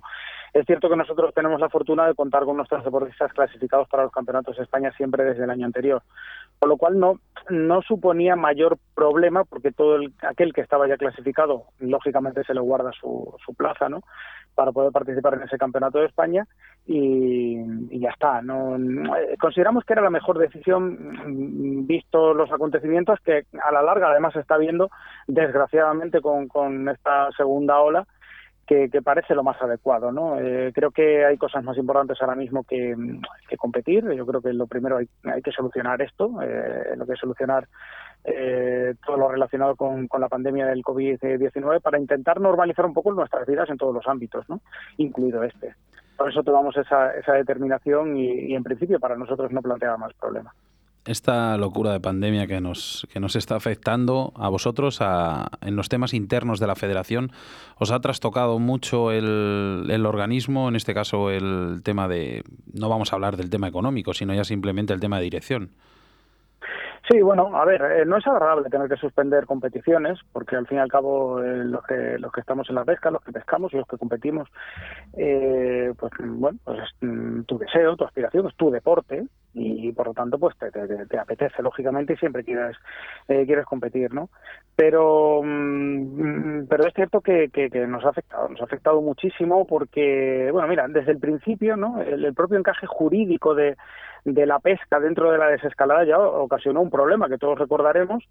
Es 0.54 0.64
cierto 0.66 0.88
que 0.88 0.96
nosotros 0.96 1.34
tenemos 1.34 1.60
la 1.60 1.68
fortuna 1.68 2.06
de 2.06 2.14
contar 2.14 2.44
con 2.44 2.56
nuestros 2.56 2.84
deportistas 2.84 3.32
clasificados 3.32 3.88
para 3.88 4.04
los 4.04 4.12
campeonatos 4.12 4.56
de 4.56 4.62
España 4.62 4.92
siempre 4.96 5.24
desde 5.24 5.44
el 5.44 5.50
año 5.50 5.66
anterior, 5.66 6.02
con 6.60 6.68
lo 6.68 6.76
cual 6.76 6.98
no, 7.00 7.18
no 7.50 7.82
suponía 7.82 8.36
mayor 8.36 8.78
problema 8.94 9.44
porque 9.44 9.72
todo 9.72 9.96
el- 9.96 10.12
aquel 10.22 10.52
que 10.52 10.60
estaba 10.60 10.86
ya 10.86 10.96
clasificado, 10.96 11.64
lógicamente 11.80 12.44
se 12.44 12.54
le 12.54 12.60
guarda 12.60 12.92
su, 12.92 13.34
su 13.44 13.54
plaza, 13.54 13.88
¿no? 13.88 14.02
para 14.54 14.70
poder 14.70 14.92
participar 14.92 15.32
en 15.34 15.42
ese 15.44 15.56
campeonato 15.56 15.98
de 15.98 16.04
España 16.06 16.46
y, 16.86 18.00
ya 18.00 18.10
está. 18.10 18.42
No, 18.42 18.76
consideramos 19.40 19.84
que 19.84 19.92
era 19.92 20.02
la 20.02 20.10
mejor 20.10 20.38
decisión 20.38 20.98
mm, 21.26 21.86
visto 21.86 22.34
los 22.34 22.50
acontecimientos 22.50 23.20
que 23.24 23.44
a 23.62 23.72
la 23.72 23.82
larga 23.82 24.10
además 24.10 24.32
se 24.32 24.40
está 24.40 24.56
viendo 24.56 24.90
desgraciadamente 25.26 26.20
con, 26.20 26.88
esta 26.88 27.30
segunda 27.36 27.78
ola 27.80 28.06
que, 28.66 28.88
parece 29.04 29.34
lo 29.34 29.42
más 29.42 29.60
adecuado. 29.60 30.10
¿no? 30.10 30.40
Eh, 30.40 30.72
creo 30.74 30.90
que 30.90 31.24
hay 31.26 31.36
cosas 31.36 31.62
más 31.62 31.76
importantes 31.76 32.16
ahora 32.20 32.34
mismo 32.34 32.64
que, 32.64 32.96
que 33.48 33.56
competir. 33.56 34.10
Yo 34.12 34.26
creo 34.26 34.40
que 34.40 34.52
lo 34.52 34.66
primero 34.66 34.96
hay, 34.96 35.08
hay 35.24 35.42
que 35.42 35.52
solucionar 35.52 36.00
esto, 36.00 36.40
eh, 36.42 36.94
lo 36.96 37.06
que 37.06 37.12
es 37.12 37.20
solucionar 37.20 37.68
eh, 38.24 38.94
todo 39.04 39.16
lo 39.16 39.28
relacionado 39.28 39.74
con, 39.74 40.06
con 40.06 40.20
la 40.20 40.28
pandemia 40.28 40.66
del 40.66 40.82
COVID-19 40.82 41.80
para 41.80 41.98
intentar 41.98 42.40
normalizar 42.40 42.86
un 42.86 42.94
poco 42.94 43.12
nuestras 43.12 43.46
vidas 43.46 43.68
en 43.68 43.76
todos 43.76 43.94
los 43.94 44.06
ámbitos, 44.06 44.48
¿no? 44.48 44.60
incluido 44.96 45.42
este. 45.42 45.74
Por 46.16 46.30
eso 46.30 46.42
tomamos 46.42 46.76
esa, 46.76 47.14
esa 47.16 47.32
determinación 47.32 48.16
y, 48.16 48.54
en 48.54 48.62
principio 48.62 49.00
para 49.00 49.16
nosotros 49.16 49.50
no 49.52 49.60
plantea 49.62 49.96
más 49.96 50.12
problemas. 50.14 50.54
esta 51.04 51.56
locura 51.56 51.90
de 51.92 51.98
pandemia 51.98 52.46
que 52.46 52.60
nos, 52.60 53.08
que 53.12 53.18
nos 53.18 53.34
está 53.34 53.56
afectando 53.56 54.32
a 54.36 54.48
vosotros 54.48 54.98
a- 55.00 55.48
en 55.60 55.74
los 55.74 55.88
temas 55.88 56.14
internos 56.14 56.60
de 56.60 56.68
la 56.68 56.76
federación, 56.76 57.32
¿os 57.78 57.90
ha 57.90 57.98
trastocado 58.00 58.60
mucho 58.60 59.10
el, 59.10 59.88
el 59.90 60.06
organismo? 60.06 60.68
En 60.68 60.76
este 60.76 60.94
caso, 60.94 61.30
el 61.30 61.80
tema 61.82 62.06
de. 62.06 62.44
No 62.72 62.88
vamos 62.88 63.12
a 63.12 63.16
hablar 63.16 63.36
del 63.36 63.50
tema 63.50 63.66
económico, 63.66 64.14
sino 64.14 64.32
ya 64.32 64.44
simplemente 64.44 64.92
el 64.92 65.00
tema 65.00 65.16
de 65.18 65.24
dirección. 65.24 65.70
Sí, 67.10 67.20
bueno, 67.20 67.56
a 67.56 67.64
ver, 67.64 67.82
eh, 67.82 68.04
no 68.06 68.16
es 68.16 68.26
agradable 68.28 68.70
tener 68.70 68.88
que 68.88 68.96
suspender 68.96 69.44
competiciones, 69.44 70.20
porque 70.32 70.54
al 70.54 70.68
fin 70.68 70.78
y 70.78 70.80
al 70.80 70.88
cabo 70.88 71.42
eh, 71.42 71.64
los 71.64 71.84
que 71.84 72.16
los 72.18 72.30
que 72.30 72.40
estamos 72.40 72.68
en 72.68 72.76
la 72.76 72.84
pesca, 72.84 73.10
los 73.10 73.22
que 73.24 73.32
pescamos 73.32 73.74
y 73.74 73.76
los 73.76 73.88
que 73.88 73.98
competimos, 73.98 74.48
eh, 75.18 75.92
pues 75.98 76.12
bueno, 76.24 76.58
pues 76.64 76.78
es 76.80 76.90
mm, 77.00 77.42
tu 77.42 77.58
deseo, 77.58 77.96
tu 77.96 78.04
aspiración, 78.04 78.46
es 78.46 78.54
tu 78.56 78.70
deporte 78.70 79.24
y 79.54 79.92
por 79.92 80.06
lo 80.06 80.14
tanto 80.14 80.38
pues 80.38 80.56
te, 80.58 80.70
te- 80.70 80.86
te- 80.86 81.06
te 81.06 81.18
apetece 81.18 81.60
lógicamente 81.62 82.14
y 82.14 82.16
siempre 82.16 82.44
quieres 82.44 82.76
eh, 83.28 83.44
quieres 83.46 83.66
competir, 83.66 84.14
¿no? 84.14 84.30
Pero 84.76 85.42
mm, 85.44 86.66
pero 86.68 86.86
es 86.86 86.94
cierto 86.94 87.20
que, 87.20 87.50
que- 87.50 87.68
nos 87.86 88.04
ha 88.04 88.10
afectado, 88.10 88.48
nos 88.48 88.60
ha 88.60 88.64
afectado 88.64 89.02
muchísimo 89.02 89.66
porque 89.66 90.50
bueno, 90.52 90.68
mira, 90.68 90.86
desde 90.88 91.10
el 91.12 91.18
principio, 91.18 91.76
¿no? 91.76 92.00
El 92.00 92.32
propio 92.34 92.58
encaje 92.58 92.86
jurídico 92.86 93.54
de 93.54 93.76
de 94.24 94.46
la 94.46 94.60
pesca 94.60 95.00
dentro 95.00 95.32
de 95.32 95.38
la 95.38 95.48
desescalada 95.48 96.04
ya 96.04 96.18
ocasionó 96.18 96.80
un 96.80 96.90
problema 96.90 97.28
que 97.28 97.38
todos 97.38 97.58
recordaremos 97.58 98.22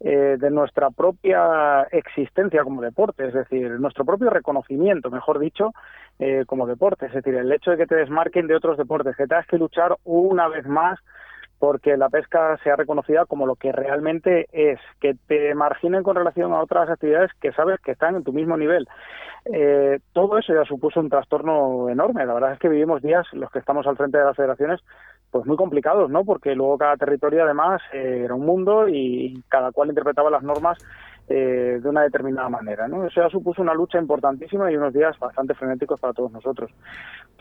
eh, 0.00 0.36
de 0.38 0.50
nuestra 0.50 0.90
propia 0.90 1.82
existencia 1.92 2.64
como 2.64 2.82
deporte, 2.82 3.28
es 3.28 3.34
decir, 3.34 3.70
nuestro 3.80 4.04
propio 4.04 4.30
reconocimiento, 4.30 5.10
mejor 5.10 5.38
dicho, 5.38 5.72
eh, 6.18 6.44
como 6.46 6.66
deporte, 6.66 7.06
es 7.06 7.12
decir, 7.12 7.34
el 7.34 7.52
hecho 7.52 7.70
de 7.70 7.76
que 7.76 7.86
te 7.86 7.94
desmarquen 7.94 8.46
de 8.46 8.56
otros 8.56 8.76
deportes, 8.76 9.16
que 9.16 9.26
tengas 9.26 9.46
que 9.46 9.58
luchar 9.58 9.96
una 10.04 10.48
vez 10.48 10.66
más 10.66 10.98
porque 11.58 11.96
la 11.96 12.10
pesca 12.10 12.58
sea 12.62 12.76
reconocida 12.76 13.24
como 13.24 13.46
lo 13.46 13.56
que 13.56 13.72
realmente 13.72 14.46
es, 14.52 14.78
que 15.00 15.14
te 15.26 15.54
marginen 15.54 16.02
con 16.02 16.16
relación 16.16 16.52
a 16.52 16.60
otras 16.60 16.90
actividades 16.90 17.30
que 17.40 17.52
sabes 17.52 17.80
que 17.80 17.92
están 17.92 18.16
en 18.16 18.24
tu 18.24 18.32
mismo 18.32 18.56
nivel. 18.56 18.86
Eh, 19.46 20.00
todo 20.12 20.38
eso 20.38 20.52
ya 20.52 20.64
supuso 20.64 21.00
un 21.00 21.08
trastorno 21.08 21.88
enorme. 21.88 22.26
La 22.26 22.34
verdad 22.34 22.52
es 22.52 22.58
que 22.58 22.68
vivimos 22.68 23.00
días, 23.00 23.26
los 23.32 23.50
que 23.50 23.58
estamos 23.58 23.86
al 23.86 23.96
frente 23.96 24.18
de 24.18 24.24
las 24.24 24.36
federaciones, 24.36 24.80
pues 25.36 25.46
muy 25.46 25.56
complicados, 25.56 26.10
¿no? 26.10 26.24
Porque 26.24 26.54
luego 26.54 26.78
cada 26.78 26.96
territorio 26.96 27.44
además 27.44 27.82
eh, 27.92 28.22
era 28.24 28.34
un 28.34 28.46
mundo 28.46 28.88
y 28.88 29.42
cada 29.48 29.70
cual 29.70 29.90
interpretaba 29.90 30.30
las 30.30 30.42
normas 30.42 30.78
eh, 31.28 31.78
de 31.82 31.88
una 31.88 32.02
determinada 32.02 32.48
manera, 32.48 32.88
¿no? 32.88 33.04
Eso 33.04 33.20
ya 33.20 33.28
supuso 33.28 33.60
una 33.60 33.74
lucha 33.74 33.98
importantísima 33.98 34.70
y 34.72 34.76
unos 34.76 34.94
días 34.94 35.18
bastante 35.18 35.54
frenéticos 35.54 36.00
para 36.00 36.14
todos 36.14 36.32
nosotros. 36.32 36.70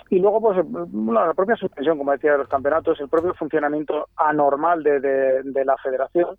Y 0.10 0.20
luego, 0.20 0.42
pues, 0.42 0.58
la 1.14 1.34
propia 1.34 1.56
suspensión, 1.56 1.98
como 1.98 2.12
decía, 2.12 2.34
de 2.34 2.40
los 2.40 2.50
campeonatos, 2.50 3.00
el 3.00 3.08
propio 3.08 3.34
funcionamiento 3.34 4.08
anormal 4.18 4.84
de, 4.84 5.00
de- 5.00 5.44
de 5.44 5.66
la 5.66 5.78
federación, 5.78 6.36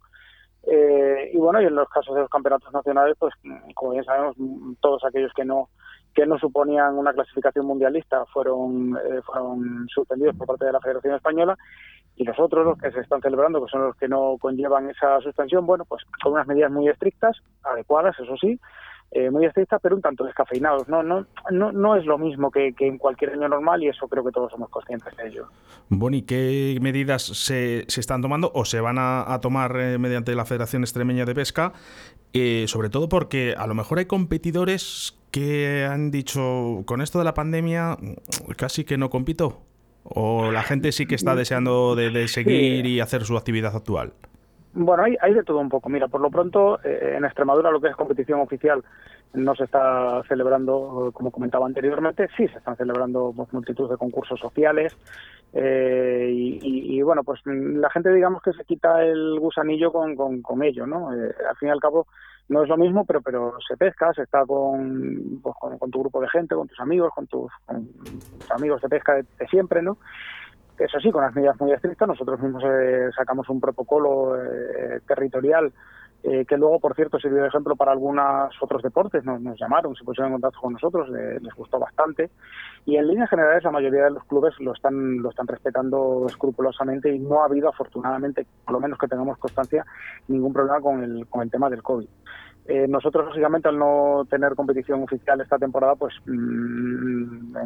eh, 0.64 1.30
y 1.32 1.38
bueno, 1.38 1.62
y 1.62 1.64
en 1.64 1.74
los 1.74 1.88
casos 1.88 2.14
de 2.14 2.20
los 2.20 2.30
campeonatos 2.30 2.70
nacionales, 2.72 3.16
pues 3.18 3.32
como 3.74 3.92
bien 3.92 4.04
sabemos, 4.04 4.36
todos 4.80 5.02
aquellos 5.04 5.32
que 5.32 5.44
no 5.44 5.68
que 6.16 6.26
no 6.26 6.38
suponían 6.38 6.96
una 6.96 7.12
clasificación 7.12 7.66
mundialista 7.66 8.24
fueron 8.32 8.96
eh, 8.96 9.20
fueron 9.20 9.86
suspendidos 9.88 10.34
por 10.34 10.46
parte 10.46 10.64
de 10.64 10.72
la 10.72 10.80
Federación 10.80 11.14
Española 11.14 11.56
y 12.16 12.24
los 12.24 12.38
otros, 12.40 12.64
los 12.64 12.78
que 12.78 12.90
se 12.90 13.00
están 13.00 13.20
celebrando, 13.20 13.62
que 13.62 13.70
son 13.70 13.82
los 13.82 13.96
que 13.96 14.08
no 14.08 14.36
conllevan 14.40 14.88
esa 14.88 15.20
suspensión, 15.20 15.66
bueno, 15.66 15.84
pues 15.84 16.02
con 16.22 16.32
unas 16.32 16.46
medidas 16.46 16.72
muy 16.72 16.88
estrictas, 16.88 17.36
adecuadas, 17.62 18.18
eso 18.18 18.34
sí, 18.40 18.58
eh, 19.10 19.30
muy 19.30 19.44
estrictas, 19.44 19.78
pero 19.82 19.94
un 19.94 20.00
tanto 20.00 20.24
descafeinados. 20.24 20.88
No, 20.88 21.02
no, 21.02 21.26
no, 21.50 21.72
no 21.72 21.94
es 21.94 22.06
lo 22.06 22.16
mismo 22.16 22.50
que, 22.50 22.72
que 22.72 22.86
en 22.86 22.96
cualquier 22.96 23.32
año 23.32 23.48
normal 23.48 23.82
y 23.82 23.88
eso 23.88 24.08
creo 24.08 24.24
que 24.24 24.32
todos 24.32 24.50
somos 24.50 24.70
conscientes 24.70 25.14
de 25.18 25.28
ello. 25.28 25.48
Boni, 25.90 26.22
¿qué 26.22 26.78
medidas 26.80 27.22
se, 27.22 27.84
se 27.86 28.00
están 28.00 28.22
tomando 28.22 28.50
o 28.54 28.64
se 28.64 28.80
van 28.80 28.96
a, 28.98 29.38
tomar 29.42 29.76
eh, 29.78 29.98
mediante 29.98 30.34
la 30.34 30.46
Federación 30.46 30.82
Extremeña 30.84 31.26
de 31.26 31.34
Pesca? 31.34 31.74
Sobre 32.66 32.90
todo 32.90 33.08
porque 33.08 33.54
a 33.56 33.66
lo 33.66 33.74
mejor 33.74 33.98
hay 33.98 34.04
competidores 34.04 35.15
que 35.30 35.86
han 35.88 36.10
dicho, 36.10 36.82
con 36.86 37.02
esto 37.02 37.18
de 37.18 37.24
la 37.24 37.34
pandemia, 37.34 37.98
casi 38.56 38.84
que 38.84 38.98
no 38.98 39.10
compito. 39.10 39.62
O 40.04 40.52
la 40.52 40.62
gente 40.62 40.92
sí 40.92 41.06
que 41.06 41.16
está 41.16 41.34
deseando 41.34 41.96
de, 41.96 42.10
de 42.10 42.28
seguir 42.28 42.86
y 42.86 43.00
hacer 43.00 43.24
su 43.24 43.36
actividad 43.36 43.74
actual. 43.74 44.12
Bueno, 44.78 45.04
hay, 45.04 45.16
hay 45.22 45.32
de 45.32 45.42
todo 45.42 45.58
un 45.58 45.70
poco. 45.70 45.88
Mira, 45.88 46.06
por 46.06 46.20
lo 46.20 46.30
pronto, 46.30 46.78
eh, 46.84 47.14
en 47.16 47.24
Extremadura 47.24 47.70
lo 47.70 47.80
que 47.80 47.88
es 47.88 47.96
competición 47.96 48.40
oficial 48.40 48.84
no 49.32 49.54
se 49.54 49.64
está 49.64 50.22
celebrando, 50.28 51.10
como 51.14 51.30
comentaba 51.30 51.64
anteriormente. 51.66 52.28
Sí, 52.36 52.46
se 52.48 52.58
están 52.58 52.76
celebrando 52.76 53.32
pues, 53.34 53.50
multitud 53.54 53.90
de 53.90 53.96
concursos 53.96 54.38
sociales. 54.38 54.94
eh, 55.54 56.28
y, 56.30 56.58
y- 56.62 56.98
y, 56.98 57.02
bueno, 57.02 57.22
pues 57.24 57.40
la 57.46 57.88
gente, 57.88 58.12
digamos 58.12 58.42
que 58.42 58.52
se 58.52 58.64
quita 58.64 59.02
el 59.02 59.38
gusanillo 59.40 59.90
con, 59.92 60.62
ello, 60.62 60.86
¿no? 60.86 61.14
Eh, 61.14 61.34
al 61.48 61.56
fin 61.56 61.68
y 61.68 61.72
al 61.72 61.80
cabo, 61.80 62.06
no 62.50 62.62
es 62.62 62.68
lo 62.68 62.76
mismo, 62.76 63.06
pero 63.06 63.22
pero 63.22 63.54
se 63.66 63.76
pesca, 63.78 64.12
se 64.12 64.22
está 64.24 64.44
con, 64.44 65.40
pues, 65.42 65.54
con, 65.78 65.90
tu 65.90 66.00
grupo 66.00 66.20
de 66.20 66.28
gente, 66.28 66.54
con 66.54 66.68
tus 66.68 66.78
amigos, 66.80 67.10
con 67.14 67.26
tus, 67.26 67.50
amigos 68.50 68.82
de 68.82 68.88
pesca 68.90 69.14
de 69.14 69.46
siempre, 69.48 69.80
¿no? 69.80 69.96
Eso 70.78 71.00
sí, 71.00 71.10
con 71.10 71.22
las 71.22 71.34
medidas 71.34 71.58
muy 71.58 71.72
estrictas, 71.72 72.08
nosotros 72.08 72.40
mismos 72.40 72.62
eh, 72.64 73.08
sacamos 73.16 73.48
un 73.48 73.60
protocolo 73.60 74.36
eh, 74.36 75.00
territorial 75.06 75.72
eh, 76.22 76.44
que 76.44 76.56
luego, 76.56 76.80
por 76.80 76.94
cierto, 76.94 77.18
sirvió 77.18 77.42
de 77.42 77.48
ejemplo 77.48 77.76
para 77.76 77.92
algunos 77.92 78.52
otros 78.60 78.82
deportes. 78.82 79.24
Nos, 79.24 79.58
llamaron, 79.58 79.94
se 79.94 80.04
pusieron 80.04 80.32
en 80.32 80.34
contacto 80.34 80.60
con 80.60 80.72
nosotros, 80.72 81.08
les 81.08 81.54
gustó 81.54 81.78
bastante. 81.78 82.30
Y 82.84 82.96
en 82.96 83.06
líneas 83.06 83.30
generales, 83.30 83.62
la 83.62 83.70
mayoría 83.70 84.04
de 84.04 84.10
los 84.10 84.24
clubes 84.24 84.54
lo 84.58 84.72
están, 84.72 85.18
lo 85.18 85.30
están 85.30 85.46
respetando 85.46 86.26
escrupulosamente 86.28 87.14
y 87.14 87.20
no 87.20 87.42
ha 87.42 87.46
habido, 87.46 87.68
afortunadamente, 87.68 88.44
por 88.64 88.74
lo 88.74 88.80
menos 88.80 88.98
que 88.98 89.06
tengamos 89.06 89.38
constancia, 89.38 89.84
ningún 90.26 90.52
problema 90.52 90.80
con 90.80 91.02
el, 91.02 91.26
con 91.28 91.42
el 91.42 91.50
tema 91.50 91.70
del 91.70 91.82
COVID. 91.82 92.08
Eh, 92.68 92.86
nosotros, 92.88 93.26
lógicamente, 93.26 93.68
al 93.68 93.78
no 93.78 94.26
tener 94.28 94.54
competición 94.56 95.02
oficial 95.04 95.40
esta 95.40 95.56
temporada, 95.56 95.94
pues 95.94 96.14
mm, 96.26 97.56
eh, 97.56 97.60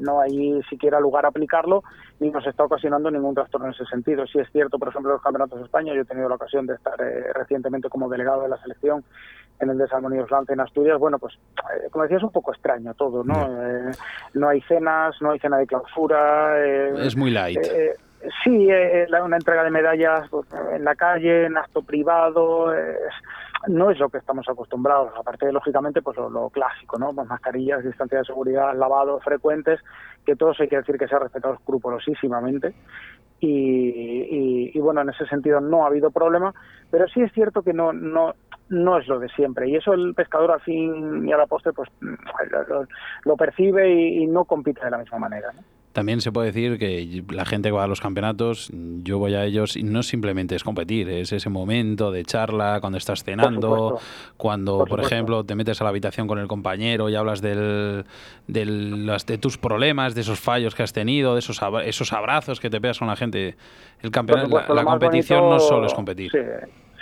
no 0.00 0.20
hay 0.20 0.60
siquiera 0.68 1.00
lugar 1.00 1.24
a 1.24 1.28
aplicarlo 1.28 1.82
ni 2.20 2.30
nos 2.30 2.46
está 2.46 2.64
ocasionando 2.64 3.10
ningún 3.10 3.34
trastorno 3.34 3.68
en 3.68 3.72
ese 3.72 3.86
sentido. 3.86 4.26
Si 4.26 4.38
es 4.38 4.50
cierto, 4.52 4.78
por 4.78 4.88
ejemplo, 4.88 5.12
los 5.12 5.22
campeonatos 5.22 5.58
de 5.58 5.64
España, 5.64 5.94
yo 5.94 6.02
he 6.02 6.04
tenido 6.04 6.28
la 6.28 6.34
ocasión 6.34 6.66
de 6.66 6.74
estar 6.74 7.00
eh, 7.00 7.32
recientemente 7.34 7.88
como 7.88 8.08
delegado 8.10 8.42
de 8.42 8.48
la 8.50 8.58
selección 8.58 9.02
en 9.60 9.70
el 9.70 9.78
Desalmonidos 9.78 10.30
Lance 10.30 10.52
en 10.52 10.60
Asturias, 10.60 10.98
bueno, 10.98 11.18
pues 11.18 11.34
eh, 11.34 11.88
como 11.90 12.02
decía, 12.02 12.16
es 12.18 12.22
un 12.24 12.32
poco 12.32 12.52
extraño 12.52 12.94
todo, 12.94 13.22
¿no? 13.24 13.34
Eh, 13.62 13.92
no 14.34 14.48
hay 14.48 14.60
cenas, 14.62 15.14
no 15.20 15.30
hay 15.30 15.38
cena 15.38 15.56
de 15.58 15.66
clausura. 15.66 16.58
eh, 16.64 16.92
Es 17.06 17.16
muy 17.16 17.30
light. 17.30 17.60
sí, 18.44 18.68
eh, 18.70 19.06
la- 19.08 19.22
una 19.24 19.36
entrega 19.36 19.62
de 19.64 19.70
medallas 19.70 20.28
pues, 20.30 20.46
en 20.72 20.84
la 20.84 20.94
calle, 20.96 21.46
en 21.46 21.56
acto 21.56 21.82
privado, 21.82 22.72
no 23.68 23.90
es 23.90 23.98
lo 23.98 24.08
que 24.08 24.18
estamos 24.18 24.48
acostumbrados. 24.48 25.12
Aparte, 25.18 25.50
lógicamente, 25.52 26.02
pues 26.02 26.16
lo, 26.16 26.50
clásico, 26.50 26.98
¿no? 26.98 27.10
Pues 27.14 27.28
mascarillas, 27.28 27.84
distancia 27.84 28.18
de 28.18 28.24
seguridad, 28.24 28.76
lavados 28.76 29.22
frecuentes, 29.24 29.80
que 30.24 30.36
todos 30.36 30.58
hay 30.60 30.68
que 30.68 30.76
decir 30.78 30.96
que 30.98 31.08
se 31.08 31.14
ha 31.14 31.18
respetado 31.20 31.54
escrupulosísimamente. 31.54 32.74
Y, 33.40 33.48
y- 33.48 34.70
y, 34.74 34.78
bueno, 34.80 35.00
en 35.00 35.10
ese 35.10 35.26
sentido 35.26 35.60
no 35.60 35.84
ha 35.84 35.88
habido 35.88 36.10
problema, 36.10 36.54
pero 36.90 37.08
sí 37.08 37.20
es 37.22 37.32
cierto 37.32 37.62
que 37.62 37.72
no, 37.72 37.92
no, 37.92 38.34
no 38.68 38.98
es 38.98 39.08
lo 39.08 39.18
de 39.18 39.28
siempre. 39.30 39.68
Y 39.68 39.76
eso 39.76 39.92
el 39.94 40.14
pescador 40.14 40.52
al 40.52 40.60
fin 40.60 41.26
y 41.28 41.32
a 41.32 41.36
la 41.36 41.46
postre 41.46 41.72
pues 41.72 41.88
lo, 42.00 42.86
lo 43.24 43.36
percibe 43.36 43.92
y, 43.92 44.22
y 44.22 44.26
no 44.28 44.44
compite 44.44 44.84
de 44.84 44.90
la 44.90 44.98
misma 44.98 45.18
manera. 45.18 45.52
¿no? 45.52 45.60
También 45.92 46.20
se 46.22 46.32
puede 46.32 46.46
decir 46.52 46.78
que 46.78 47.22
la 47.30 47.44
gente 47.44 47.68
que 47.68 47.72
va 47.72 47.84
a 47.84 47.86
los 47.86 48.00
campeonatos, 48.00 48.70
yo 49.02 49.18
voy 49.18 49.34
a 49.34 49.44
ellos 49.44 49.76
y 49.76 49.82
no 49.82 50.02
simplemente 50.02 50.54
es 50.56 50.64
competir, 50.64 51.08
es 51.10 51.32
ese 51.32 51.50
momento 51.50 52.10
de 52.10 52.24
charla 52.24 52.78
cuando 52.80 52.96
estás 52.96 53.24
cenando, 53.24 53.98
cuando, 54.38 54.78
Por 54.78 55.00
ejemplo, 55.12 55.44
te 55.44 55.54
metes 55.54 55.80
a 55.80 55.84
la 55.84 55.90
habitación 55.90 56.26
con 56.26 56.38
el 56.38 56.48
compañero 56.48 57.10
y 57.10 57.14
hablas 57.14 57.42
del, 57.42 58.04
del- 58.46 59.04
las- 59.06 59.26
de 59.26 59.36
tus 59.36 59.58
problemas, 59.58 60.14
de 60.14 60.22
esos 60.22 60.40
fallos 60.40 60.74
que 60.74 60.82
has 60.82 60.92
tenido, 60.94 61.34
de 61.34 61.40
esos, 61.40 61.62
abra- 61.62 61.84
esos 61.84 62.12
abrazos 62.14 62.58
que 62.58 62.70
te 62.70 62.80
pegas 62.80 62.98
con 62.98 63.08
la 63.08 63.16
gente. 63.16 63.56
El 64.00 64.10
campeonato, 64.10 64.46
supuesto, 64.48 64.74
la, 64.74 64.84
competición 64.84 65.40
bonito- 65.40 65.54
no 65.54 65.60
solo 65.60 65.86
es 65.86 65.94
competir. 65.94 66.30
Sí, 66.32 66.38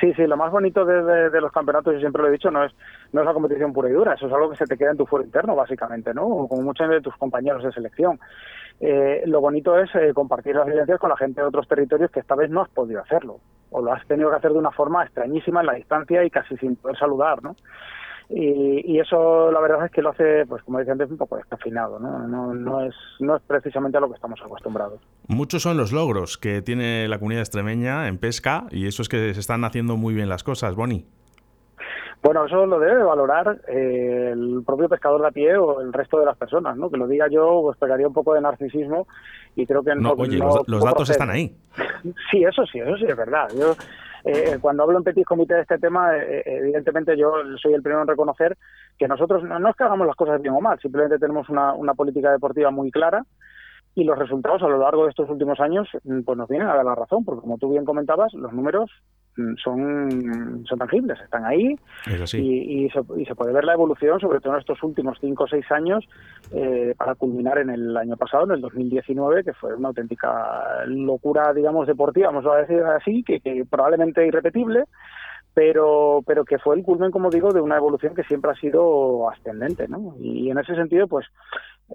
sí, 0.01 0.13
sí, 0.17 0.27
lo 0.27 0.37
más 0.37 0.51
bonito 0.51 0.85
de, 0.85 1.03
de- 1.03 1.31
de 1.31 1.41
los 1.41 1.53
campeonatos, 1.53 1.95
y 1.95 2.01
siempre 2.01 2.23
lo 2.23 2.29
he 2.29 2.33
dicho, 2.33 2.51
no 2.51 2.65
es, 2.65 2.73
no 3.13 3.21
es 3.21 3.27
la 3.27 3.33
competición 3.35 3.73
pura 3.73 3.89
y 3.89 3.93
dura, 3.93 4.15
eso 4.15 4.27
es 4.27 4.33
algo 4.33 4.51
que 4.51 4.57
se 4.57 4.65
te 4.67 4.77
queda 4.77 4.91
en 4.91 4.97
tu 4.97 5.07
fuero 5.07 5.25
interno, 5.25 5.55
básicamente, 5.55 6.13
¿no? 6.13 6.23
Como 6.49 6.63
muchos 6.63 6.89
de 6.91 7.01
tus 7.01 7.15
compañeros 7.17 7.63
de 7.63 7.71
selección. 7.73 8.19
Eh, 8.81 9.23
lo 9.27 9.43
bonito 9.43 9.79
es 9.79 9.95
eh, 9.95 10.13
compartir 10.15 10.57
las 10.57 10.67
vivencias 10.67 10.99
con 10.99 11.11
la 11.11 11.17
gente 11.17 11.43
de 11.43 11.47
otros 11.47 11.69
territorios 11.69 12.11
que 12.11 12.21
esta 12.21 12.35
vez 12.35 12.51
no 12.51 12.63
has 12.63 12.71
podido 12.71 13.03
hacerlo, 13.03 13.39
o 13.71 13.83
lo 13.83 13.93
has 13.93 14.07
tenido 14.07 14.31
que 14.31 14.37
hacer 14.37 14.53
de 14.53 14.59
una 14.59 14.71
forma 14.71 15.05
extrañísima 15.05 15.61
en 15.61 15.67
la 15.67 15.75
distancia 15.75 16.25
y 16.25 16.31
casi 16.31 16.57
sin 16.57 16.77
poder 16.77 16.97
saludar, 16.97 17.43
¿no? 17.43 17.57
Y, 18.33 19.01
eso 19.01 19.51
la 19.51 19.61
verdad 19.61 19.87
es 19.87 19.91
que 19.91 20.03
lo 20.03 20.11
hace, 20.11 20.47
pues 20.47 20.63
como 20.63 20.79
decía 20.79 20.93
antes, 20.93 21.11
un 21.11 21.17
poco 21.17 21.37
descafinado, 21.37 21.99
no, 21.99 22.87
es, 22.87 22.95
no 23.19 23.37
es 23.37 23.43
precisamente 23.43 23.99
a 23.99 24.01
lo 24.01 24.09
que 24.09 24.15
estamos 24.15 24.41
acostumbrados. 24.41 25.01
Muchos 25.27 25.63
son 25.63 25.77
los 25.77 25.91
logros 25.91 26.39
que 26.39 26.63
tiene 26.63 27.09
la 27.09 27.19
comunidad 27.19 27.41
extremeña 27.41 28.07
en 28.07 28.19
pesca 28.19 28.67
y 28.71 28.87
eso 28.87 29.03
es 29.03 29.09
que 29.09 29.35
se 29.35 29.41
están 29.41 29.65
haciendo 29.65 29.97
muy 29.97 30.15
bien 30.15 30.29
las 30.29 30.45
cosas, 30.45 30.77
Boni. 30.77 31.07
Bueno, 32.23 32.45
eso 32.45 32.67
lo 32.67 32.79
debe 32.79 33.03
valorar 33.03 33.61
eh, 33.67 34.31
el 34.33 34.63
propio 34.67 34.89
pescador 34.89 35.23
de 35.23 35.29
a 35.29 35.31
pie 35.31 35.57
o 35.57 35.81
el 35.81 35.93
resto 35.93 36.19
de 36.21 36.27
las 36.27 36.37
personas, 36.37 36.77
¿no? 36.77 36.91
Que 36.91 36.99
lo 36.99 37.07
diga 37.07 37.29
yo, 37.29 37.61
pues 37.63 37.79
pegaría 37.79 38.07
un 38.07 38.13
poco 38.13 38.35
de 38.35 38.43
narcisismo 38.43 39.07
y 39.57 39.67
creo 39.67 39.83
que 39.83 39.95
No, 39.95 40.01
no. 40.01 40.11
oye, 40.13 40.39
no- 40.39 40.63
los, 40.67 40.83
datos 40.85 41.09
procede. 41.09 41.13
están 41.15 41.31
ahí. 41.31 41.55
Sí, 42.31 42.45
eso 42.45 42.65
sí, 42.67 42.79
eso 42.79 42.97
sí 42.97 43.05
es 43.07 43.17
verdad. 43.17 43.49
Yo 43.59 43.75
eh, 44.25 44.59
cuando 44.61 44.83
hablo 44.83 44.99
en 44.99 45.05
Petit 45.05 45.25
Comité 45.25 45.55
de 45.55 45.63
este 45.63 45.79
tema, 45.79 46.15
eh, 46.17 46.41
eh, 46.45 46.59
evidentemente 46.59 47.17
yo 47.17 47.33
soy 47.61 47.73
el 47.73 47.83
primero 47.83 48.03
en 48.03 48.09
reconocer 48.09 48.57
que 48.99 49.09
nosotros 49.09 49.43
no, 49.43 49.59
no 49.59 49.71
es 49.71 49.77
que 49.77 49.85
hagamos 49.85 50.07
las 50.07 50.17
cosas 50.17 50.43
bien 50.43 50.55
o 50.55 50.61
mal, 50.61 50.79
simplemente 50.79 51.19
tenemos 51.19 51.49
una, 51.49 51.73
una 51.73 51.95
política 51.95 52.31
deportiva 52.31 52.71
muy 52.71 52.91
clara 52.91 53.25
y 54.01 54.05
los 54.05 54.19
resultados 54.19 54.63
a 54.63 54.69
lo 54.69 54.79
largo 54.79 55.05
de 55.05 55.11
estos 55.11 55.29
últimos 55.29 55.61
años 55.61 55.87
mm, 56.05 56.23
pues 56.23 56.39
nos 56.39 56.49
vienen 56.49 56.69
a 56.69 56.75
dar 56.75 56.85
la 56.85 56.95
razón, 56.95 57.23
porque 57.25 57.43
como 57.43 57.59
tú 57.59 57.71
bien 57.71 57.85
comentabas, 57.85 58.33
los 58.33 58.51
números 58.53 58.91
mm, 59.37 59.55
son, 59.63 60.65
son 60.67 60.79
tangibles, 60.79 61.21
están 61.21 61.45
ahí 61.45 61.77
Es 62.07 62.21
así. 62.23 62.39
y, 62.41 62.85
y 62.87 62.91
se, 62.91 63.01
y 63.19 63.27
se 63.27 63.35
puede 63.35 63.53
ver 63.53 63.65
la 63.65 63.75
evolución, 63.75 64.19
sobre 64.19 64.41
todo 64.41 64.55
en 64.55 64.61
estos 64.61 64.83
últimos 64.83 65.19
cinco 65.21 65.45
o 65.45 65.49
seis 65.49 65.71
años, 65.71 66.03
eh, 66.53 66.95
para 66.97 67.15
culminar 67.15 67.59
en 67.59 67.69
el 67.69 67.95
año 67.97 68.17
pasado, 68.17 68.45
en 68.45 68.53
el 68.53 68.61
2019, 68.63 69.45
que 69.45 69.53
fue 69.53 69.75
una 69.75 69.89
auténtica 69.89 70.85
locura, 70.87 71.53
digamos, 71.53 71.87
deportiva, 71.87 72.29
vamos 72.29 72.47
a 72.47 72.57
decir 72.57 72.83
así, 72.83 73.23
que, 73.23 73.41
que 73.41 73.65
probablemente 73.69 74.27
irrepetible, 74.27 74.85
pero, 75.53 76.23
pero 76.27 76.45
que 76.45 76.59
fue 76.59 76.77
el 76.77 76.83
culmen, 76.83 77.11
como 77.11 77.29
digo, 77.29 77.53
de 77.53 77.61
una 77.61 77.77
evolución 77.77 78.15
que 78.15 78.23
siempre 78.23 78.53
ha 78.53 78.55
sido 78.55 79.29
ascendente, 79.29 79.89
¿no? 79.89 80.15
Y 80.19 80.49
en 80.51 80.59
ese 80.59 80.75
sentido, 80.75 81.07
pues, 81.09 81.27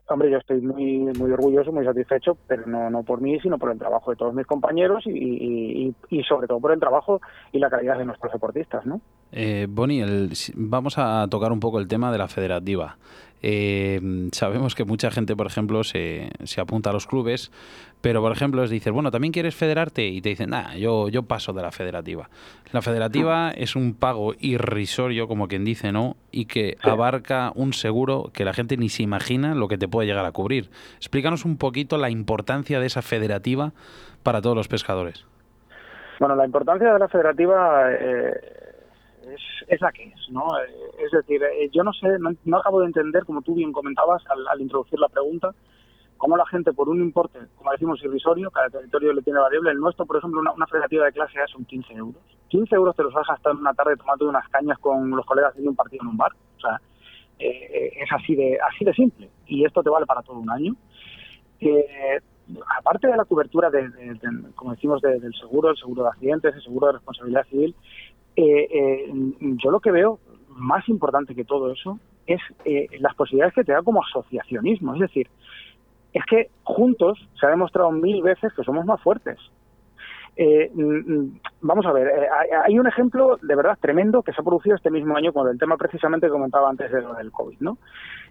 hombre, 0.07 0.29
yo 0.31 0.37
estoy 0.37 0.61
muy, 0.61 0.97
muy 1.17 1.31
orgulloso, 1.31 1.71
muy 1.71 1.85
satisfecho, 1.85 2.37
pero 2.47 2.65
no, 2.67 2.89
no 2.89 3.03
por 3.03 3.21
mí, 3.21 3.39
sino 3.39 3.57
por 3.57 3.71
el 3.71 3.77
trabajo 3.79 4.11
de 4.11 4.17
todos 4.17 4.33
mis 4.33 4.45
compañeros 4.45 5.03
y, 5.07 5.11
y, 5.11 5.95
y- 6.09 6.23
sobre 6.23 6.47
todo 6.47 6.59
por 6.59 6.71
el 6.71 6.79
trabajo 6.79 7.21
y 7.51 7.59
la 7.59 7.69
calidad 7.69 7.97
de 7.97 8.05
nuestros 8.05 8.31
deportistas, 8.33 8.85
¿no? 8.85 9.01
Eh, 9.31 9.67
Bonnie, 9.69 10.01
el- 10.01 10.31
vamos 10.55 10.97
a 10.97 11.27
tocar 11.29 11.51
un 11.51 11.59
poco 11.59 11.79
el 11.79 11.87
tema 11.87 12.11
de 12.11 12.17
la 12.17 12.27
federativa. 12.27 12.97
Eh, 13.41 14.29
sabemos 14.31 14.73
que 14.75 14.85
mucha 14.85 15.11
gente, 15.11 15.35
por 15.35 15.45
ejemplo, 15.45 15.83
se, 15.83 16.29
se 16.45 16.61
apunta 16.61 16.89
a 16.89 16.93
los 16.93 17.05
clubes, 17.05 17.51
pero, 18.05 18.21
por 18.21 18.31
ejemplo, 18.31 18.61
les 18.61 18.69
dices, 18.69 18.93
bueno, 18.93 19.09
¿también 19.09 19.33
quieres 19.33 19.55
federarte? 19.55 20.05
Y 20.05 20.21
te 20.21 20.29
dicen, 20.29 20.51
nah, 20.51 20.75
yo, 20.75 21.09
yo 21.09 21.23
paso 21.23 21.53
de 21.53 21.63
la 21.63 21.71
federativa. 21.71 22.29
La 22.71 22.83
federativa 22.83 23.49
es 23.49 23.75
un 23.75 23.95
pago 23.95 24.35
irrisorio, 24.39 25.27
como 25.27 25.47
quien 25.47 25.65
dice, 25.65 25.91
¿no? 25.91 26.15
Y 26.29 26.45
que 26.45 26.77
abarca 26.83 27.51
un 27.55 27.73
seguro 27.73 28.29
que 28.31 28.45
la 28.45 28.53
gente 28.53 28.77
ni 28.77 28.89
se 28.89 29.01
imagina 29.01 29.55
lo 29.55 29.67
que 29.67 29.79
te 29.79 29.87
puede 29.87 30.07
llegar 30.07 30.23
a 30.23 30.31
cubrir. 30.31 30.69
Explícanos 30.97 31.45
un 31.45 31.57
poquito 31.57 31.97
la 31.97 32.11
importancia 32.11 32.79
de 32.79 32.85
esa 32.85 33.01
federativa 33.01 33.71
para 34.21 34.39
todos 34.39 34.55
los 34.55 34.67
pescadores. 34.67 35.25
Bueno, 36.19 36.35
la 36.35 36.45
importancia 36.45 36.93
de 36.93 36.99
la 36.99 37.07
federativa 37.07 37.91
eh, 37.91 38.39
es, 39.33 39.41
es 39.67 39.81
la 39.81 39.91
que 39.91 40.03
es, 40.03 40.29
¿no? 40.29 40.45
Eh, 40.59 40.69
Es 41.03 41.09
decir, 41.11 41.41
eh, 41.41 41.71
yo 41.73 41.83
no 41.83 41.91
sé, 41.91 42.19
no, 42.19 42.29
no 42.43 42.57
acabo 42.57 42.81
de 42.81 42.85
entender, 42.85 43.25
como 43.25 43.41
tú 43.41 43.55
bien 43.55 43.71
comentabas 43.71 44.21
al, 44.29 44.47
al 44.47 44.61
introducir 44.61 44.99
la 44.99 45.09
pregunta, 45.09 45.55
cómo 46.17 46.37
la 46.37 46.45
gente 46.45 46.73
por 46.73 46.89
un 46.89 47.01
importe, 47.01 47.39
como 47.57 47.71
decimos, 47.71 48.03
irrisorio, 48.03 48.49
cada 48.51 48.69
territorio 48.69 49.13
le 49.13 49.21
tiene 49.21 49.39
variable, 49.39 49.71
el 49.71 49.79
nuestro, 49.79 50.05
por 50.05 50.17
ejemplo, 50.17 50.41
una, 50.41 50.67
federativa 50.67 51.05
de 51.05 51.11
clase 51.11 51.39
A 51.39 51.47
son 51.47 51.65
15 51.65 51.93
euros. 51.93 52.21
15 52.49 52.75
euros 52.75 52.95
te 52.95 53.03
los 53.03 53.13
vas 53.13 53.27
a 53.29 53.33
gastar 53.33 53.53
en 53.53 53.59
una 53.59 53.73
tarde 53.73 53.97
tomando 53.97 54.29
unas 54.29 54.47
cañas 54.49 54.77
con 54.79 55.09
los 55.09 55.25
colegas 55.25 55.51
haciendo 55.51 55.71
un 55.71 55.75
partido 55.75 56.03
en 56.03 56.09
un 56.09 56.17
bar. 56.17 56.31
O 56.57 56.59
sea, 56.59 56.79
eh, 57.39 57.91
es 57.97 58.09
así 58.11 58.35
de, 58.35 58.57
así 58.71 58.85
de 58.85 58.93
simple. 58.93 59.29
Y 59.47 59.65
esto 59.65 59.83
te 59.83 59.89
vale 59.89 60.05
para 60.05 60.21
todo 60.21 60.37
un 60.39 60.49
año. 60.49 60.73
Eh, 61.59 62.19
aparte 62.77 63.07
de 63.07 63.17
la 63.17 63.25
cobertura, 63.25 63.69
de, 63.69 63.89
como 64.55 64.71
decimos, 64.71 65.01
de- 65.01 65.19
del 65.19 65.33
seguro, 65.33 65.69
el 65.71 65.77
seguro 65.77 66.03
de 66.03 66.09
accidentes, 66.09 66.55
el 66.55 66.61
seguro 66.63 66.87
de 66.87 66.93
responsabilidad 66.93 67.45
civil, 67.47 67.75
eh, 68.35 68.67
eh, 68.71 69.13
yo 69.63 69.71
lo 69.71 69.79
que 69.79 69.91
veo 69.91 70.19
más 70.49 70.87
importante 70.87 71.35
que 71.35 71.43
todo 71.43 71.71
eso 71.71 71.99
es 72.27 72.41
las 72.99 73.13
posibilidades 73.15 73.53
que 73.53 73.63
te 73.63 73.71
da 73.73 73.83
como 73.83 74.01
asociacionismo. 74.03 74.93
Es 74.95 75.01
decir, 75.01 75.27
es 76.15 76.23
que 76.25 76.49
juntos 76.63 77.19
se 77.37 77.45
ha 77.45 77.49
demostrado 77.49 77.91
mil 77.91 78.23
veces 78.23 78.53
que 78.53 78.63
somos 78.63 78.85
más 78.85 79.01
fuertes. 79.01 79.37
Eh, 80.37 80.71
mm, 80.73 81.13
mm, 81.13 81.39
vamos 81.61 81.85
a 81.85 81.91
ver, 81.91 82.07
eh, 82.07 82.27
hay, 82.65 82.79
un 82.79 82.87
ejemplo 82.87 83.37
de 83.41 83.55
verdad 83.55 83.77
tremendo 83.81 84.21
que 84.21 84.31
se 84.31 84.41
ha 84.41 84.43
producido 84.43 84.75
este 84.75 84.91
mismo 84.91 85.15
año 85.15 85.33
con 85.33 85.47
el 85.49 85.57
tema 85.57 85.77
precisamente 85.77 86.29
comentaba 86.29 86.69
antes 86.69 86.91
de 86.91 87.01
lo 87.01 87.13
del 87.15 87.31
COVID, 87.31 87.57
¿no? 87.59 87.77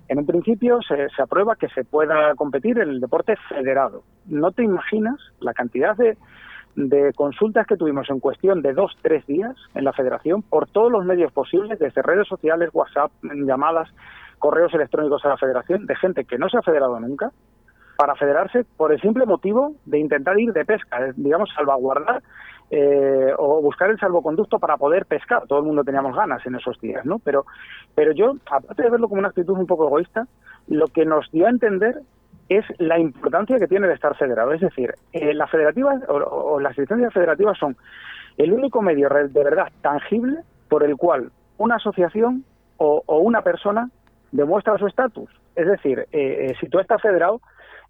En 0.09 0.19
un 0.19 0.27
principio 0.27 0.81
se, 0.83 1.09
se 1.11 1.23
aprueba 1.23 1.57
que 1.57 1.69
se 1.69 1.85
pueda 1.85 2.35
competir 2.35 2.79
en 2.79 2.89
el 2.89 3.01
deporte 3.01 3.37
federado. 3.49 4.03
No 4.27 4.53
te 4.53 4.63
imaginas 4.63 5.19
la 5.41 5.53
cantidad 5.53 5.97
de, 5.97 6.17
de 6.77 7.13
consultas 7.15 7.67
que 7.67 7.77
tuvimos 7.77 8.09
en 8.09 8.21
cuestión 8.21 8.63
de 8.63 8.73
dos, 8.73 8.93
tres 9.03 9.27
días 9.27 9.55
en 9.75 9.85
la 9.85 9.93
federación 9.93 10.43
por 10.43 10.69
todos 10.69 10.91
los 10.91 11.05
medios 11.05 11.33
posibles, 11.33 11.79
desde 11.79 12.03
redes 12.03 12.29
sociales, 12.29 12.71
WhatsApp, 12.73 13.13
llamadas, 13.23 13.89
correos 14.39 14.75
electrónicos 14.75 15.25
a 15.25 15.29
la 15.29 15.37
federación, 15.37 15.87
de 15.87 15.97
gente 15.97 16.25
que 16.25 16.39
no 16.39 16.49
se 16.49 16.59
ha 16.59 16.63
federado 16.63 16.99
nunca, 17.01 17.31
para 17.97 18.15
federarse 18.17 18.65
por 18.77 18.93
el 18.93 19.01
simple 19.01 19.27
motivo 19.27 19.73
de 19.85 19.99
intentar 19.99 20.39
ir 20.39 20.53
de 20.53 20.65
pesca, 20.65 21.13
digamos, 21.17 21.51
salvaguardar 21.55 22.23
eh, 22.71 23.33
o 23.39 23.61
buscar 23.63 23.91
el 23.91 23.99
salvoconducto 23.99 24.59
para 24.59 24.77
poder 24.77 25.07
pescar. 25.07 25.47
Todo 25.47 25.61
el 25.61 25.67
mundo 25.67 25.85
teníamos 25.85 26.17
ganas 26.17 26.45
en 26.47 26.57
esos 26.57 26.81
días, 26.81 27.05
¿no? 27.05 27.19
Pero, 27.19 27.45
pero 27.95 28.13
yo, 28.13 28.35
aparte 28.51 28.83
de 28.83 28.91
verlo 28.91 29.09
como 29.09 29.21
una 29.21 29.29
actitud 29.29 29.59
un 29.59 29.67
poco 29.67 29.87
egoísta, 29.87 30.27
lo 30.69 30.87
que 30.89 31.05
nos 31.05 31.31
dio 31.31 31.47
a 31.47 31.51
entender 31.51 32.01
es 32.49 32.65
la 32.79 32.99
importancia 32.99 33.59
que 33.59 33.69
tiene 33.69 33.87
de 33.87 33.95
estar 33.95 34.17
federado. 34.17 34.53
Es 34.53 34.61
decir, 34.61 34.95
eh, 35.13 35.35
las 35.35 35.51
federativas 35.51 36.03
o, 36.09 36.59
las 36.61 36.77
licencias 36.77 37.13
federativas 37.13 37.57
son 37.59 37.77
el 38.37 38.53
único 38.53 38.83
medio 38.83 39.09
de 39.09 39.45
verdad 39.45 39.69
tangible 39.81 40.39
por 40.69 40.83
el 40.83 40.97
cual 40.97 41.31
una 41.59 41.77
asociación 41.77 42.45
o, 42.79 43.03
o 43.07 43.19
una 43.19 43.43
persona 43.43 43.89
demuestra 44.33 44.77
su 44.79 44.87
estatus. 44.87 45.31
Es 45.55 45.67
decir, 45.67 46.01
eh, 46.13 46.49
eh, 46.51 46.55
si 46.61 46.69
tú 46.69 46.81
estás 46.81 47.01
federado, 47.01 47.41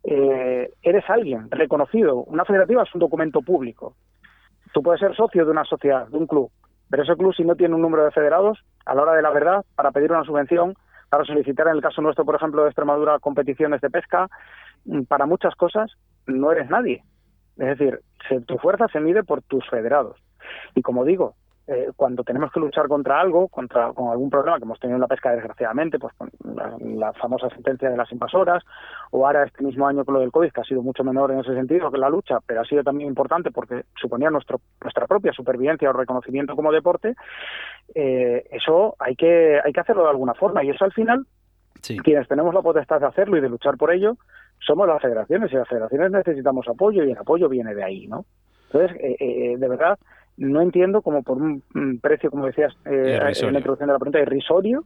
eh, 0.04 0.70
eres 0.82 1.04
alguien 1.08 1.50
reconocido. 1.50 2.16
Una 2.24 2.44
federativa 2.44 2.82
es 2.82 2.94
un 2.94 3.00
documento 3.00 3.40
público. 3.42 3.96
Tú 4.72 4.82
puedes 4.82 5.00
ser 5.00 5.14
socio 5.16 5.44
de 5.44 5.50
una 5.50 5.64
sociedad, 5.64 6.06
de 6.08 6.16
un 6.16 6.26
club, 6.26 6.50
pero 6.90 7.02
ese 7.02 7.16
club 7.16 7.34
si 7.34 7.44
no 7.44 7.56
tiene 7.56 7.74
un 7.74 7.82
número 7.82 8.04
de 8.04 8.10
federados, 8.10 8.58
a 8.84 8.94
la 8.94 9.02
hora 9.02 9.14
de 9.14 9.22
la 9.22 9.30
verdad, 9.30 9.64
para 9.74 9.92
pedir 9.92 10.12
una 10.12 10.24
subvención, 10.24 10.74
para 11.08 11.24
solicitar, 11.24 11.68
en 11.68 11.76
el 11.76 11.82
caso 11.82 12.02
nuestro, 12.02 12.24
por 12.24 12.34
ejemplo, 12.34 12.62
de 12.62 12.68
Extremadura, 12.68 13.18
competiciones 13.18 13.80
de 13.80 13.90
pesca, 13.90 14.28
mm, 14.84 15.02
para 15.02 15.26
muchas 15.26 15.54
cosas, 15.54 15.92
no 16.26 16.52
eres 16.52 16.68
nadie. 16.68 17.02
Es 17.56 17.78
decir, 17.78 18.00
tu 18.46 18.58
fuerza 18.58 18.88
se 18.88 19.00
mide 19.00 19.22
por 19.22 19.42
tus 19.42 19.68
federados. 19.68 20.18
Y 20.74 20.82
como 20.82 21.04
digo, 21.04 21.34
eh, 21.66 21.90
cuando 21.96 22.24
tenemos 22.24 22.52
que 22.52 22.60
luchar 22.60 22.88
contra 22.88 23.20
algo, 23.20 23.48
contra 23.48 23.92
con 23.92 24.10
algún 24.10 24.28
problema 24.28 24.58
que 24.58 24.64
hemos 24.64 24.78
tenido 24.78 24.96
en 24.96 25.00
la 25.00 25.06
pesca 25.06 25.32
desgraciadamente, 25.32 25.98
pues 25.98 26.12
con 26.14 26.30
la, 26.54 26.76
la 26.78 27.12
famosa 27.14 27.48
sentencia 27.50 27.88
de 27.88 27.96
las 27.96 28.10
invasoras, 28.12 28.62
o 29.10 29.26
ahora 29.26 29.44
este 29.44 29.64
mismo 29.64 29.86
año 29.86 30.04
con 30.04 30.14
lo 30.14 30.20
del 30.20 30.30
COVID, 30.30 30.52
que 30.52 30.60
ha 30.60 30.64
sido 30.64 30.82
mucho 30.82 31.04
menor 31.04 31.30
en 31.30 31.40
ese 31.40 31.54
sentido 31.54 31.90
que 31.90 31.98
la 31.98 32.10
lucha, 32.10 32.38
pero 32.46 32.60
ha 32.60 32.64
sido 32.64 32.82
también 32.82 33.08
importante 33.08 33.50
porque 33.50 33.84
suponía 34.00 34.30
nuestro, 34.30 34.60
nuestra 34.82 35.06
propia 35.06 35.32
supervivencia 35.32 35.88
o 35.88 35.92
reconocimiento 35.92 36.54
como 36.54 36.70
deporte, 36.70 37.14
eh, 37.94 38.46
eso 38.50 38.96
hay 38.98 39.16
que, 39.16 39.60
hay 39.64 39.72
que 39.72 39.80
hacerlo 39.80 40.04
de 40.04 40.10
alguna 40.10 40.34
forma 40.34 40.62
y 40.64 40.70
eso 40.70 40.84
al 40.84 40.92
final 40.92 41.26
Sí. 41.80 41.98
quienes 41.98 42.26
tenemos 42.28 42.54
la 42.54 42.62
potestad 42.62 42.98
de 42.98 43.06
hacerlo 43.06 43.36
y 43.36 43.42
de 43.42 43.48
luchar 43.50 43.76
por 43.76 43.92
ello 43.92 44.16
somos 44.58 44.88
las 44.88 45.02
federaciones 45.02 45.52
y 45.52 45.56
las 45.56 45.68
federaciones 45.68 46.10
necesitamos 46.12 46.66
apoyo 46.66 47.04
y 47.04 47.10
el 47.10 47.18
apoyo 47.18 47.48
viene 47.48 47.74
de 47.74 47.84
ahí, 47.84 48.06
¿no? 48.06 48.24
Entonces, 48.66 48.96
eh, 49.00 49.16
eh, 49.20 49.56
de 49.58 49.68
verdad, 49.68 49.98
no 50.36 50.60
entiendo 50.60 51.02
cómo 51.02 51.22
por 51.22 51.38
un 51.38 51.62
precio, 52.02 52.30
como 52.30 52.46
decías 52.46 52.72
eh, 52.84 53.18
en 53.20 53.52
la 53.52 53.58
introducción 53.58 53.86
de 53.86 53.92
la 53.92 53.98
pregunta, 53.98 54.20
irrisorio, 54.20 54.84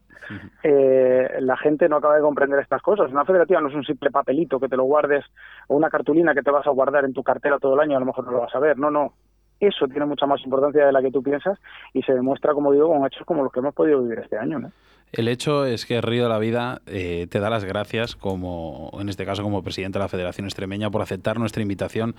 eh, 0.63 1.39
la 1.41 1.57
gente 1.57 1.89
no 1.89 1.97
acaba 1.97 2.17
de 2.17 2.23
comprender 2.23 2.61
estas 2.61 2.83
cosas. 2.83 3.11
Una 3.11 3.25
federativa 3.25 3.61
no 3.61 3.69
es 3.69 3.75
un 3.75 3.85
simple 3.85 4.11
papelito 4.11 4.61
que 4.61 4.69
te 4.69 4.77
lo 4.77 4.85
guardes 4.85 5.25
o 5.69 5.77
una 5.77 5.89
cartulina 5.89 6.35
que 6.35 6.43
te 6.43 6.51
vas 6.51 6.67
a 6.67 6.71
guardar 6.71 7.05
en 7.05 7.15
tu 7.15 7.23
cartera 7.23 7.59
todo 7.59 7.75
el 7.75 7.81
año, 7.81 7.97
a 7.97 8.01
lo 8.01 8.07
mejor 8.07 8.27
no 8.27 8.33
lo 8.33 8.41
vas 8.41 8.55
a 8.55 8.61
ver. 8.61 8.79
No, 8.79 8.91
no. 8.91 9.15
Eso 9.61 9.89
tiene 9.89 10.07
mucha 10.07 10.27
más 10.27 10.41
importancia 10.45 10.87
de 10.87 10.93
la 10.93 11.03
que 11.03 11.11
tú 11.11 11.23
piensas 11.23 11.59
y 11.93 12.03
se 12.03 12.13
demuestra, 12.13 12.55
como 12.55 12.73
digo, 12.73 12.89
con 12.89 13.05
hechos 13.07 13.27
como 13.27 13.43
los 13.43 13.53
que 13.53 13.61
hemos 13.61 13.75
podido 13.75 14.03
vivir 14.03 14.21
este 14.21 14.39
año, 14.39 14.59
¿no? 14.59 14.71
El 15.13 15.27
hecho 15.29 15.65
es 15.65 15.87
que 15.87 16.01
Río 16.03 16.25
de 16.25 16.29
la 16.29 16.39
Vida 16.39 16.83
eh, 16.87 17.27
te 17.31 17.41
da 17.41 17.49
las 17.49 17.65
gracias, 17.65 18.15
como 18.15 18.91
en 19.01 19.09
este 19.09 19.25
caso 19.25 19.43
como 19.43 19.63
presidente 19.63 19.99
de 19.99 20.05
la 20.05 20.09
Federación 20.09 20.47
Extremeña, 20.47 20.91
por 20.91 21.01
aceptar 21.01 21.39
nuestra 21.41 21.63
invitación, 21.63 22.15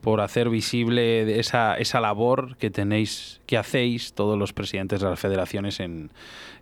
por 0.00 0.22
hacer 0.22 0.48
visible 0.48 1.38
esa, 1.38 1.74
esa 1.76 2.00
labor 2.00 2.56
que 2.56 2.70
tenéis, 2.70 3.42
que 3.46 3.58
hacéis 3.58 4.14
todos 4.14 4.38
los 4.38 4.54
presidentes 4.54 5.02
de 5.02 5.10
las 5.10 5.20
federaciones 5.20 5.80
en, 5.80 6.10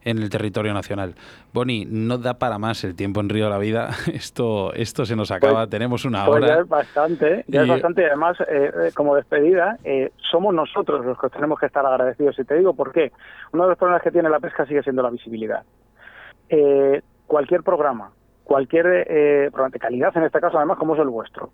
en 0.02 0.18
el 0.18 0.30
territorio 0.30 0.74
nacional. 0.74 1.14
Boni, 1.52 1.86
no 1.88 2.18
da 2.18 2.34
para 2.40 2.58
más 2.58 2.82
el 2.82 2.96
tiempo 2.96 3.20
en 3.20 3.28
Río 3.28 3.44
de 3.44 3.50
la 3.50 3.58
Vida. 3.58 3.90
Esto, 4.12 4.72
esto 4.74 5.06
se 5.06 5.14
nos 5.14 5.30
acaba. 5.30 5.60
Pues- 5.60 5.70
Tenemos 5.70 6.04
una 6.04 6.26
Pues 6.26 6.40
ya 6.44 6.52
hora. 6.54 6.62
es 6.62 6.68
bastante, 6.68 7.44
ya 7.46 7.60
es 7.60 7.66
Y- 7.68 7.70
bastante. 7.70 8.02
Y 8.02 8.04
además, 8.06 8.36
eh, 8.40 8.44
eh, 8.88 8.90
como 8.94 9.14
despedida, 9.14 9.78
eh, 9.84 10.10
somos 10.30 10.52
nosotros 10.52 11.06
los 11.06 11.16
que 11.20 11.28
tenemos 11.28 11.60
que 11.60 11.66
estar 11.66 11.86
agradecidos. 11.86 12.36
Y 12.40 12.44
te 12.44 12.56
digo 12.56 12.74
por 12.74 12.90
qué. 12.92 13.12
Uno 13.52 13.62
de 13.62 13.68
los 13.70 13.78
problemas 13.78 14.02
que 14.02 14.10
tiene 14.10 14.28
la 14.28 14.40
pesca 14.40 14.66
sigue 14.66 14.82
siendo 14.82 15.02
la 15.02 15.10
visibilidad. 15.10 15.62
Eh, 16.48 17.02
cualquier 17.26 17.62
programa, 17.62 18.12
cualquier 18.44 18.86
eh, 19.08 19.48
programa 19.50 19.72
de 19.72 19.78
calidad, 19.78 20.16
en 20.16 20.24
este 20.24 20.40
caso, 20.40 20.56
además, 20.56 20.78
como 20.78 20.94
es 20.94 21.00
el 21.00 21.08
vuestro, 21.08 21.50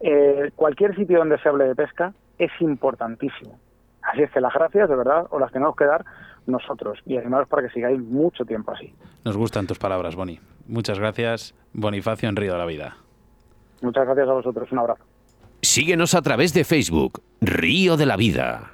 eh, 0.00 0.50
cualquier 0.56 0.94
sitio 0.96 1.18
donde 1.18 1.38
se 1.38 1.48
hable 1.48 1.64
de 1.64 1.74
pesca 1.74 2.12
es 2.38 2.50
importantísimo. 2.60 3.58
Así 4.02 4.22
es 4.22 4.30
que 4.30 4.40
las 4.40 4.52
gracias, 4.52 4.88
de 4.88 4.96
verdad, 4.96 5.26
os 5.30 5.40
las 5.40 5.52
tenemos 5.52 5.76
que 5.76 5.84
dar 5.84 6.04
nosotros 6.46 6.98
y 7.06 7.16
animaros 7.16 7.48
para 7.48 7.62
que 7.62 7.72
sigáis 7.72 7.98
mucho 8.00 8.44
tiempo 8.44 8.72
así. 8.72 8.92
Nos 9.24 9.36
gustan 9.36 9.66
tus 9.66 9.78
palabras, 9.78 10.14
Boni. 10.14 10.40
Muchas 10.66 10.98
gracias. 10.98 11.54
Bonifacio 11.72 12.28
en 12.28 12.36
Río 12.36 12.52
de 12.52 12.58
la 12.58 12.66
Vida. 12.66 12.96
Muchas 13.80 14.04
gracias 14.04 14.28
a 14.28 14.32
vosotros. 14.32 14.70
Un 14.72 14.78
abrazo. 14.80 15.04
Síguenos 15.62 16.14
a 16.14 16.20
través 16.20 16.52
de 16.52 16.64
Facebook, 16.64 17.22
Río 17.40 17.96
de 17.96 18.06
la 18.06 18.16
Vida. 18.16 18.73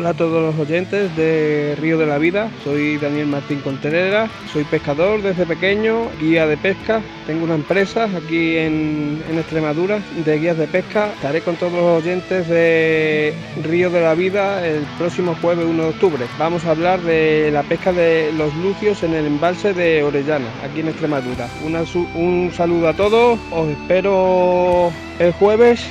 Hola 0.00 0.10
a 0.10 0.14
todos 0.14 0.42
los 0.42 0.58
oyentes 0.58 1.14
de 1.14 1.76
Río 1.78 1.98
de 1.98 2.06
la 2.06 2.16
Vida, 2.16 2.48
soy 2.64 2.96
Daniel 2.96 3.26
Martín 3.26 3.60
Contreras, 3.60 4.30
soy 4.50 4.64
pescador 4.64 5.20
desde 5.20 5.44
pequeño, 5.44 6.08
guía 6.18 6.46
de 6.46 6.56
pesca, 6.56 7.02
tengo 7.26 7.44
una 7.44 7.56
empresa 7.56 8.04
aquí 8.04 8.56
en, 8.56 9.22
Extremadura 9.36 10.00
de 10.24 10.38
guías 10.38 10.56
de 10.56 10.68
pesca, 10.68 11.12
estaré 11.12 11.42
con 11.42 11.56
todos 11.56 11.74
los 11.74 12.02
oyentes 12.02 12.48
de 12.48 13.34
Río 13.62 13.90
de 13.90 14.00
la 14.00 14.14
Vida 14.14 14.66
el 14.66 14.84
próximo 14.96 15.36
jueves 15.42 15.66
1 15.66 15.82
de 15.82 15.88
octubre. 15.90 16.24
Vamos 16.38 16.64
a 16.64 16.70
hablar 16.70 17.02
de 17.02 17.50
la 17.52 17.62
pesca 17.62 17.92
de 17.92 18.32
los 18.32 18.54
lucios 18.56 19.02
en 19.02 19.12
el 19.12 19.26
embalse 19.26 19.74
de 19.74 20.02
Orellana, 20.02 20.48
aquí 20.64 20.80
en 20.80 20.88
Extremadura. 20.88 21.46
Un 21.62 22.50
saludo 22.54 22.88
a 22.88 22.94
todos, 22.94 23.38
os 23.50 23.68
espero 23.68 24.90
el 25.18 25.32
jueves 25.32 25.86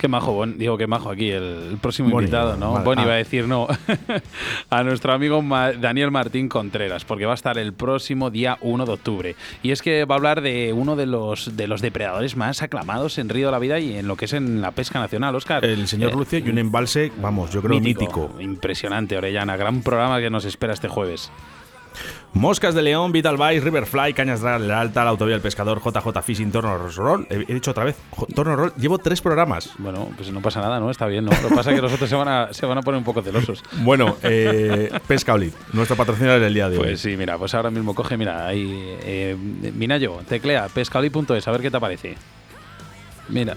Qué 0.00 0.08
majo, 0.08 0.32
Bon- 0.32 0.56
digo 0.56 0.78
qué 0.78 0.86
majo 0.86 1.10
aquí, 1.10 1.30
el, 1.30 1.76
próximo 1.78 2.08
Boni, 2.08 2.24
invitado, 2.24 2.56
¿no? 2.56 2.72
vale. 2.72 2.84
Boni 2.86 3.02
Ah. 3.02 3.04
iba 3.04 3.12
a 3.12 3.16
decir 3.16 3.46
no. 3.46 3.68
a 4.70 4.82
nuestro 4.82 5.12
amigo 5.12 5.44
Daniel 5.78 6.10
Martín 6.10 6.48
Contreras, 6.48 7.04
porque 7.04 7.26
va 7.26 7.32
a 7.32 7.34
estar 7.34 7.58
el 7.58 7.74
próximo 7.74 8.30
día 8.30 8.56
1 8.62 8.86
de 8.86 8.92
octubre. 8.92 9.36
Y 9.62 9.72
es 9.72 9.82
que 9.82 10.06
va 10.06 10.14
a 10.14 10.16
hablar 10.18 10.40
de 10.40 10.72
uno 10.72 10.96
de 10.96 11.04
los, 11.04 11.54
de 11.54 11.66
los 11.68 11.82
depredadores 11.82 12.34
más 12.34 12.62
aclamados 12.62 13.18
en 13.18 13.28
Río 13.28 13.48
de 13.48 13.52
la 13.52 13.58
Vida 13.58 13.78
y 13.78 13.94
en 13.98 14.08
lo 14.08 14.16
que 14.16 14.24
es 14.24 14.32
en 14.32 14.62
la 14.62 14.70
pesca 14.70 14.98
nacional, 15.00 15.34
Oscar. 15.34 15.62
El 15.66 15.86
señor 15.86 16.12
Eh, 16.12 16.14
Lucio 16.16 16.38
y 16.38 16.48
un 16.48 16.56
embalse, 16.56 17.12
vamos, 17.20 17.50
yo 17.52 17.60
creo 17.60 17.78
mítico. 17.78 18.34
Impresionante, 18.40 19.18
Orellana. 19.18 19.56
Gran 19.58 19.82
programa 19.82 20.18
que 20.20 20.30
nos 20.30 20.46
espera 20.46 20.72
este 20.72 20.88
jueves. 20.88 21.30
Moscas 22.32 22.74
de 22.74 22.82
León, 22.82 23.10
Vital 23.10 23.36
Vice, 23.36 23.60
Riverfly, 23.60 24.14
Cañas 24.14 24.40
de 24.40 24.58
la 24.60 24.80
Alta, 24.80 25.04
la 25.04 25.10
Autovía 25.10 25.34
del 25.34 25.42
Pescador, 25.42 25.80
JJ 25.82 26.22
Fishing, 26.22 26.52
Torno 26.52 26.78
Roll. 26.78 27.26
He, 27.28 27.52
dicho 27.52 27.72
otra 27.72 27.84
vez, 27.84 27.96
Torno 28.34 28.54
Roll. 28.54 28.72
Llevo 28.76 28.98
tres 28.98 29.20
programas. 29.20 29.70
Bueno, 29.78 30.10
pues 30.16 30.30
no 30.30 30.40
pasa 30.40 30.60
nada, 30.60 30.78
¿no? 30.78 30.90
Está 30.90 31.06
bien, 31.06 31.24
¿no? 31.24 31.32
Lo 31.42 31.48
que 31.48 31.54
pasa 31.54 31.70
es 31.70 31.76
que 31.76 31.82
los 31.82 31.92
otros 31.92 32.08
se 32.08 32.16
van 32.16 32.28
a, 32.28 32.52
se 32.52 32.66
van 32.66 32.78
a 32.78 32.82
poner 32.82 32.98
un 32.98 33.04
poco 33.04 33.22
celosos. 33.22 33.62
Bueno, 33.82 34.16
eh, 34.22 34.90
Pesca 35.06 35.34
Olid, 35.34 35.52
nuestro 35.72 35.96
patrocinador 35.96 36.40
del 36.40 36.54
día 36.54 36.68
de 36.68 36.76
hoy. 36.76 36.84
Pues 36.84 37.00
sí, 37.00 37.16
mira, 37.16 37.38
pues 37.38 37.54
ahora 37.54 37.70
mismo 37.70 37.94
coge, 37.94 38.16
mira, 38.16 38.46
ahí. 38.46 38.96
Eh, 39.02 39.36
Minayo, 39.74 40.20
teclea 40.28 40.68
pescaoli.es, 40.68 41.48
a 41.48 41.50
ver 41.50 41.60
qué 41.60 41.70
te 41.70 41.76
aparece. 41.76 42.16
Mira. 43.28 43.56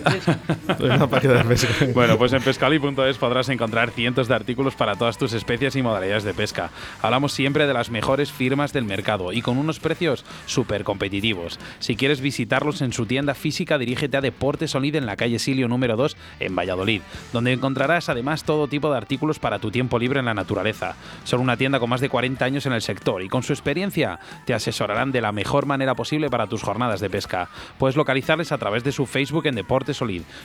Una 0.80 1.06
página 1.06 1.34
de 1.34 1.44
pesca. 1.44 1.86
Bueno, 1.94 2.18
pues 2.18 2.32
en 2.32 2.42
pescali.es 2.42 3.18
podrás 3.18 3.48
encontrar 3.48 3.90
cientos 3.90 4.28
de 4.28 4.34
artículos 4.34 4.74
para 4.74 4.96
todas 4.96 5.18
tus 5.18 5.32
especies 5.32 5.76
y 5.76 5.82
modalidades 5.82 6.24
de 6.24 6.34
pesca. 6.34 6.70
Hablamos 7.00 7.32
siempre 7.32 7.66
de 7.66 7.74
las 7.74 7.90
mejores 7.90 8.32
firmas 8.32 8.72
del 8.72 8.84
mercado 8.84 9.32
y 9.32 9.42
con 9.42 9.58
unos 9.58 9.80
precios 9.80 10.24
súper 10.46 10.84
competitivos. 10.84 11.58
Si 11.78 11.96
quieres 11.96 12.20
visitarlos 12.20 12.82
en 12.82 12.92
su 12.92 13.06
tienda 13.06 13.34
física, 13.34 13.78
dirígete 13.78 14.16
a 14.16 14.20
Deportes 14.20 14.74
Olid 14.74 14.96
en 14.96 15.06
la 15.06 15.16
calle 15.16 15.38
Silio 15.38 15.68
número 15.68 15.96
2 15.96 16.16
en 16.40 16.56
Valladolid, 16.56 17.02
donde 17.32 17.52
encontrarás 17.52 18.08
además 18.08 18.44
todo 18.44 18.68
tipo 18.68 18.90
de 18.90 18.96
artículos 18.96 19.38
para 19.38 19.58
tu 19.58 19.70
tiempo 19.70 19.98
libre 19.98 20.20
en 20.20 20.26
la 20.26 20.34
naturaleza. 20.34 20.96
Son 21.24 21.40
una 21.40 21.56
tienda 21.56 21.80
con 21.80 21.90
más 21.90 22.00
de 22.00 22.08
40 22.08 22.44
años 22.44 22.66
en 22.66 22.72
el 22.72 22.82
sector 22.82 23.22
y 23.22 23.28
con 23.28 23.42
su 23.42 23.52
experiencia 23.52 24.18
te 24.44 24.54
asesorarán 24.54 25.12
de 25.12 25.20
la 25.20 25.32
mejor 25.32 25.66
manera 25.66 25.94
posible 25.94 26.30
para 26.30 26.46
tus 26.46 26.62
jornadas 26.62 27.00
de 27.00 27.10
pesca. 27.10 27.48
Puedes 27.78 27.96
localizarles 27.96 28.52
a 28.52 28.58
través 28.58 28.84
de 28.84 28.92
su 28.92 29.06
Facebook 29.06 29.46
en 29.46 29.54
Deportes 29.54 29.81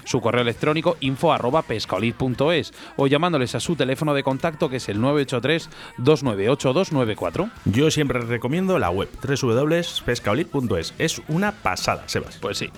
Su 0.04 0.22
correo 0.22 0.42
electrónico 0.42 0.98
info 1.00 1.34
arroba 1.34 1.62
pescaolid.es 1.62 2.74
o 2.96 3.08
llamándoles 3.08 3.56
a 3.56 3.60
su 3.60 3.76
teléfono 3.76 4.14
de 4.14 4.24
contacto 4.24 4.70
que 4.70 4.78
es 4.78 4.90
el 4.90 5.02
983 5.02 5.70
298294. 5.98 7.50
Yo 7.66 7.92
siempre 7.92 8.20
recomiendo 8.20 8.80
la 8.80 8.90
web 8.90 9.10
www.pescaolid.es. 9.22 10.94
Es 10.98 11.22
una 11.28 11.52
pasada, 11.52 12.04
Sebas. 12.08 12.38
Pues 12.38 12.58
sí. 12.58 12.70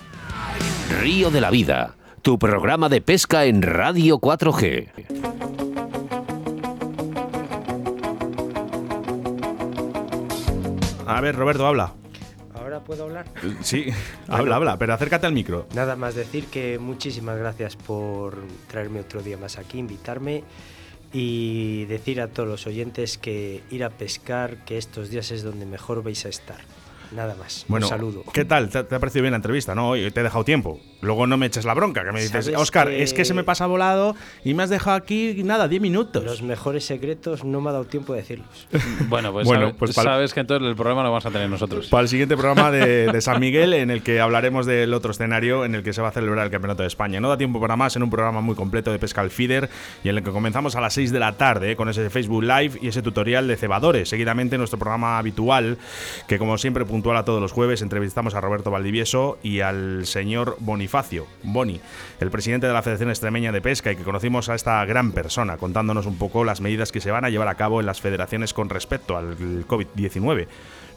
Río 1.00 1.30
de 1.30 1.40
la 1.40 1.50
Vida, 1.50 1.96
tu 2.22 2.38
programa 2.38 2.88
de 2.88 3.00
pesca 3.00 3.44
en 3.44 3.62
Radio 3.62 4.18
4G. 4.18 4.88
A 11.06 11.20
ver, 11.20 11.34
Roberto, 11.34 11.66
habla. 11.66 11.99
¿Ahora 12.80 12.84
puedo 12.84 13.04
hablar? 13.04 13.26
Sí, 13.62 13.86
habla, 14.28 14.56
habla, 14.56 14.78
pero 14.78 14.94
acércate 14.94 15.26
al 15.26 15.32
micro. 15.32 15.66
Nada 15.74 15.96
más 15.96 16.14
decir 16.14 16.46
que 16.46 16.78
muchísimas 16.78 17.38
gracias 17.38 17.76
por 17.76 18.38
traerme 18.68 19.00
otro 19.00 19.22
día 19.22 19.36
más 19.36 19.58
aquí, 19.58 19.78
invitarme 19.78 20.44
y 21.12 21.84
decir 21.86 22.20
a 22.20 22.28
todos 22.28 22.48
los 22.48 22.66
oyentes 22.66 23.18
que 23.18 23.62
ir 23.70 23.84
a 23.84 23.90
pescar, 23.90 24.64
que 24.64 24.78
estos 24.78 25.10
días 25.10 25.30
es 25.30 25.42
donde 25.42 25.66
mejor 25.66 26.02
vais 26.02 26.24
a 26.24 26.28
estar. 26.28 26.60
Nada 27.12 27.34
más. 27.38 27.64
Bueno, 27.68 27.86
Un 27.86 27.90
saludo. 27.90 28.24
¿qué 28.32 28.44
tal? 28.44 28.68
¿Te, 28.68 28.84
te 28.84 28.94
ha 28.94 28.98
parecido 29.00 29.22
bien 29.22 29.32
la 29.32 29.36
entrevista? 29.36 29.74
No, 29.74 29.90
Oye, 29.90 30.10
te 30.10 30.20
he 30.20 30.22
dejado 30.22 30.44
tiempo. 30.44 30.80
Luego 31.00 31.26
no 31.26 31.36
me 31.36 31.46
eches 31.46 31.64
la 31.64 31.74
bronca, 31.74 32.04
que 32.04 32.12
me 32.12 32.20
dices, 32.20 32.44
¿Sabes 32.44 32.60
Oscar, 32.60 32.88
que- 32.88 33.02
es 33.02 33.14
que 33.14 33.24
se 33.24 33.32
me 33.34 33.42
pasa 33.42 33.66
volado 33.66 34.14
y 34.44 34.54
me 34.54 34.62
has 34.62 34.70
dejado 34.70 34.96
aquí, 34.96 35.42
nada, 35.44 35.66
10 35.66 35.80
minutos. 35.82 36.22
Los 36.24 36.42
mejores 36.42 36.84
secretos 36.84 37.42
no 37.44 37.60
me 37.60 37.70
ha 37.70 37.72
dado 37.72 37.84
tiempo 37.86 38.12
de 38.12 38.20
decirlos. 38.20 38.68
Bueno, 39.08 39.32
pues, 39.32 39.46
Bueno, 39.46 39.62
sabe- 39.68 39.74
pues 39.78 39.94
para- 39.94 40.12
sabes 40.12 40.34
que 40.34 40.40
entonces 40.40 40.68
el 40.68 40.76
programa 40.76 41.02
lo 41.02 41.10
vamos 41.10 41.24
a 41.26 41.30
tener 41.30 41.48
nosotros. 41.48 41.88
Para 41.88 42.02
el 42.02 42.08
siguiente 42.08 42.36
programa 42.36 42.70
de, 42.70 43.10
de 43.10 43.20
San 43.22 43.40
Miguel, 43.40 43.72
en 43.74 43.90
el 43.90 44.02
que 44.02 44.20
hablaremos 44.20 44.66
del 44.66 44.92
otro 44.94 45.10
escenario 45.10 45.64
en 45.64 45.74
el 45.74 45.82
que 45.82 45.92
se 45.92 46.02
va 46.02 46.08
a 46.08 46.12
celebrar 46.12 46.44
el 46.44 46.50
Campeonato 46.52 46.82
de 46.82 46.88
España. 46.88 47.18
No 47.20 47.28
da 47.28 47.38
tiempo 47.38 47.60
para 47.60 47.76
más 47.76 47.96
en 47.96 48.02
un 48.02 48.10
programa 48.10 48.40
muy 48.40 48.54
completo 48.54 48.92
de 48.92 48.98
pesca 48.98 49.20
al 49.22 49.30
feeder 49.30 49.68
y 50.04 50.10
en 50.10 50.18
el 50.18 50.22
que 50.22 50.30
comenzamos 50.30 50.76
a 50.76 50.80
las 50.80 50.92
6 50.94 51.10
de 51.12 51.18
la 51.18 51.32
tarde 51.32 51.72
eh, 51.72 51.76
con 51.76 51.88
ese 51.88 52.08
Facebook 52.10 52.42
Live 52.44 52.78
y 52.82 52.88
ese 52.88 53.02
tutorial 53.02 53.48
de 53.48 53.56
cebadores. 53.56 54.08
Seguidamente 54.10 54.58
nuestro 54.58 54.78
programa 54.78 55.18
habitual, 55.18 55.78
que 56.28 56.38
como 56.38 56.58
siempre 56.58 56.84
puntual 57.00 57.16
a 57.16 57.24
todos 57.24 57.40
los 57.40 57.52
jueves 57.52 57.80
entrevistamos 57.80 58.34
a 58.34 58.42
Roberto 58.42 58.70
Valdivieso 58.70 59.38
y 59.42 59.60
al 59.60 60.04
señor 60.04 60.58
Bonifacio, 60.60 61.26
Boni, 61.42 61.80
el 62.20 62.30
presidente 62.30 62.66
de 62.66 62.74
la 62.74 62.82
Federación 62.82 63.08
Extremeña 63.08 63.52
de 63.52 63.62
Pesca 63.62 63.90
y 63.90 63.96
que 63.96 64.02
conocimos 64.02 64.50
a 64.50 64.54
esta 64.54 64.84
gran 64.84 65.12
persona 65.12 65.56
contándonos 65.56 66.04
un 66.04 66.18
poco 66.18 66.44
las 66.44 66.60
medidas 66.60 66.92
que 66.92 67.00
se 67.00 67.10
van 67.10 67.24
a 67.24 67.30
llevar 67.30 67.48
a 67.48 67.54
cabo 67.54 67.80
en 67.80 67.86
las 67.86 68.02
federaciones 68.02 68.52
con 68.52 68.68
respecto 68.68 69.16
al 69.16 69.66
COVID-19. 69.66 70.46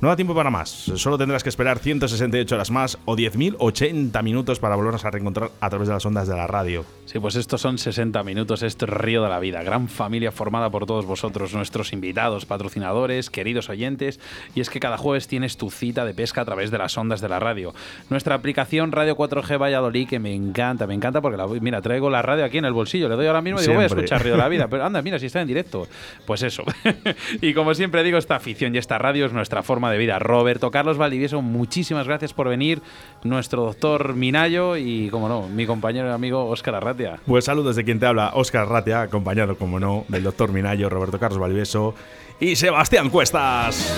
No 0.03 0.09
da 0.09 0.17
tiempo 0.17 0.35
para 0.35 0.49
más, 0.49 0.67
solo 0.69 1.17
tendrás 1.17 1.43
que 1.43 1.49
esperar 1.49 1.79
168 1.79 2.55
horas 2.55 2.71
más 2.71 2.97
o 3.05 3.15
10.080 3.15 4.21
minutos 4.21 4.59
para 4.59 4.75
volvernos 4.75 5.05
a 5.05 5.11
reencontrar 5.11 5.51
a 5.61 5.69
través 5.69 5.87
de 5.87 5.93
las 5.93 6.05
ondas 6.05 6.27
de 6.27 6.35
la 6.35 6.45
radio. 6.45 6.83
Sí, 7.05 7.19
pues 7.19 7.37
estos 7.37 7.61
son 7.61 7.77
60 7.77 8.21
minutos, 8.23 8.63
esto 8.63 8.83
es 8.83 8.91
Río 8.91 9.23
de 9.23 9.29
la 9.29 9.39
Vida, 9.39 9.63
gran 9.63 9.87
familia 9.87 10.33
formada 10.33 10.69
por 10.69 10.85
todos 10.85 11.05
vosotros, 11.05 11.53
nuestros 11.53 11.93
invitados, 11.93 12.45
patrocinadores, 12.45 13.29
queridos 13.29 13.69
oyentes, 13.69 14.19
y 14.53 14.59
es 14.59 14.69
que 14.69 14.81
cada 14.81 14.97
jueves 14.97 15.29
tienes 15.29 15.55
tu 15.55 15.71
cita 15.71 16.03
de 16.03 16.13
pesca 16.13 16.41
a 16.41 16.45
través 16.45 16.69
de 16.69 16.79
las 16.79 16.97
ondas 16.97 17.21
de 17.21 17.29
la 17.29 17.39
radio. 17.39 17.73
Nuestra 18.09 18.35
aplicación 18.35 18.91
Radio 18.91 19.15
4G 19.15 19.57
Valladolid, 19.57 20.09
que 20.09 20.19
me 20.19 20.35
encanta, 20.35 20.85
me 20.85 20.95
encanta 20.95 21.21
porque, 21.21 21.37
la, 21.37 21.45
voy- 21.45 21.61
mira, 21.61 21.81
traigo 21.81 22.09
la 22.09 22.21
radio 22.21 22.43
aquí 22.43 22.57
en 22.57 22.65
el 22.65 22.73
bolsillo, 22.73 23.07
le 23.07 23.15
doy 23.15 23.27
ahora 23.27 23.41
mismo 23.41 23.59
y 23.59 23.61
digo, 23.61 23.75
voy 23.75 23.83
a 23.83 23.87
escuchar 23.87 24.21
Río 24.21 24.33
de 24.33 24.39
la 24.39 24.49
Vida, 24.49 24.67
pero 24.69 24.83
anda, 24.83 25.01
mira, 25.01 25.17
si 25.17 25.27
está 25.27 25.39
en 25.39 25.47
directo. 25.47 25.87
Pues 26.25 26.43
eso. 26.43 26.65
y 27.41 27.53
como 27.53 27.73
siempre 27.73 28.03
digo, 28.03 28.17
esta 28.17 28.35
afición 28.35 28.75
y 28.75 28.79
esta 28.79 28.97
radio 28.97 29.27
es 29.27 29.31
nuestra 29.31 29.63
forma 29.63 29.92
de 29.92 29.92
vida. 29.97 30.19
Roberto 30.19 30.71
Carlos 30.71 30.97
Valdivieso, 30.97 31.41
muchísimas 31.41 32.07
gracias 32.07 32.33
por 32.33 32.49
venir, 32.49 32.81
nuestro 33.23 33.63
doctor 33.63 34.15
Minayo 34.15 34.77
y, 34.77 35.09
como 35.09 35.27
no, 35.27 35.47
mi 35.47 35.65
compañero 35.65 36.07
y 36.07 36.11
amigo 36.11 36.45
Óscar 36.47 36.75
Arratia. 36.75 37.19
Pues 37.25 37.45
saludos 37.45 37.75
de 37.75 37.83
quien 37.83 37.99
te 37.99 38.05
habla, 38.05 38.31
Óscar 38.33 38.67
Ratia, 38.67 39.01
acompañado, 39.01 39.57
como 39.57 39.79
no, 39.79 40.05
del 40.07 40.23
doctor 40.23 40.51
Minayo, 40.51 40.89
Roberto 40.89 41.19
Carlos 41.19 41.39
Valvieso 41.39 41.95
y 42.39 42.55
Sebastián 42.55 43.09
Cuestas. 43.09 43.93